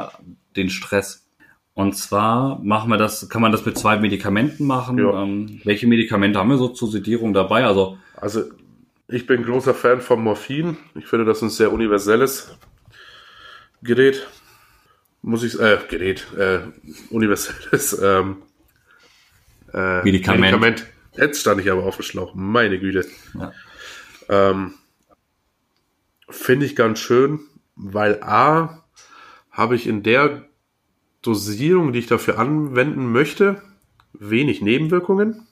den 0.56 0.70
Stress. 0.70 1.26
Und 1.74 1.98
zwar 1.98 2.60
machen 2.60 2.90
wir 2.90 2.98
das, 2.98 3.30
kann 3.30 3.42
man 3.42 3.52
das 3.52 3.66
mit 3.66 3.78
zwei 3.78 3.98
Medikamenten 3.98 4.68
machen. 4.68 4.98
Ja. 5.00 5.24
Ähm, 5.24 5.62
welche 5.64 5.88
Medikamente 5.88 6.38
haben 6.38 6.50
wir 6.50 6.58
so 6.58 6.68
zur 6.68 6.92
Sedierung 6.92 7.34
dabei? 7.34 7.66
Also, 7.66 7.98
also 8.16 8.44
ich 9.08 9.26
bin 9.26 9.44
großer 9.44 9.74
Fan 9.74 10.02
von 10.02 10.22
Morphin. 10.22 10.78
Ich 10.96 11.08
finde, 11.08 11.26
das 11.26 11.38
ist 11.38 11.44
ein 11.44 11.50
sehr 11.50 11.74
universelles 11.74 12.56
Gerät. 13.82 14.28
Muss 15.24 15.44
ich, 15.44 15.60
äh, 15.60 15.80
Gerät, 15.90 16.28
äh, 16.38 16.60
universelles 17.10 18.00
ähm, 18.04 18.44
äh, 19.74 20.04
Medikament. 20.04 20.42
Medikament. 20.42 20.88
Jetzt 21.16 21.42
stand 21.42 21.62
ich 21.62 21.72
aber 21.72 21.84
auf 21.84 21.98
dem 21.98 22.04
Schlauch. 22.04 22.34
Meine 22.34 22.80
Güte. 22.80 23.06
Ja. 23.34 23.52
Ähm, 24.30 24.74
finde 26.30 26.66
ich 26.66 26.76
ganz 26.76 27.00
schön, 27.00 27.40
weil 27.76 28.22
A, 28.24 28.84
habe 29.52 29.76
ich 29.76 29.86
in 29.86 30.02
der 30.02 30.46
Dosierung, 31.22 31.94
die 31.94 32.00
ich 32.00 32.08
dafür 32.08 32.40
anwenden 32.40 33.12
möchte, 33.12 33.62
wenig 34.14 34.62
Nebenwirkungen 34.62 35.48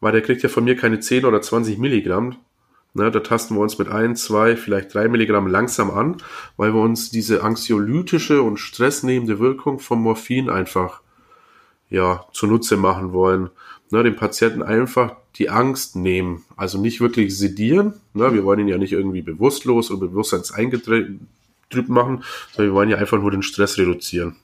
weil 0.00 0.12
der 0.12 0.22
kriegt 0.22 0.42
ja 0.42 0.48
von 0.48 0.64
mir 0.64 0.76
keine 0.76 1.00
10 1.00 1.24
oder 1.24 1.40
20 1.40 1.78
Milligramm. 1.78 2.36
Ne, 2.94 3.10
da 3.10 3.20
tasten 3.20 3.56
wir 3.56 3.60
uns 3.60 3.76
mit 3.76 3.88
1, 3.88 4.22
2, 4.24 4.56
vielleicht 4.56 4.94
3 4.94 5.08
Milligramm 5.08 5.46
langsam 5.46 5.90
an, 5.90 6.16
weil 6.56 6.72
wir 6.72 6.80
uns 6.80 7.10
diese 7.10 7.42
anxiolytische 7.42 8.40
und 8.40 8.56
stressnehmende 8.56 9.38
Wirkung 9.38 9.80
vom 9.80 10.02
Morphin 10.02 10.48
einfach 10.48 11.02
ja, 11.90 12.24
zunutze 12.32 12.76
machen 12.76 13.12
wollen. 13.12 13.50
Ne, 13.90 14.02
dem 14.02 14.16
Patienten 14.16 14.62
einfach 14.62 15.14
die 15.36 15.48
Angst 15.48 15.94
nehmen. 15.94 16.44
Also 16.56 16.80
nicht 16.80 17.00
wirklich 17.00 17.38
sedieren. 17.38 17.94
Ne, 18.14 18.34
wir 18.34 18.44
wollen 18.44 18.60
ihn 18.60 18.68
ja 18.68 18.78
nicht 18.78 18.92
irgendwie 18.92 19.22
bewusstlos 19.22 19.90
oder 19.90 20.08
bewusstseinseingetrübt 20.08 21.20
machen, 21.88 22.24
sondern 22.52 22.70
wir 22.70 22.74
wollen 22.74 22.88
ja 22.90 22.96
einfach 22.96 23.20
nur 23.20 23.30
den 23.30 23.42
Stress 23.42 23.78
reduzieren. 23.78 24.36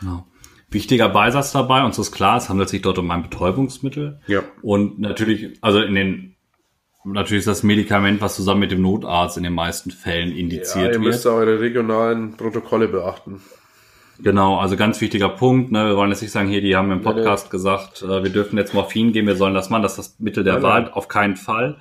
Genau 0.00 0.26
wichtiger 0.70 1.08
Beisatz 1.08 1.52
dabei. 1.52 1.84
Uns 1.84 1.98
ist 1.98 2.12
klar, 2.12 2.38
es 2.38 2.48
handelt 2.48 2.68
sich 2.68 2.82
dort 2.82 2.98
um 2.98 3.10
ein 3.10 3.22
Betäubungsmittel. 3.22 4.20
Ja. 4.26 4.42
Und 4.62 5.00
natürlich, 5.00 5.58
also 5.60 5.80
in 5.80 5.94
den, 5.94 6.36
natürlich 7.04 7.40
ist 7.40 7.48
das 7.48 7.62
Medikament, 7.62 8.20
was 8.20 8.36
zusammen 8.36 8.60
mit 8.60 8.70
dem 8.70 8.82
Notarzt 8.82 9.36
in 9.36 9.42
den 9.42 9.54
meisten 9.54 9.90
Fällen 9.90 10.32
indiziert 10.32 10.76
ja, 10.76 10.80
ihr 10.82 10.86
wird. 10.86 10.94
Ihr 10.94 11.00
müsst 11.00 11.26
eure 11.26 11.60
regionalen 11.60 12.36
Protokolle 12.36 12.88
beachten. 12.88 13.42
Genau, 14.22 14.58
also 14.58 14.76
ganz 14.76 15.00
wichtiger 15.00 15.28
Punkt. 15.28 15.72
Ne? 15.72 15.86
Wir 15.86 15.96
wollen 15.96 16.10
jetzt 16.10 16.22
nicht 16.22 16.32
sagen, 16.32 16.48
hier, 16.48 16.60
die 16.60 16.76
haben 16.76 16.90
im 16.90 17.02
Podcast 17.02 17.46
ja, 17.46 17.50
gesagt, 17.50 18.02
äh, 18.02 18.22
wir 18.22 18.30
dürfen 18.30 18.58
jetzt 18.58 18.74
Morphin 18.74 19.12
geben, 19.12 19.26
wir 19.26 19.36
sollen 19.36 19.54
das 19.54 19.70
machen. 19.70 19.82
Das 19.82 19.92
ist 19.92 19.98
das 19.98 20.20
Mittel 20.20 20.44
der 20.44 20.54
ja, 20.54 20.62
Wahl, 20.62 20.90
auf 20.92 21.08
keinen 21.08 21.36
Fall. 21.36 21.78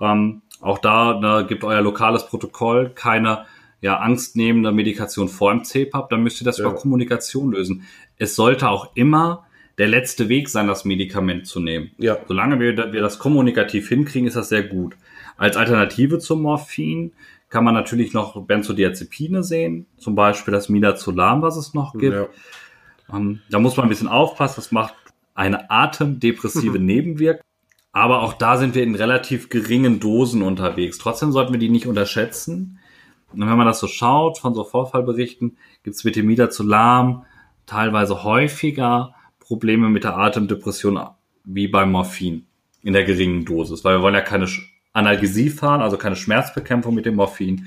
Ähm, 0.00 0.42
auch 0.60 0.78
da 0.78 1.18
ne, 1.18 1.44
gibt 1.46 1.64
euer 1.64 1.82
lokales 1.82 2.26
Protokoll 2.26 2.90
keine 2.90 3.44
ja, 3.82 3.98
angstnehmende 3.98 4.72
Medikation 4.72 5.28
vor 5.28 5.50
dem 5.52 5.64
CPAP, 5.64 6.08
dann 6.08 6.22
müsst 6.22 6.40
ihr 6.40 6.44
das 6.44 6.60
über 6.60 6.74
Kommunikation 6.74 7.50
lösen. 7.50 7.82
Es 8.16 8.36
sollte 8.36 8.68
auch 8.68 8.94
immer 8.94 9.44
der 9.76 9.88
letzte 9.88 10.28
Weg 10.28 10.48
sein, 10.48 10.68
das 10.68 10.84
Medikament 10.84 11.46
zu 11.48 11.58
nehmen. 11.58 11.90
Ja. 11.98 12.18
Solange 12.28 12.60
wir, 12.60 12.92
wir 12.92 13.00
das 13.00 13.18
kommunikativ 13.18 13.88
hinkriegen, 13.88 14.28
ist 14.28 14.36
das 14.36 14.48
sehr 14.48 14.62
gut. 14.62 14.96
Als 15.36 15.56
Alternative 15.56 16.20
zum 16.20 16.42
Morphin 16.42 17.12
kann 17.52 17.64
man 17.64 17.74
natürlich 17.74 18.14
noch 18.14 18.46
Benzodiazepine 18.46 19.42
sehen, 19.42 19.86
zum 19.98 20.14
Beispiel 20.14 20.52
das 20.52 20.70
Midazolam, 20.70 21.42
was 21.42 21.58
es 21.58 21.74
noch 21.74 21.92
gibt. 21.92 22.14
Ja. 22.14 22.26
Ähm, 23.12 23.42
da 23.50 23.58
muss 23.58 23.76
man 23.76 23.84
ein 23.84 23.88
bisschen 23.90 24.08
aufpassen, 24.08 24.54
das 24.56 24.72
macht 24.72 24.94
eine 25.34 25.70
atemdepressive 25.70 26.78
Nebenwirkung. 26.80 27.44
Aber 27.92 28.22
auch 28.22 28.32
da 28.32 28.56
sind 28.56 28.74
wir 28.74 28.82
in 28.82 28.94
relativ 28.94 29.50
geringen 29.50 30.00
Dosen 30.00 30.40
unterwegs. 30.40 30.96
Trotzdem 30.96 31.30
sollten 31.30 31.52
wir 31.52 31.58
die 31.60 31.68
nicht 31.68 31.86
unterschätzen. 31.86 32.78
Und 33.34 33.40
wenn 33.40 33.58
man 33.58 33.66
das 33.66 33.80
so 33.80 33.86
schaut, 33.86 34.38
von 34.38 34.54
so 34.54 34.64
Vorfallberichten, 34.64 35.58
gibt 35.82 35.94
es 35.94 36.06
Vitamin 36.06 36.36
teilweise 37.66 38.24
häufiger 38.24 39.14
Probleme 39.40 39.90
mit 39.90 40.04
der 40.04 40.16
Atemdepression 40.16 40.98
wie 41.44 41.68
beim 41.68 41.92
Morphin 41.92 42.46
in 42.82 42.94
der 42.94 43.04
geringen 43.04 43.44
Dosis, 43.44 43.84
weil 43.84 43.98
wir 43.98 44.02
wollen 44.02 44.14
ja 44.14 44.22
keine 44.22 44.48
Analgesie 44.92 45.50
fahren, 45.50 45.80
also 45.80 45.96
keine 45.96 46.16
Schmerzbekämpfung 46.16 46.94
mit 46.94 47.06
dem 47.06 47.16
Morphin, 47.16 47.66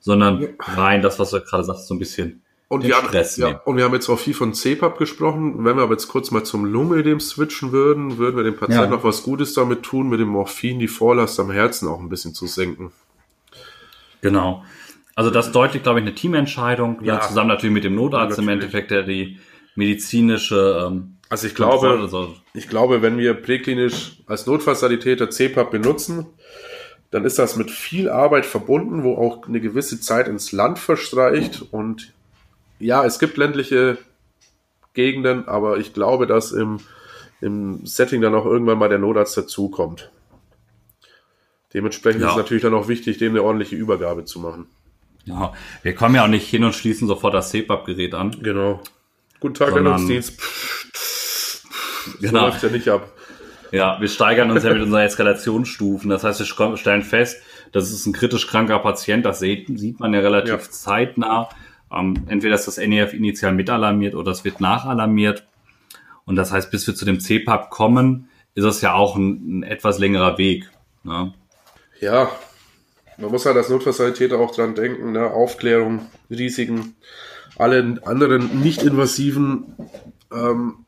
sondern 0.00 0.48
rein 0.58 1.02
das, 1.02 1.18
was 1.18 1.30
du 1.30 1.40
gerade 1.40 1.64
sagst, 1.64 1.86
so 1.86 1.94
ein 1.94 1.98
bisschen 1.98 2.44
und 2.68 2.82
wir, 2.82 2.96
haben, 2.96 3.08
ja, 3.12 3.60
und 3.66 3.76
wir 3.76 3.84
haben 3.84 3.94
jetzt 3.94 4.08
auch 4.08 4.18
viel 4.18 4.34
von 4.34 4.54
CPAP 4.54 4.98
gesprochen. 4.98 5.64
Wenn 5.64 5.76
wir 5.76 5.82
aber 5.82 5.92
jetzt 5.92 6.08
kurz 6.08 6.30
mal 6.30 6.44
zum 6.44 6.64
Lumidem 6.64 7.20
switchen 7.20 7.72
würden, 7.72 8.18
würden 8.18 8.36
wir 8.36 8.42
dem 8.42 8.56
Patienten 8.56 8.90
ja. 8.90 8.96
noch 8.96 9.04
was 9.04 9.22
Gutes 9.22 9.54
damit 9.54 9.82
tun, 9.82 10.08
mit 10.08 10.18
dem 10.18 10.28
Morphin 10.28 10.78
die 10.78 10.88
Vorlast 10.88 11.38
am 11.38 11.50
Herzen 11.50 11.86
auch 11.88 12.00
ein 12.00 12.08
bisschen 12.08 12.34
zu 12.34 12.46
senken. 12.46 12.90
Genau. 14.22 14.64
Also 15.14 15.30
das 15.30 15.52
deutlich, 15.52 15.82
glaube 15.82 16.00
ich, 16.00 16.06
eine 16.06 16.14
Teamentscheidung, 16.14 16.98
ja. 17.04 17.20
zusammen 17.20 17.48
natürlich 17.48 17.74
mit 17.74 17.84
dem 17.84 17.94
Notarzt 17.94 18.38
ja, 18.38 18.42
im 18.42 18.48
Endeffekt, 18.48 18.90
der 18.90 19.02
die 19.02 19.38
medizinische 19.76 20.88
ähm, 20.90 21.18
also 21.28 21.46
ich 21.46 21.54
glaube, 21.54 22.08
ich 22.52 22.68
glaube, 22.68 23.02
wenn 23.02 23.18
wir 23.18 23.34
präklinisch 23.34 24.18
als 24.26 24.46
Notfallsanitäter 24.46 25.30
CPAP 25.30 25.70
benutzen, 25.70 26.26
dann 27.10 27.24
ist 27.24 27.38
das 27.38 27.56
mit 27.56 27.70
viel 27.70 28.08
Arbeit 28.08 28.44
verbunden, 28.44 29.04
wo 29.04 29.16
auch 29.16 29.46
eine 29.46 29.60
gewisse 29.60 30.00
Zeit 30.00 30.28
ins 30.28 30.52
Land 30.52 30.78
verstreicht. 30.78 31.64
Und 31.70 32.12
ja, 32.78 33.04
es 33.04 33.18
gibt 33.18 33.36
ländliche 33.36 33.98
Gegenden, 34.94 35.48
aber 35.48 35.78
ich 35.78 35.94
glaube, 35.94 36.26
dass 36.26 36.52
im, 36.52 36.80
im 37.40 37.86
Setting 37.86 38.20
dann 38.20 38.34
auch 38.34 38.44
irgendwann 38.44 38.78
mal 38.78 38.88
der 38.88 38.98
Notarzt 38.98 39.36
dazukommt. 39.36 40.10
Dementsprechend 41.72 42.22
ja. 42.22 42.28
ist 42.28 42.32
es 42.34 42.38
natürlich 42.38 42.62
dann 42.62 42.74
auch 42.74 42.88
wichtig, 42.88 43.18
dem 43.18 43.32
eine 43.32 43.42
ordentliche 43.42 43.76
Übergabe 43.76 44.24
zu 44.24 44.38
machen. 44.40 44.66
Ja, 45.24 45.52
wir 45.82 45.94
kommen 45.94 46.14
ja 46.14 46.24
auch 46.24 46.28
nicht 46.28 46.48
hin 46.48 46.64
und 46.64 46.74
schließen 46.74 47.08
sofort 47.08 47.34
das 47.34 47.50
CPAP-Gerät 47.50 48.14
an. 48.14 48.42
Genau. 48.42 48.80
Guten 49.44 49.56
Tag, 49.56 49.74
Herr 49.74 49.82
Nutzdienst. 49.82 50.40
Genau. 52.18 52.38
So 52.40 52.46
läuft 52.46 52.62
ja 52.62 52.70
nicht 52.70 52.88
ab. 52.88 53.12
Ja, 53.72 54.00
wir 54.00 54.08
steigern 54.08 54.50
uns 54.50 54.64
ja 54.64 54.72
mit 54.72 54.80
unseren 54.80 55.02
Eskalationsstufen. 55.02 56.08
Das 56.08 56.24
heißt, 56.24 56.40
wir 56.40 56.76
stellen 56.78 57.02
fest, 57.02 57.42
das 57.70 57.90
ist 57.90 58.06
ein 58.06 58.14
kritisch 58.14 58.46
kranker 58.46 58.78
Patient. 58.78 59.26
Das 59.26 59.40
sieht, 59.40 60.00
man 60.00 60.14
ja 60.14 60.20
relativ 60.20 60.50
ja. 60.50 60.60
zeitnah. 60.60 61.50
Ähm, 61.92 62.24
entweder 62.28 62.54
ist 62.54 62.66
das 62.66 62.78
NEF 62.78 63.12
initial 63.12 63.52
mitalarmiert 63.52 64.14
oder 64.14 64.32
es 64.32 64.46
wird 64.46 64.62
nachalarmiert. 64.62 65.46
Und 66.24 66.36
das 66.36 66.50
heißt, 66.50 66.70
bis 66.70 66.86
wir 66.86 66.94
zu 66.94 67.04
dem 67.04 67.20
CPAP 67.20 67.68
kommen, 67.68 68.30
ist 68.54 68.64
es 68.64 68.80
ja 68.80 68.94
auch 68.94 69.14
ein, 69.14 69.58
ein 69.58 69.62
etwas 69.62 69.98
längerer 69.98 70.38
Weg. 70.38 70.70
Ne? 71.02 71.34
Ja, 72.00 72.30
man 73.18 73.30
muss 73.30 73.44
halt 73.44 73.58
als 73.58 73.68
Notfallsanitäter 73.68 74.38
auch 74.38 74.54
dran 74.54 74.74
denken, 74.74 75.12
ne? 75.12 75.30
Aufklärung, 75.30 76.06
Risiken, 76.30 76.96
alle 77.56 78.00
anderen 78.04 78.62
nicht-invasiven 78.62 79.74
ähm, 80.32 80.84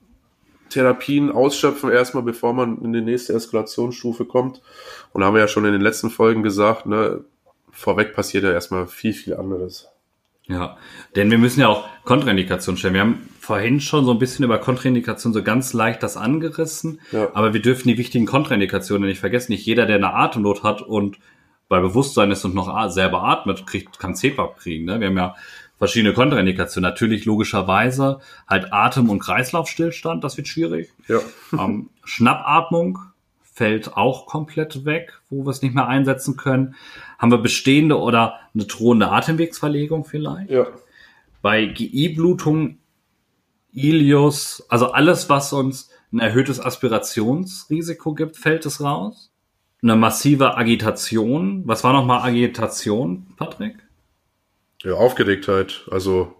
Therapien 0.68 1.30
ausschöpfen 1.30 1.90
erstmal, 1.90 2.22
bevor 2.22 2.52
man 2.52 2.82
in 2.82 2.92
die 2.92 3.00
nächste 3.00 3.32
Eskalationsstufe 3.34 4.24
kommt. 4.24 4.60
Und 5.12 5.24
haben 5.24 5.34
wir 5.34 5.40
ja 5.40 5.48
schon 5.48 5.64
in 5.64 5.72
den 5.72 5.80
letzten 5.80 6.10
Folgen 6.10 6.42
gesagt, 6.42 6.86
ne, 6.86 7.24
vorweg 7.70 8.14
passiert 8.14 8.44
ja 8.44 8.52
erstmal 8.52 8.86
viel, 8.86 9.12
viel 9.12 9.36
anderes. 9.36 9.88
Ja, 10.48 10.76
denn 11.16 11.30
wir 11.30 11.38
müssen 11.38 11.60
ja 11.60 11.68
auch 11.68 11.84
Kontraindikationen 12.04 12.78
stellen. 12.78 12.94
Wir 12.94 13.00
haben 13.00 13.28
vorhin 13.40 13.80
schon 13.80 14.04
so 14.04 14.12
ein 14.12 14.20
bisschen 14.20 14.44
über 14.44 14.58
Kontraindikationen 14.58 15.34
so 15.34 15.42
ganz 15.42 15.72
leicht 15.72 16.04
das 16.04 16.16
angerissen, 16.16 17.00
ja. 17.10 17.30
aber 17.34 17.52
wir 17.52 17.60
dürfen 17.60 17.88
die 17.88 17.98
wichtigen 17.98 18.26
Kontraindikationen 18.26 19.08
nicht 19.08 19.18
vergessen. 19.18 19.52
Nicht 19.52 19.66
jeder, 19.66 19.86
der 19.86 19.96
eine 19.96 20.14
Atemnot 20.14 20.62
hat 20.62 20.82
und 20.82 21.18
bei 21.68 21.80
Bewusstsein 21.80 22.30
ist 22.30 22.44
und 22.44 22.54
noch 22.54 22.90
selber 22.90 23.24
atmet, 23.24 23.66
kriegt, 23.66 23.98
kann 23.98 24.14
CPAP 24.14 24.56
kriegen. 24.58 24.84
Ne? 24.84 25.00
Wir 25.00 25.08
haben 25.08 25.16
ja 25.16 25.34
verschiedene 25.78 26.14
Kontraindikationen. 26.14 26.88
Natürlich 26.88 27.24
logischerweise 27.24 28.20
halt 28.48 28.72
Atem- 28.72 29.10
und 29.10 29.18
Kreislaufstillstand, 29.18 30.24
das 30.24 30.36
wird 30.36 30.48
schwierig. 30.48 30.92
Ja. 31.08 31.20
Ähm, 31.52 31.90
Schnappatmung 32.04 32.98
fällt 33.42 33.96
auch 33.96 34.26
komplett 34.26 34.84
weg, 34.84 35.20
wo 35.30 35.46
wir 35.46 35.50
es 35.50 35.62
nicht 35.62 35.74
mehr 35.74 35.88
einsetzen 35.88 36.36
können. 36.36 36.74
Haben 37.18 37.30
wir 37.30 37.38
bestehende 37.38 37.98
oder 37.98 38.40
eine 38.54 38.64
drohende 38.64 39.10
Atemwegsverlegung 39.10 40.04
vielleicht? 40.04 40.50
Ja. 40.50 40.66
Bei 41.40 41.64
GI-Blutung, 41.64 42.78
Ilius, 43.72 44.66
also 44.68 44.92
alles, 44.92 45.30
was 45.30 45.52
uns 45.52 45.90
ein 46.12 46.18
erhöhtes 46.18 46.60
Aspirationsrisiko 46.60 48.14
gibt, 48.14 48.36
fällt 48.36 48.66
es 48.66 48.82
raus. 48.82 49.32
Eine 49.82 49.96
massive 49.96 50.56
Agitation. 50.56 51.62
Was 51.66 51.84
war 51.84 51.92
nochmal 51.92 52.28
Agitation, 52.28 53.26
Patrick? 53.36 53.85
Ja, 54.86 54.94
Aufgeregtheit. 54.94 55.84
Also, 55.90 56.32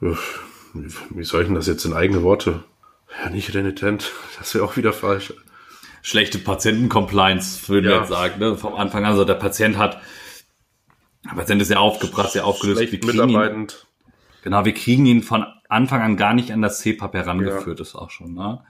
wie 0.00 1.24
soll 1.24 1.42
ich 1.42 1.48
denn 1.48 1.56
das 1.56 1.66
jetzt 1.66 1.84
in 1.84 1.92
eigene 1.92 2.22
Worte? 2.22 2.62
Ja, 3.10 3.28
nicht 3.28 3.52
renitent. 3.54 4.12
Das 4.38 4.54
wäre 4.54 4.64
auch 4.64 4.76
wieder 4.76 4.92
falsch. 4.92 5.34
Schlechte 6.00 6.38
Patienten-Compliance, 6.38 7.68
würden 7.68 7.86
ja. 7.86 7.90
wir 7.90 7.98
jetzt 8.00 8.10
sagen, 8.10 8.38
ne? 8.38 8.56
vom 8.56 8.74
Anfang 8.74 9.04
an. 9.04 9.10
Also 9.10 9.24
der 9.24 9.34
Patient 9.34 9.78
hat, 9.78 10.00
der 11.24 11.34
Patient 11.34 11.60
ist 11.60 11.72
ja 11.72 11.78
aufgebracht, 11.78 12.30
sehr 12.30 12.46
aufgelöst. 12.46 12.78
Schlecht 12.86 13.04
mitarbeitend. 13.04 13.84
Ihn, 13.84 14.12
genau, 14.44 14.64
wir 14.64 14.74
kriegen 14.74 15.04
ihn 15.04 15.24
von 15.24 15.44
Anfang 15.68 16.02
an 16.02 16.16
gar 16.16 16.34
nicht 16.34 16.52
an 16.52 16.62
das 16.62 16.78
CPAP 16.82 17.14
herangeführt, 17.14 17.80
ja. 17.80 17.82
ist 17.82 17.96
auch 17.96 18.10
schon. 18.10 18.34
Ne? 18.34 18.64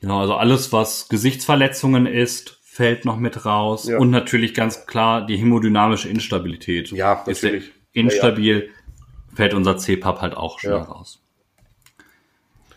Genau, 0.00 0.20
also 0.20 0.36
alles, 0.36 0.72
was 0.72 1.08
Gesichtsverletzungen 1.08 2.06
ist, 2.06 2.57
fällt 2.78 3.04
noch 3.04 3.16
mit 3.16 3.44
raus. 3.44 3.88
Ja. 3.88 3.98
Und 3.98 4.10
natürlich 4.10 4.54
ganz 4.54 4.86
klar 4.86 5.26
die 5.26 5.36
hämodynamische 5.36 6.08
Instabilität. 6.08 6.92
Ja, 6.92 7.24
natürlich. 7.26 7.70
Ist 7.70 7.74
instabil, 7.92 8.58
ja, 8.60 8.64
ja. 8.66 9.34
fällt 9.34 9.52
unser 9.52 9.76
CPAP 9.76 10.20
halt 10.20 10.36
auch 10.36 10.60
schnell 10.60 10.74
raus. 10.74 11.20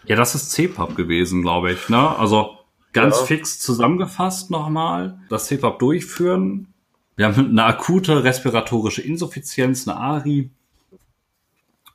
Ja, 0.07 0.15
das 0.15 0.33
ist 0.33 0.53
CPAP 0.53 0.95
gewesen, 0.95 1.43
glaube 1.43 1.73
ich. 1.73 1.87
Ne? 1.87 2.17
Also 2.17 2.57
ganz 2.93 3.19
fix 3.19 3.59
zusammengefasst 3.59 4.49
nochmal. 4.49 5.19
Das 5.29 5.45
CPAP 5.45 5.77
durchführen. 5.77 6.73
Wir 7.15 7.27
haben 7.27 7.51
eine 7.51 7.65
akute 7.65 8.23
respiratorische 8.23 9.03
Insuffizienz, 9.03 9.87
eine 9.87 9.97
ARI. 9.97 10.49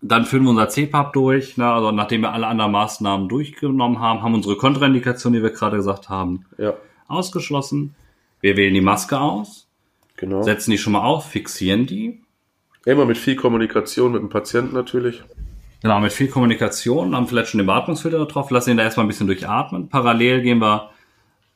Dann 0.01 0.27
führen 0.27 0.45
wir 0.45 0.51
unser 0.51 0.69
CPAP 0.69 1.13
durch, 1.13 1.57
ne? 1.57 1.67
also 1.67 1.91
nachdem 1.91 2.21
wir 2.21 2.33
alle 2.33 2.47
anderen 2.47 2.71
Maßnahmen 2.71 3.29
durchgenommen 3.29 3.99
haben, 3.99 4.23
haben 4.23 4.35
unsere 4.35 4.57
Kontraindikation, 4.57 5.33
die 5.33 5.43
wir 5.43 5.51
gerade 5.51 5.79
gesagt 5.79 6.09
haben, 6.09 6.45
ja 6.57 6.75
ausgeschlossen. 7.09 7.95
Wir 8.41 8.57
wählen 8.57 8.75
die 8.75 8.81
Maske 8.81 9.19
aus, 9.19 9.69
genau. 10.17 10.43
setzen 10.43 10.71
die 10.71 10.79
schon 10.79 10.93
mal 10.93 11.03
auf, 11.03 11.31
fixieren 11.31 11.87
die. 11.87 12.23
Immer 12.85 13.05
mit 13.05 13.19
viel 13.19 13.37
Kommunikation 13.37 14.13
mit 14.13 14.23
dem 14.23 14.29
Patienten 14.29 14.75
natürlich. 14.75 15.23
Genau, 15.83 16.01
mit 16.01 16.13
viel 16.13 16.29
Kommunikation, 16.29 17.15
haben 17.15 17.27
vielleicht 17.27 17.51
schon 17.51 17.59
den 17.59 17.67
Beatmungsfilter 17.67 18.25
drauf, 18.27 18.51
lassen 18.51 18.71
ihn 18.71 18.77
da 18.77 18.85
erstmal 18.85 19.05
ein 19.05 19.09
bisschen 19.09 19.27
durchatmen. 19.27 19.89
Parallel 19.89 20.43
gehen 20.43 20.59
wir, 20.59 20.91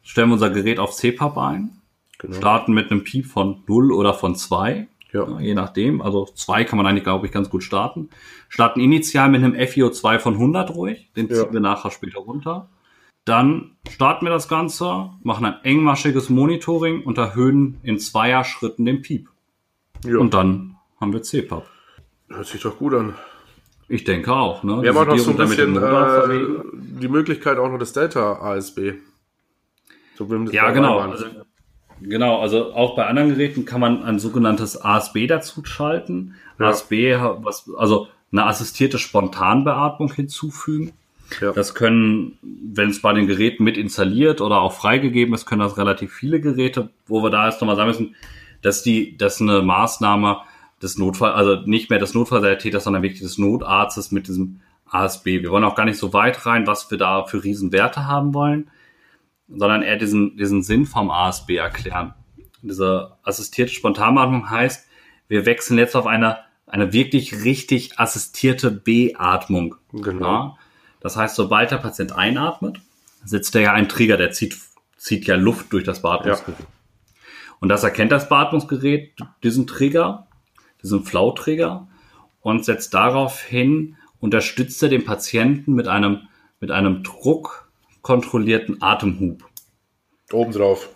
stellen 0.03 0.29
wir 0.29 0.35
unser 0.35 0.51
Gerät 0.51 0.79
auf 0.79 0.95
CPAP 0.95 1.39
ein, 1.39 1.71
genau. 2.19 2.37
starten 2.37 2.73
mit 2.73 2.91
einem 2.91 3.05
Piep 3.05 3.27
von 3.27 3.63
0 3.67 3.93
oder 3.93 4.13
von 4.13 4.37
2, 4.37 4.89
ja. 5.13 5.41
je 5.41 5.55
nachdem. 5.55 6.03
Also 6.03 6.27
2 6.27 6.65
kann 6.65 6.77
man 6.77 6.87
eigentlich, 6.87 7.05
glaube 7.05 7.27
ich, 7.27 7.33
ganz 7.33 7.49
gut 7.49 7.63
starten. 7.63 8.11
Starten 8.49 8.81
initial 8.81 9.31
mit 9.31 9.43
einem 9.43 9.55
FiO2 9.55 10.19
von 10.19 10.35
100 10.35 10.75
ruhig, 10.75 11.11
den 11.17 11.29
ziehen 11.29 11.47
ja. 11.47 11.53
wir 11.53 11.61
nachher 11.61 11.91
später 11.91 12.21
runter. 12.21 12.69
Dann 13.25 13.77
starten 13.89 14.27
wir 14.27 14.31
das 14.31 14.49
Ganze, 14.49 15.11
machen 15.23 15.45
ein 15.45 15.57
engmaschiges 15.63 16.31
Monitoring 16.31 17.03
und 17.05 17.19
erhöhen 17.19 17.79
in 17.83 17.99
Zweier-Schritten 17.99 18.85
den 18.85 19.03
Piep. 19.03 19.29
Ja. 20.05 20.19
Und 20.19 20.35
dann 20.35 20.77
haben 21.01 21.13
wir 21.13 21.23
CPAP. 21.23 21.67
Hört 22.29 22.47
sich 22.47 22.63
doch 22.63 22.79
gut 22.79 22.95
an. 22.95 23.15
Ich 23.89 24.05
denke 24.05 24.33
auch. 24.33 24.63
Ne? 24.63 24.83
Wir 24.83 24.91
haben 24.91 24.99
auch 24.99 25.07
noch 25.07 25.19
so 25.19 25.31
ein 25.33 25.37
bisschen 25.37 25.77
äh, 25.77 26.99
die 27.01 27.09
Möglichkeit 27.09 27.59
auch 27.59 27.69
noch 27.69 27.79
des 27.79 27.93
Delta-ASB. 27.93 28.95
So, 30.17 30.27
ja, 30.53 30.71
genau. 30.71 31.01
Also, 31.01 31.25
genau, 32.01 32.41
also 32.41 32.73
auch 32.75 32.95
bei 32.95 33.07
anderen 33.07 33.31
Geräten 33.31 33.65
kann 33.65 33.81
man 33.81 34.05
ein 34.05 34.19
sogenanntes 34.19 34.81
ASB 34.81 35.27
dazu 35.27 35.65
schalten. 35.65 36.37
Ja. 36.59 36.69
ASB, 36.69 37.17
was, 37.39 37.69
also 37.77 38.07
eine 38.31 38.47
assistierte 38.47 38.99
Spontanbeatmung 38.99 40.13
hinzufügen. 40.13 40.93
Ja. 41.41 41.53
Das 41.53 41.75
können, 41.75 42.39
wenn 42.43 42.91
es 42.91 43.03
bei 43.03 43.13
den 43.13 43.27
Geräten 43.27 43.65
mit 43.65 43.77
installiert 43.77 44.41
oder 44.41 44.61
auch 44.61 44.73
freigegeben 44.73 45.35
ist, 45.35 45.47
können 45.47 45.61
das 45.61 45.77
relativ 45.77 46.13
viele 46.13 46.41
Geräte, 46.41 46.91
wo 47.07 47.23
wir 47.23 47.31
da 47.31 47.49
jetzt 47.49 47.61
nochmal 47.61 47.77
sagen 47.77 47.89
müssen, 47.89 48.17
dass 48.63 48.83
die, 48.83 49.17
dass 49.17 49.41
eine 49.41 49.63
Maßnahme 49.63 50.39
des 50.83 50.99
Notfall, 50.99 51.33
also 51.33 51.57
nicht 51.67 51.91
mehr 51.91 51.99
des 51.99 52.15
Notfallsanitäters, 52.15 52.85
sondern 52.85 53.03
wirklich 53.03 53.21
des 53.21 53.39
Notarztes 53.39 54.13
mit 54.13 54.29
diesem 54.29 54.61
ASB. 54.87 55.43
Wir 55.43 55.51
wollen 55.51 55.65
auch 55.65 55.75
gar 55.75 55.85
nicht 55.85 55.99
so 55.99 56.13
weit 56.13 56.47
rein, 56.47 56.67
was 56.67 56.91
wir 56.91 56.99
da 56.99 57.25
für 57.25 57.45
Riesenwerte 57.45 58.07
haben 58.07 58.35
wollen, 58.35 58.71
sondern 59.49 59.83
eher 59.83 59.97
diesen, 59.97 60.37
diesen 60.37 60.63
Sinn 60.63 60.87
vom 60.87 61.11
ASB 61.11 61.57
erklären. 61.57 62.15
Diese 62.63 63.17
assistierte 63.23 63.73
Spontanatmung 63.73 64.51
heißt, 64.51 64.87
wir 65.29 65.47
wechseln 65.47 65.79
jetzt 65.79 65.97
auf 65.97 66.07
eine, 66.07 66.39
eine 66.67 66.93
wirklich 66.93 67.45
richtig 67.45 67.99
assistierte 67.99 68.71
Beatmung. 68.71 69.77
Genau. 69.93 70.27
Ja? 70.27 70.57
Das 71.01 71.17
heißt, 71.17 71.35
sobald 71.35 71.71
der 71.71 71.79
Patient 71.79 72.13
einatmet, 72.13 72.81
sitzt 73.25 73.55
er 73.55 73.63
ja 73.63 73.73
ein 73.73 73.89
Trigger, 73.89 74.17
der 74.17 74.31
zieht, 74.33 74.57
zieht 74.97 75.27
ja 75.27 75.37
Luft 75.37 75.73
durch 75.73 75.85
das 75.85 76.03
Beatmungsgerät. 76.03 76.61
Ja. 76.61 76.67
Und 77.61 77.69
das 77.69 77.85
erkennt 77.85 78.13
das 78.13 78.29
Beatmungsgerät, 78.29 79.13
diesen 79.43 79.67
Trigger, 79.67 80.27
diesen 80.83 81.05
Flow-Trigger 81.05 81.87
und 82.41 82.65
setzt 82.65 82.95
daraufhin, 82.95 83.97
unterstützt 84.19 84.83
er 84.83 84.89
den 84.89 85.05
Patienten 85.05 85.75
mit 85.75 85.89
einem, 85.89 86.23
mit 86.59 86.71
einem 86.71 87.03
druckkontrollierten 87.03 88.83
Atemhub. 88.83 89.45
Obendrauf. 90.33 90.89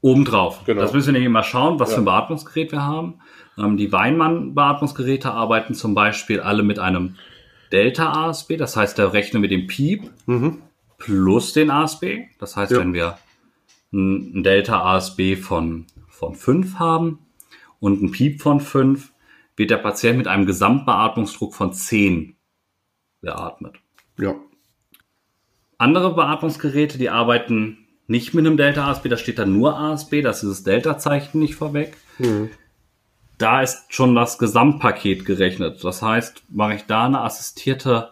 Obendrauf. 0.00 0.64
Genau. 0.64 0.80
Das 0.80 0.92
müssen 0.92 1.08
wir 1.08 1.12
nämlich 1.12 1.26
immer 1.26 1.42
schauen, 1.42 1.78
was 1.78 1.90
ja. 1.90 1.96
für 1.96 2.02
ein 2.02 2.06
Beatmungsgerät 2.06 2.72
wir 2.72 2.82
haben. 2.82 3.20
Ähm, 3.58 3.76
die 3.76 3.92
Weinmann-Beatmungsgeräte 3.92 5.30
arbeiten 5.30 5.74
zum 5.74 5.94
Beispiel 5.94 6.40
alle 6.40 6.62
mit 6.62 6.78
einem 6.78 7.16
Delta-ASB, 7.72 8.56
das 8.56 8.76
heißt, 8.76 8.98
da 8.98 9.08
rechnen 9.08 9.42
wir 9.42 9.48
den 9.48 9.66
Piep 9.66 10.10
mhm. 10.26 10.62
plus 10.98 11.52
den 11.52 11.70
ASB. 11.70 12.26
Das 12.38 12.56
heißt, 12.56 12.72
ja. 12.72 12.78
wenn 12.78 12.94
wir 12.94 13.18
ein 13.92 14.42
Delta-ASB 14.42 15.36
von, 15.36 15.86
von 16.08 16.34
5 16.34 16.78
haben 16.78 17.18
und 17.78 18.02
ein 18.02 18.10
Piep 18.10 18.40
von 18.40 18.60
5, 18.60 19.12
wird 19.56 19.70
der 19.70 19.78
Patient 19.78 20.18
mit 20.18 20.26
einem 20.26 20.46
Gesamtbeatmungsdruck 20.46 21.54
von 21.54 21.72
10 21.72 22.36
beatmet. 23.20 23.76
Ja. 24.18 24.34
Andere 25.78 26.14
Beatmungsgeräte, 26.14 26.98
die 26.98 27.10
arbeiten 27.10 27.78
nicht 28.06 28.34
mit 28.34 28.46
einem 28.46 28.56
Delta-ASB, 28.56 29.08
da 29.08 29.16
steht 29.16 29.38
dann 29.38 29.52
nur 29.52 29.78
ASB, 29.78 30.22
das 30.22 30.42
ist 30.42 30.50
das 30.50 30.62
Delta-Zeichen 30.64 31.38
nicht 31.38 31.54
vorweg. 31.54 31.96
Mhm 32.18 32.50
da 33.40 33.62
ist 33.62 33.92
schon 33.92 34.14
das 34.14 34.38
Gesamtpaket 34.38 35.24
gerechnet. 35.24 35.82
Das 35.82 36.02
heißt, 36.02 36.44
mache 36.50 36.74
ich 36.74 36.84
da 36.84 37.06
eine 37.06 37.20
assistierte, 37.22 38.10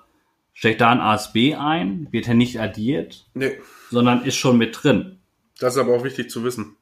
stelle 0.54 0.72
ich 0.72 0.78
da 0.78 0.90
ein 0.90 1.00
ASB 1.00 1.54
ein, 1.54 2.08
wird 2.10 2.28
er 2.28 2.34
nicht 2.34 2.58
addiert, 2.58 3.26
nee. 3.34 3.52
sondern 3.90 4.24
ist 4.24 4.36
schon 4.36 4.56
mit 4.56 4.82
drin. 4.82 5.18
Das 5.58 5.74
ist 5.74 5.80
aber 5.80 5.94
auch 5.96 6.04
wichtig 6.04 6.30
zu 6.30 6.44
wissen. 6.44 6.76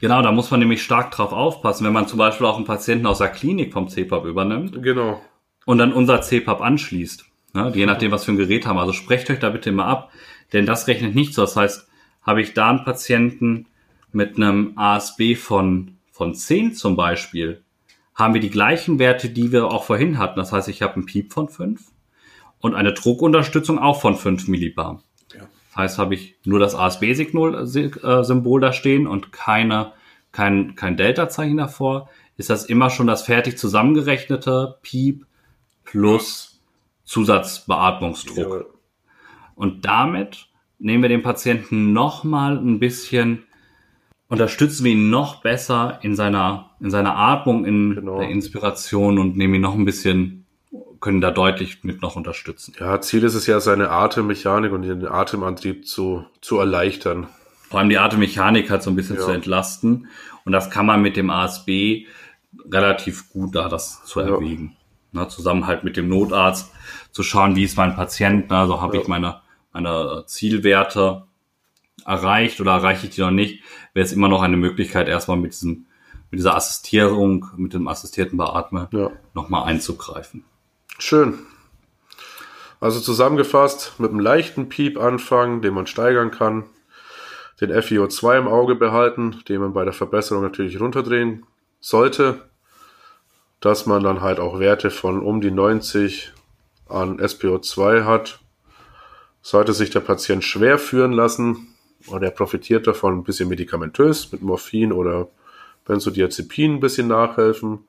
Genau, 0.00 0.22
da 0.22 0.32
muss 0.32 0.50
man 0.50 0.60
nämlich 0.60 0.82
stark 0.82 1.10
drauf 1.10 1.32
aufpassen, 1.32 1.84
wenn 1.84 1.92
man 1.92 2.08
zum 2.08 2.18
Beispiel 2.18 2.46
auch 2.46 2.56
einen 2.56 2.64
Patienten 2.64 3.06
aus 3.06 3.18
der 3.18 3.28
Klinik 3.28 3.72
vom 3.72 3.88
CPAP 3.88 4.26
übernimmt. 4.26 4.82
Genau. 4.82 5.20
Und 5.64 5.78
dann 5.78 5.92
unser 5.92 6.20
CPAP 6.20 6.60
anschließt. 6.60 7.24
Ne, 7.54 7.70
je 7.74 7.86
nachdem, 7.86 8.10
was 8.10 8.24
für 8.24 8.32
ein 8.32 8.38
Gerät 8.38 8.66
haben. 8.66 8.78
Also 8.78 8.92
sprecht 8.92 9.28
euch 9.30 9.38
da 9.38 9.50
bitte 9.50 9.72
mal 9.72 9.86
ab, 9.86 10.10
denn 10.52 10.66
das 10.66 10.88
rechnet 10.88 11.14
nicht 11.14 11.34
so. 11.34 11.42
Das 11.42 11.56
heißt, 11.56 11.88
habe 12.22 12.40
ich 12.40 12.54
da 12.54 12.70
einen 12.70 12.84
Patienten 12.84 13.66
mit 14.10 14.36
einem 14.36 14.72
ASB 14.76 15.34
von, 15.36 15.98
von 16.10 16.34
10 16.34 16.74
zum 16.74 16.96
Beispiel, 16.96 17.62
haben 18.22 18.34
wir 18.34 18.40
die 18.40 18.50
gleichen 18.50 18.98
Werte, 18.98 19.28
die 19.28 19.52
wir 19.52 19.66
auch 19.66 19.84
vorhin 19.84 20.18
hatten. 20.18 20.38
Das 20.38 20.52
heißt, 20.52 20.68
ich 20.68 20.82
habe 20.82 20.94
einen 20.94 21.06
Piep 21.06 21.32
von 21.32 21.48
5 21.48 21.80
und 22.60 22.74
eine 22.74 22.92
Druckunterstützung 22.92 23.78
auch 23.78 24.00
von 24.00 24.16
5 24.16 24.48
Millibar. 24.48 25.02
Ja. 25.34 25.40
Das 25.68 25.76
heißt, 25.76 25.98
habe 25.98 26.14
ich 26.14 26.36
nur 26.44 26.58
das 26.58 26.74
ASB-Symbol 26.74 28.60
da 28.60 28.72
stehen 28.72 29.06
und 29.06 29.32
keine, 29.32 29.92
kein, 30.30 30.74
kein 30.74 30.96
Delta-Zeichen 30.96 31.56
davor, 31.56 32.08
ist 32.36 32.50
das 32.50 32.64
immer 32.64 32.90
schon 32.90 33.06
das 33.06 33.22
fertig 33.22 33.58
zusammengerechnete 33.58 34.78
Piep 34.82 35.26
plus 35.84 36.60
Zusatzbeatmungsdruck. 37.04 38.38
Ja. 38.38 38.64
Und 39.54 39.84
damit 39.84 40.46
nehmen 40.78 41.02
wir 41.02 41.08
dem 41.08 41.22
Patienten 41.22 41.92
nochmal 41.92 42.56
ein 42.56 42.78
bisschen 42.78 43.44
unterstützen 44.32 44.84
wir 44.84 44.92
ihn 44.92 45.10
noch 45.10 45.42
besser 45.42 45.98
in 46.02 46.16
seiner, 46.16 46.70
in 46.80 46.90
seiner 46.90 47.16
Atmung, 47.16 47.64
in 47.66 47.94
Genau. 47.94 48.18
der 48.18 48.30
Inspiration 48.30 49.18
und 49.18 49.36
nehmen 49.36 49.54
ihn 49.56 49.60
noch 49.60 49.74
ein 49.74 49.84
bisschen, 49.84 50.46
können 51.00 51.20
da 51.20 51.30
deutlich 51.30 51.84
mit 51.84 52.00
noch 52.00 52.16
unterstützen. 52.16 52.72
Ja, 52.80 52.98
Ziel 53.02 53.24
ist 53.24 53.34
es 53.34 53.46
ja, 53.46 53.60
seine 53.60 53.90
Atemmechanik 53.90 54.72
und 54.72 54.82
den 54.82 55.06
Atemantrieb 55.06 55.86
zu, 55.86 56.24
zu 56.40 56.58
erleichtern. 56.58 57.26
Vor 57.68 57.80
allem 57.80 57.90
die 57.90 57.98
Atemmechanik 57.98 58.70
halt 58.70 58.82
so 58.82 58.90
ein 58.90 58.96
bisschen 58.96 59.16
Ja. 59.16 59.22
zu 59.22 59.30
entlasten. 59.32 60.06
Und 60.44 60.52
das 60.52 60.70
kann 60.70 60.86
man 60.86 61.02
mit 61.02 61.16
dem 61.18 61.28
ASB 61.28 62.06
relativ 62.70 63.30
gut 63.30 63.54
da 63.54 63.68
das 63.68 64.02
zu 64.04 64.20
Ja. 64.20 64.26
erwägen. 64.28 64.76
Na, 65.12 65.28
zusammen 65.28 65.66
halt 65.66 65.84
mit 65.84 65.98
dem 65.98 66.08
Notarzt 66.08 66.72
zu 67.10 67.22
schauen, 67.22 67.54
wie 67.54 67.64
ist 67.64 67.76
mein 67.76 67.94
Patient, 67.94 68.46
na, 68.48 68.62
also 68.62 68.80
habe 68.80 68.96
Ja. 68.96 69.02
ich 69.02 69.08
meine, 69.08 69.42
meine 69.74 70.24
Zielwerte 70.26 71.24
erreicht 72.04 72.60
oder 72.60 72.72
erreiche 72.72 73.06
ich 73.06 73.14
die 73.14 73.20
noch 73.20 73.30
nicht, 73.30 73.62
wäre 73.94 74.04
es 74.04 74.12
immer 74.12 74.28
noch 74.28 74.42
eine 74.42 74.56
Möglichkeit, 74.56 75.08
erstmal 75.08 75.36
mit 75.36 75.52
diesem, 75.52 75.86
mit 76.30 76.38
dieser 76.38 76.56
Assistierung, 76.56 77.50
mit 77.56 77.74
dem 77.74 77.88
assistierten 77.88 78.36
Beatmen 78.38 78.88
Ja. 78.92 79.10
nochmal 79.34 79.64
einzugreifen. 79.64 80.44
Schön. 80.98 81.38
Also 82.80 83.00
zusammengefasst, 83.00 83.94
mit 83.98 84.10
einem 84.10 84.20
leichten 84.20 84.68
Piep 84.68 84.98
anfangen, 84.98 85.62
den 85.62 85.74
man 85.74 85.86
steigern 85.86 86.30
kann, 86.32 86.64
den 87.60 87.70
FiO2 87.70 88.38
im 88.38 88.48
Auge 88.48 88.74
behalten, 88.74 89.40
den 89.48 89.60
man 89.60 89.72
bei 89.72 89.84
der 89.84 89.92
Verbesserung 89.92 90.42
natürlich 90.42 90.80
runterdrehen 90.80 91.46
sollte, 91.78 92.48
dass 93.60 93.86
man 93.86 94.02
dann 94.02 94.20
halt 94.20 94.40
auch 94.40 94.58
Werte 94.58 94.90
von 94.90 95.20
um 95.20 95.40
die 95.40 95.52
90 95.52 96.32
an 96.88 97.20
SPO2 97.20 98.04
hat. 98.04 98.40
Sollte 99.42 99.72
sich 99.72 99.90
der 99.90 100.00
Patient 100.00 100.42
schwer 100.42 100.78
führen 100.78 101.12
lassen 101.12 101.71
und 102.06 102.22
er 102.22 102.30
profitiert 102.30 102.86
davon 102.86 103.18
ein 103.18 103.24
bisschen 103.24 103.48
medikamentös 103.48 104.30
mit 104.32 104.42
Morphin 104.42 104.92
oder 104.92 105.28
Benzodiazepin 105.84 106.74
ein 106.74 106.80
bisschen 106.80 107.08
nachhelfen. 107.08 107.80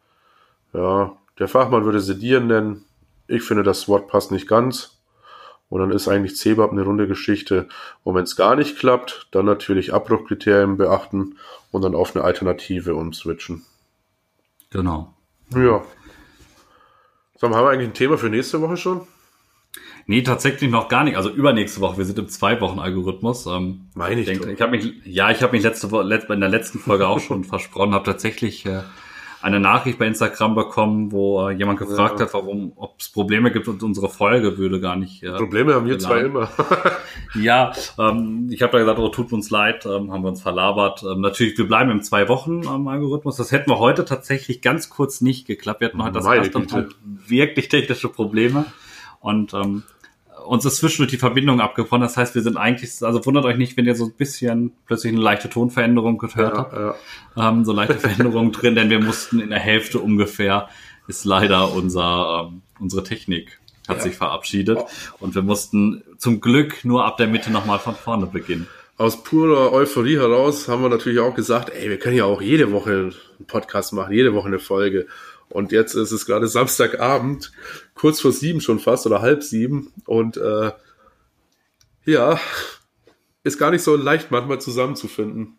Ja, 0.74 1.16
der 1.40 1.48
Fachmann 1.48 1.86
würde 1.86 2.00
Sedieren 2.00 2.48
nennen. 2.48 2.86
Ich 3.28 3.44
finde, 3.44 3.64
das 3.64 3.88
Wort 3.88 4.08
passt 4.08 4.32
nicht 4.32 4.48
ganz. 4.48 4.98
Und 5.70 5.80
dann 5.80 5.92
ist 5.92 6.08
eigentlich 6.08 6.36
CBAP 6.36 6.72
eine 6.72 6.84
runde 6.84 7.08
Geschichte. 7.08 7.68
Und 8.04 8.16
wenn 8.16 8.24
es 8.24 8.36
gar 8.36 8.56
nicht 8.56 8.78
klappt, 8.78 9.28
dann 9.32 9.46
natürlich 9.46 9.94
Abbruchkriterien 9.94 10.78
beachten 10.78 11.38
und 11.72 11.82
dann 11.82 11.96
auf 11.96 12.16
eine 12.16 12.24
Alternative 12.24 12.94
umswitchen. 12.94 13.64
Genau. 14.70 15.14
Ja. 15.56 15.84
So, 17.38 17.48
haben 17.48 17.54
wir 17.54 17.70
eigentlich 17.70 17.90
ein 17.90 17.94
Thema 17.96 18.18
für 18.18 18.30
nächste 18.30 18.62
Woche 18.62 18.78
schon? 18.78 19.08
Nee, 20.06 20.22
tatsächlich 20.22 20.70
noch 20.70 20.90
gar 20.90 21.04
nicht. 21.04 21.16
Also 21.16 21.30
übernächste 21.30 21.82
Woche. 21.82 21.98
Wir 21.98 22.06
sind 22.06 22.20
im 22.20 22.28
zwei-Wochen-Algorithmus. 22.28 23.46
Ähm, 23.46 23.88
Meine 23.96 24.22
ich 24.22 24.28
denke, 24.28 24.52
ich 24.52 24.62
habe 24.62 24.72
mich, 24.72 24.94
ja, 25.06 25.32
ich 25.32 25.42
habe 25.42 25.54
mich 25.54 25.64
letzte 25.64 25.92
Woche, 25.92 26.04
let, 26.04 26.30
in 26.30 26.40
der 26.42 26.50
letzten 26.50 26.80
Folge 26.80 27.08
auch 27.08 27.20
schon 27.20 27.44
versprochen, 27.46 27.94
habe 27.94 28.04
tatsächlich 28.06 28.66
äh, 28.66 28.82
eine 29.42 29.60
Nachricht 29.60 30.00
bei 30.00 30.08
Instagram 30.08 30.56
bekommen, 30.56 31.12
wo 31.12 31.48
äh, 31.48 31.54
jemand 31.54 31.80
gefragt 31.80 32.20
Ja. 32.20 32.26
hat, 32.26 32.34
warum, 32.34 32.74
ob 32.76 33.00
es 33.00 33.10
Probleme 33.10 33.52
gibt 33.52 33.68
und 33.68 33.82
unsere 33.82 34.10
Folge 34.10 34.58
würde 34.58 34.82
gar 34.82 34.98
nicht. 34.98 35.24
Äh, 35.24 35.32
Probleme 35.38 35.74
haben 35.74 35.86
wir 35.86 35.98
zwei 36.00 36.20
immer. 36.22 36.50
ja, 37.36 37.72
ähm, 37.98 38.50
ich 38.52 38.62
habe 38.62 38.74
da 38.74 38.80
gesagt, 38.80 39.00
oh, 39.00 39.08
tut 39.10 39.32
uns 39.32 39.50
leid, 39.50 39.86
ähm, 39.86 40.12
haben 40.12 40.24
wir 40.24 40.30
uns 40.30 40.42
verlabert. 40.42 41.04
Ähm, 41.04 41.22
natürlich, 41.22 41.58
wir 41.58 41.68
bleiben 41.68 41.92
im 41.92 42.02
zwei 42.02 42.28
Wochen 42.28 42.68
am 42.68 42.88
Algorithmus. 42.90 43.38
Das 43.38 43.52
hätten 43.52 43.70
wir 43.70 43.80
heute 43.80 44.04
tatsächlich 44.04 44.62
ganz 44.62 44.90
kurz 44.90 45.22
nicht 45.22 45.48
geklappt. 45.48 45.80
Wir 45.82 45.88
hatten 45.88 46.04
heute 46.04 46.20
das 46.20 46.26
erste. 46.26 46.60
Mal 46.60 46.90
wirklich 47.28 47.70
technische 47.70 48.10
Probleme 48.10 48.66
und 49.24 49.54
ähm, 49.56 49.82
uns 50.46 50.66
ist 50.66 50.78
zwischendurch 50.78 51.10
die 51.12 51.18
Verbindung 51.18 51.62
abgebrochen. 51.62 52.02
Das 52.02 52.18
heißt, 52.18 52.36
wir 52.36 52.42
sind 52.42 52.58
eigentlich, 52.58 53.02
also 53.02 53.26
wundert 53.26 53.46
euch 53.46 53.56
nicht, 53.58 53.78
wenn 53.78 53.86
ihr 53.86 53.96
so 53.96 54.06
ein 54.06 54.14
bisschen 54.14 54.74
plötzlich 54.86 55.14
eine 55.14 55.22
leichte 55.22 55.50
Tonveränderung 55.50 56.18
gehört 56.18 56.58
habt. 56.58 56.74
ja, 56.74 56.96
ja. 57.38 57.50
Ähm, 57.50 57.64
so 57.66 57.72
leichte 57.72 57.94
Veränderungen 58.00 58.52
drin, 58.52 58.76
denn 58.76 58.90
wir 58.90 59.00
mussten 59.02 59.40
in 59.40 59.50
der 59.50 59.60
Hälfte 59.60 60.00
ungefähr 60.00 60.68
ist 61.08 61.26
leider 61.26 61.74
unser 61.74 62.50
ähm, 62.52 62.62
unsere 62.80 63.04
Technik 63.04 63.60
hat 63.88 63.98
Ja. 63.98 64.04
sich 64.04 64.16
verabschiedet 64.16 64.80
und 65.20 65.36
wir 65.36 65.42
mussten 65.42 66.04
zum 66.18 66.40
Glück 66.42 66.84
nur 66.86 67.06
ab 67.06 67.18
der 67.18 67.28
Mitte 67.28 67.52
nochmal 67.52 67.80
von 67.80 67.96
vorne 67.96 68.26
beginnen. 68.28 68.68
Aus 68.98 69.24
purer 69.24 69.74
Euphorie 69.74 70.18
heraus 70.18 70.68
haben 70.70 70.82
wir 70.84 70.90
natürlich 70.90 71.20
auch 71.20 71.36
gesagt, 71.36 71.70
ey, 71.72 71.90
wir 71.90 71.98
können 72.00 72.16
ja 72.16 72.26
auch 72.26 72.42
jede 72.42 72.72
Woche 72.72 72.92
einen 73.38 73.48
Podcast 73.48 73.92
machen, 73.94 74.14
jede 74.14 74.34
Woche 74.34 74.48
eine 74.48 74.60
Folge. 74.60 75.08
Und 75.54 75.72
jetzt 75.72 75.94
ist 75.96 76.12
es 76.12 76.26
gerade 76.26 76.48
Samstagabend, 76.48 77.52
kurz 77.96 78.20
vor 78.20 78.32
sieben 78.32 78.60
schon 78.60 78.80
fast 78.80 79.06
oder 79.06 79.22
halb 79.22 79.44
sieben. 79.44 79.94
Und 80.06 80.38
äh, 80.38 80.72
ja, 82.06 82.40
ist 83.44 83.58
gar 83.60 83.72
nicht 83.72 83.84
so 83.84 83.96
leicht 83.96 84.32
manchmal 84.32 84.60
zusammenzufinden. 84.60 85.58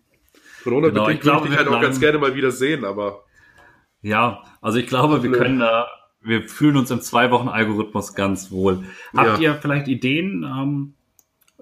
Corona 0.62 0.88
Genau, 0.88 1.09
ich 1.09 1.20
glaube, 1.20 1.42
würde 1.45 1.53
ich 1.55 1.59
halt 1.59 1.68
auch 1.68 1.80
ganz 1.80 2.01
gerne 2.01 2.18
mal 2.18 2.34
wieder 2.34 2.51
sehen, 2.51 2.84
aber 2.84 3.24
Ja, 4.03 4.42
also 4.61 4.78
ich 4.78 4.86
glaube, 4.86 5.22
wir 5.22 5.30
können 5.32 5.59
da, 5.61 5.86
wir 6.20 6.42
fühlen 6.49 6.76
uns 6.76 6.90
im 6.90 7.01
zwei 7.01 7.30
Wochen 7.30 7.49
Algorithmus 7.49 8.14
ganz 8.14 8.51
wohl. 8.51 8.84
Habt 9.14 9.38
Ja. 9.40 9.55
ihr 9.55 9.55
vielleicht 9.61 9.88
Ideen 9.88 10.42
ähm, 10.42 10.95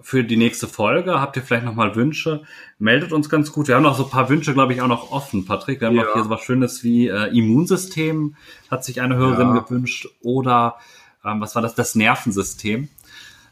für 0.02 0.24
die 0.24 0.36
nächste 0.36 0.68
Folge? 0.68 1.20
Habt 1.20 1.36
ihr 1.36 1.42
vielleicht 1.42 1.64
nochmal 1.64 1.94
Wünsche? 1.96 2.42
Meldet 2.78 3.12
uns 3.12 3.28
ganz 3.28 3.52
gut. 3.52 3.68
Wir 3.68 3.76
haben 3.76 3.82
noch 3.82 3.96
so 3.96 4.04
ein 4.04 4.10
paar 4.10 4.28
Wünsche, 4.28 4.52
glaube 4.54 4.72
ich, 4.72 4.80
auch 4.82 4.88
noch 4.88 5.10
offen, 5.12 5.44
Patrick. 5.46 5.80
Wir 5.80 5.88
haben 5.88 5.96
Ja. 5.96 6.02
noch 6.04 6.12
hier 6.14 6.24
so 6.24 6.30
was 6.30 6.42
Schönes 6.42 6.82
wie 6.84 7.08
äh, 7.08 7.36
Immunsystem, 7.36 8.36
hat 8.70 8.84
sich 8.84 9.00
eine 9.00 9.16
Hörerin 9.16 9.54
Ja. 9.54 9.60
gewünscht. 9.60 10.08
Oder 10.22 10.76
ähm, 11.24 11.40
was 11.40 11.54
war 11.54 11.62
das? 11.62 11.74
Das 11.74 11.94
Nervensystem. 11.94 12.88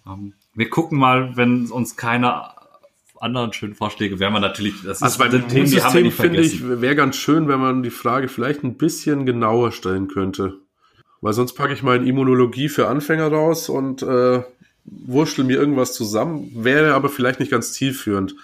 Ähm, 0.07 0.33
wir 0.55 0.69
gucken 0.71 0.99
mal, 0.99 1.37
wenn 1.37 1.67
uns 1.71 1.97
keine 1.97 2.43
anderen 3.21 3.53
schönen 3.53 3.75
Vorschläge, 3.75 4.19
werden 4.19 4.33
wir 4.33 4.41
natürlich, 4.41 4.83
das 4.83 5.03
Also 5.03 5.19
beim 5.19 5.31
sind 5.31 5.49
Themen, 5.49 5.71
die 5.71 5.83
haben 5.83 5.95
wir 5.95 6.03
nicht 6.03 6.17
finde 6.17 6.41
ich, 6.41 6.67
wäre 6.67 6.97
ganz 6.97 7.17
schön, 7.17 7.49
wenn 7.49 7.61
man 7.61 7.83
die 7.83 7.91
Frage 7.91 8.29
vielleicht 8.29 8.65
ein 8.65 8.77
bisschen 8.79 9.27
genauer 9.27 9.73
stellen 9.73 10.09
könnte. 10.09 10.55
Weil 11.21 11.35
sonst 11.35 11.53
packe 11.53 11.75
ich 11.75 11.83
meine 11.83 12.07
Immunologie 12.07 12.71
für 12.71 12.89
Anfänger 12.89 13.29
raus 13.29 13.69
und 13.69 14.03
äh, 14.03 14.43
wurschtel 14.85 15.45
mir 15.45 15.59
irgendwas 15.59 15.93
zusammen, 15.93 16.51
wäre 16.55 16.95
aber 16.95 17.09
vielleicht 17.09 17.41
nicht 17.41 17.51
ganz 17.51 17.73
zielführend. 17.73 18.35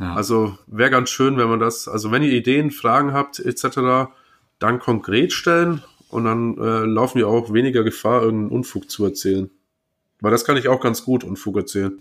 Ja. 0.00 0.14
Also 0.14 0.58
wäre 0.66 0.90
ganz 0.90 1.10
schön, 1.10 1.36
wenn 1.36 1.48
man 1.48 1.60
das, 1.60 1.88
also 1.88 2.10
wenn 2.10 2.22
ihr 2.22 2.32
Ideen, 2.32 2.70
Fragen 2.70 3.12
habt 3.12 3.38
etc., 3.38 4.10
dann 4.58 4.78
konkret 4.78 5.32
stellen 5.32 5.82
und 6.08 6.24
dann 6.24 6.56
äh, 6.58 6.84
laufen 6.84 7.18
wir 7.18 7.28
auch 7.28 7.52
weniger 7.52 7.84
Gefahr, 7.84 8.22
irgendeinen 8.22 8.50
Unfug 8.50 8.90
zu 8.90 9.04
erzählen. 9.04 9.50
Weil 10.20 10.30
das 10.30 10.44
kann 10.44 10.56
ich 10.56 10.68
auch 10.68 10.80
ganz 10.80 11.04
gut, 11.04 11.24
Unfug 11.24 11.56
erzählen. 11.56 11.98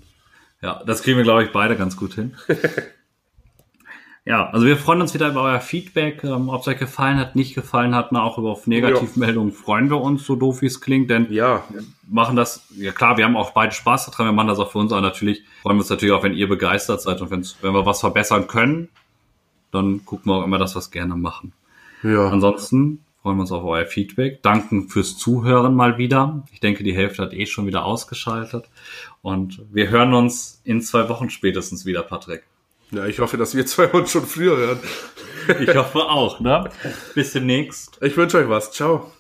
Ja, 0.61 0.83
das 0.85 1.01
kriegen 1.01 1.17
wir, 1.17 1.23
glaube 1.23 1.43
ich, 1.43 1.51
beide 1.51 1.75
ganz 1.75 1.97
gut 1.97 2.13
hin. 2.13 2.35
ja, 4.25 4.49
also 4.51 4.67
wir 4.67 4.77
freuen 4.77 5.01
uns 5.01 5.13
wieder 5.13 5.29
über 5.29 5.41
euer 5.41 5.59
Feedback, 5.59 6.23
ähm, 6.23 6.49
ob 6.49 6.61
es 6.61 6.67
euch 6.67 6.77
gefallen 6.77 7.17
hat, 7.17 7.35
nicht 7.35 7.55
gefallen 7.55 7.95
hat, 7.95 8.11
na, 8.11 8.21
auch 8.21 8.37
über 8.37 8.51
auf 8.51 8.67
Negativmeldungen 8.67 9.51
freuen 9.51 9.89
wir 9.89 9.99
uns, 9.99 10.25
so 10.25 10.35
doof 10.35 10.61
wie 10.61 10.67
es 10.67 10.79
klingt, 10.79 11.09
denn 11.09 11.31
Ja, 11.31 11.63
wir 11.69 11.83
machen 12.07 12.35
das, 12.35 12.67
ja 12.75 12.91
klar, 12.91 13.17
wir 13.17 13.25
haben 13.25 13.35
auch 13.35 13.51
beide 13.51 13.73
Spaß 13.73 14.05
daran, 14.11 14.27
wir 14.27 14.33
machen 14.33 14.47
das 14.47 14.59
auch 14.59 14.71
für 14.71 14.77
uns, 14.77 14.91
aber 14.91 15.01
natürlich 15.01 15.43
freuen 15.63 15.77
wir 15.77 15.81
uns 15.81 15.89
natürlich 15.89 16.13
auch, 16.13 16.23
wenn 16.23 16.35
ihr 16.35 16.47
begeistert 16.47 17.01
seid 17.01 17.19
und 17.21 17.31
wenn 17.31 17.73
wir 17.73 17.85
was 17.85 17.99
verbessern 18.01 18.47
können, 18.47 18.89
dann 19.71 20.05
gucken 20.05 20.31
wir 20.31 20.35
auch 20.35 20.43
immer, 20.43 20.59
dass 20.59 20.75
wir 20.75 20.79
es 20.79 20.91
gerne 20.91 21.15
machen. 21.15 21.53
ja. 22.03 22.29
Ansonsten 22.29 23.03
freuen 23.21 23.37
wir 23.37 23.41
uns 23.41 23.51
auf 23.51 23.63
euer 23.63 23.85
Feedback. 23.85 24.41
Danken 24.41 24.89
fürs 24.89 25.17
Zuhören 25.17 25.75
mal 25.75 25.97
wieder. 25.97 26.43
Ich 26.51 26.59
denke, 26.59 26.83
die 26.83 26.95
Hälfte 26.95 27.21
hat 27.21 27.33
eh 27.33 27.45
schon 27.45 27.67
wieder 27.67 27.85
ausgeschaltet. 27.85 28.65
Und 29.21 29.61
wir 29.71 29.89
hören 29.89 30.13
uns 30.13 30.61
in 30.63 30.81
zwei 30.81 31.07
Wochen 31.07 31.29
spätestens 31.29 31.85
wieder, 31.85 32.01
Patrick. 32.01 32.43
Ja, 32.91 33.05
ich 33.05 33.19
hoffe, 33.19 33.37
dass 33.37 33.55
wir 33.55 33.65
zwei 33.65 33.87
uns 33.87 34.11
schon 34.11 34.25
früher 34.25 34.57
hören. 34.57 34.79
Ich 35.59 35.75
hoffe 35.75 35.99
auch, 35.99 36.39
ne? 36.39 36.69
Bis 37.15 37.31
demnächst. 37.31 37.97
Ich 38.01 38.15
wünsche 38.15 38.37
euch 38.37 38.49
was. 38.49 38.71
Ciao. 38.71 39.11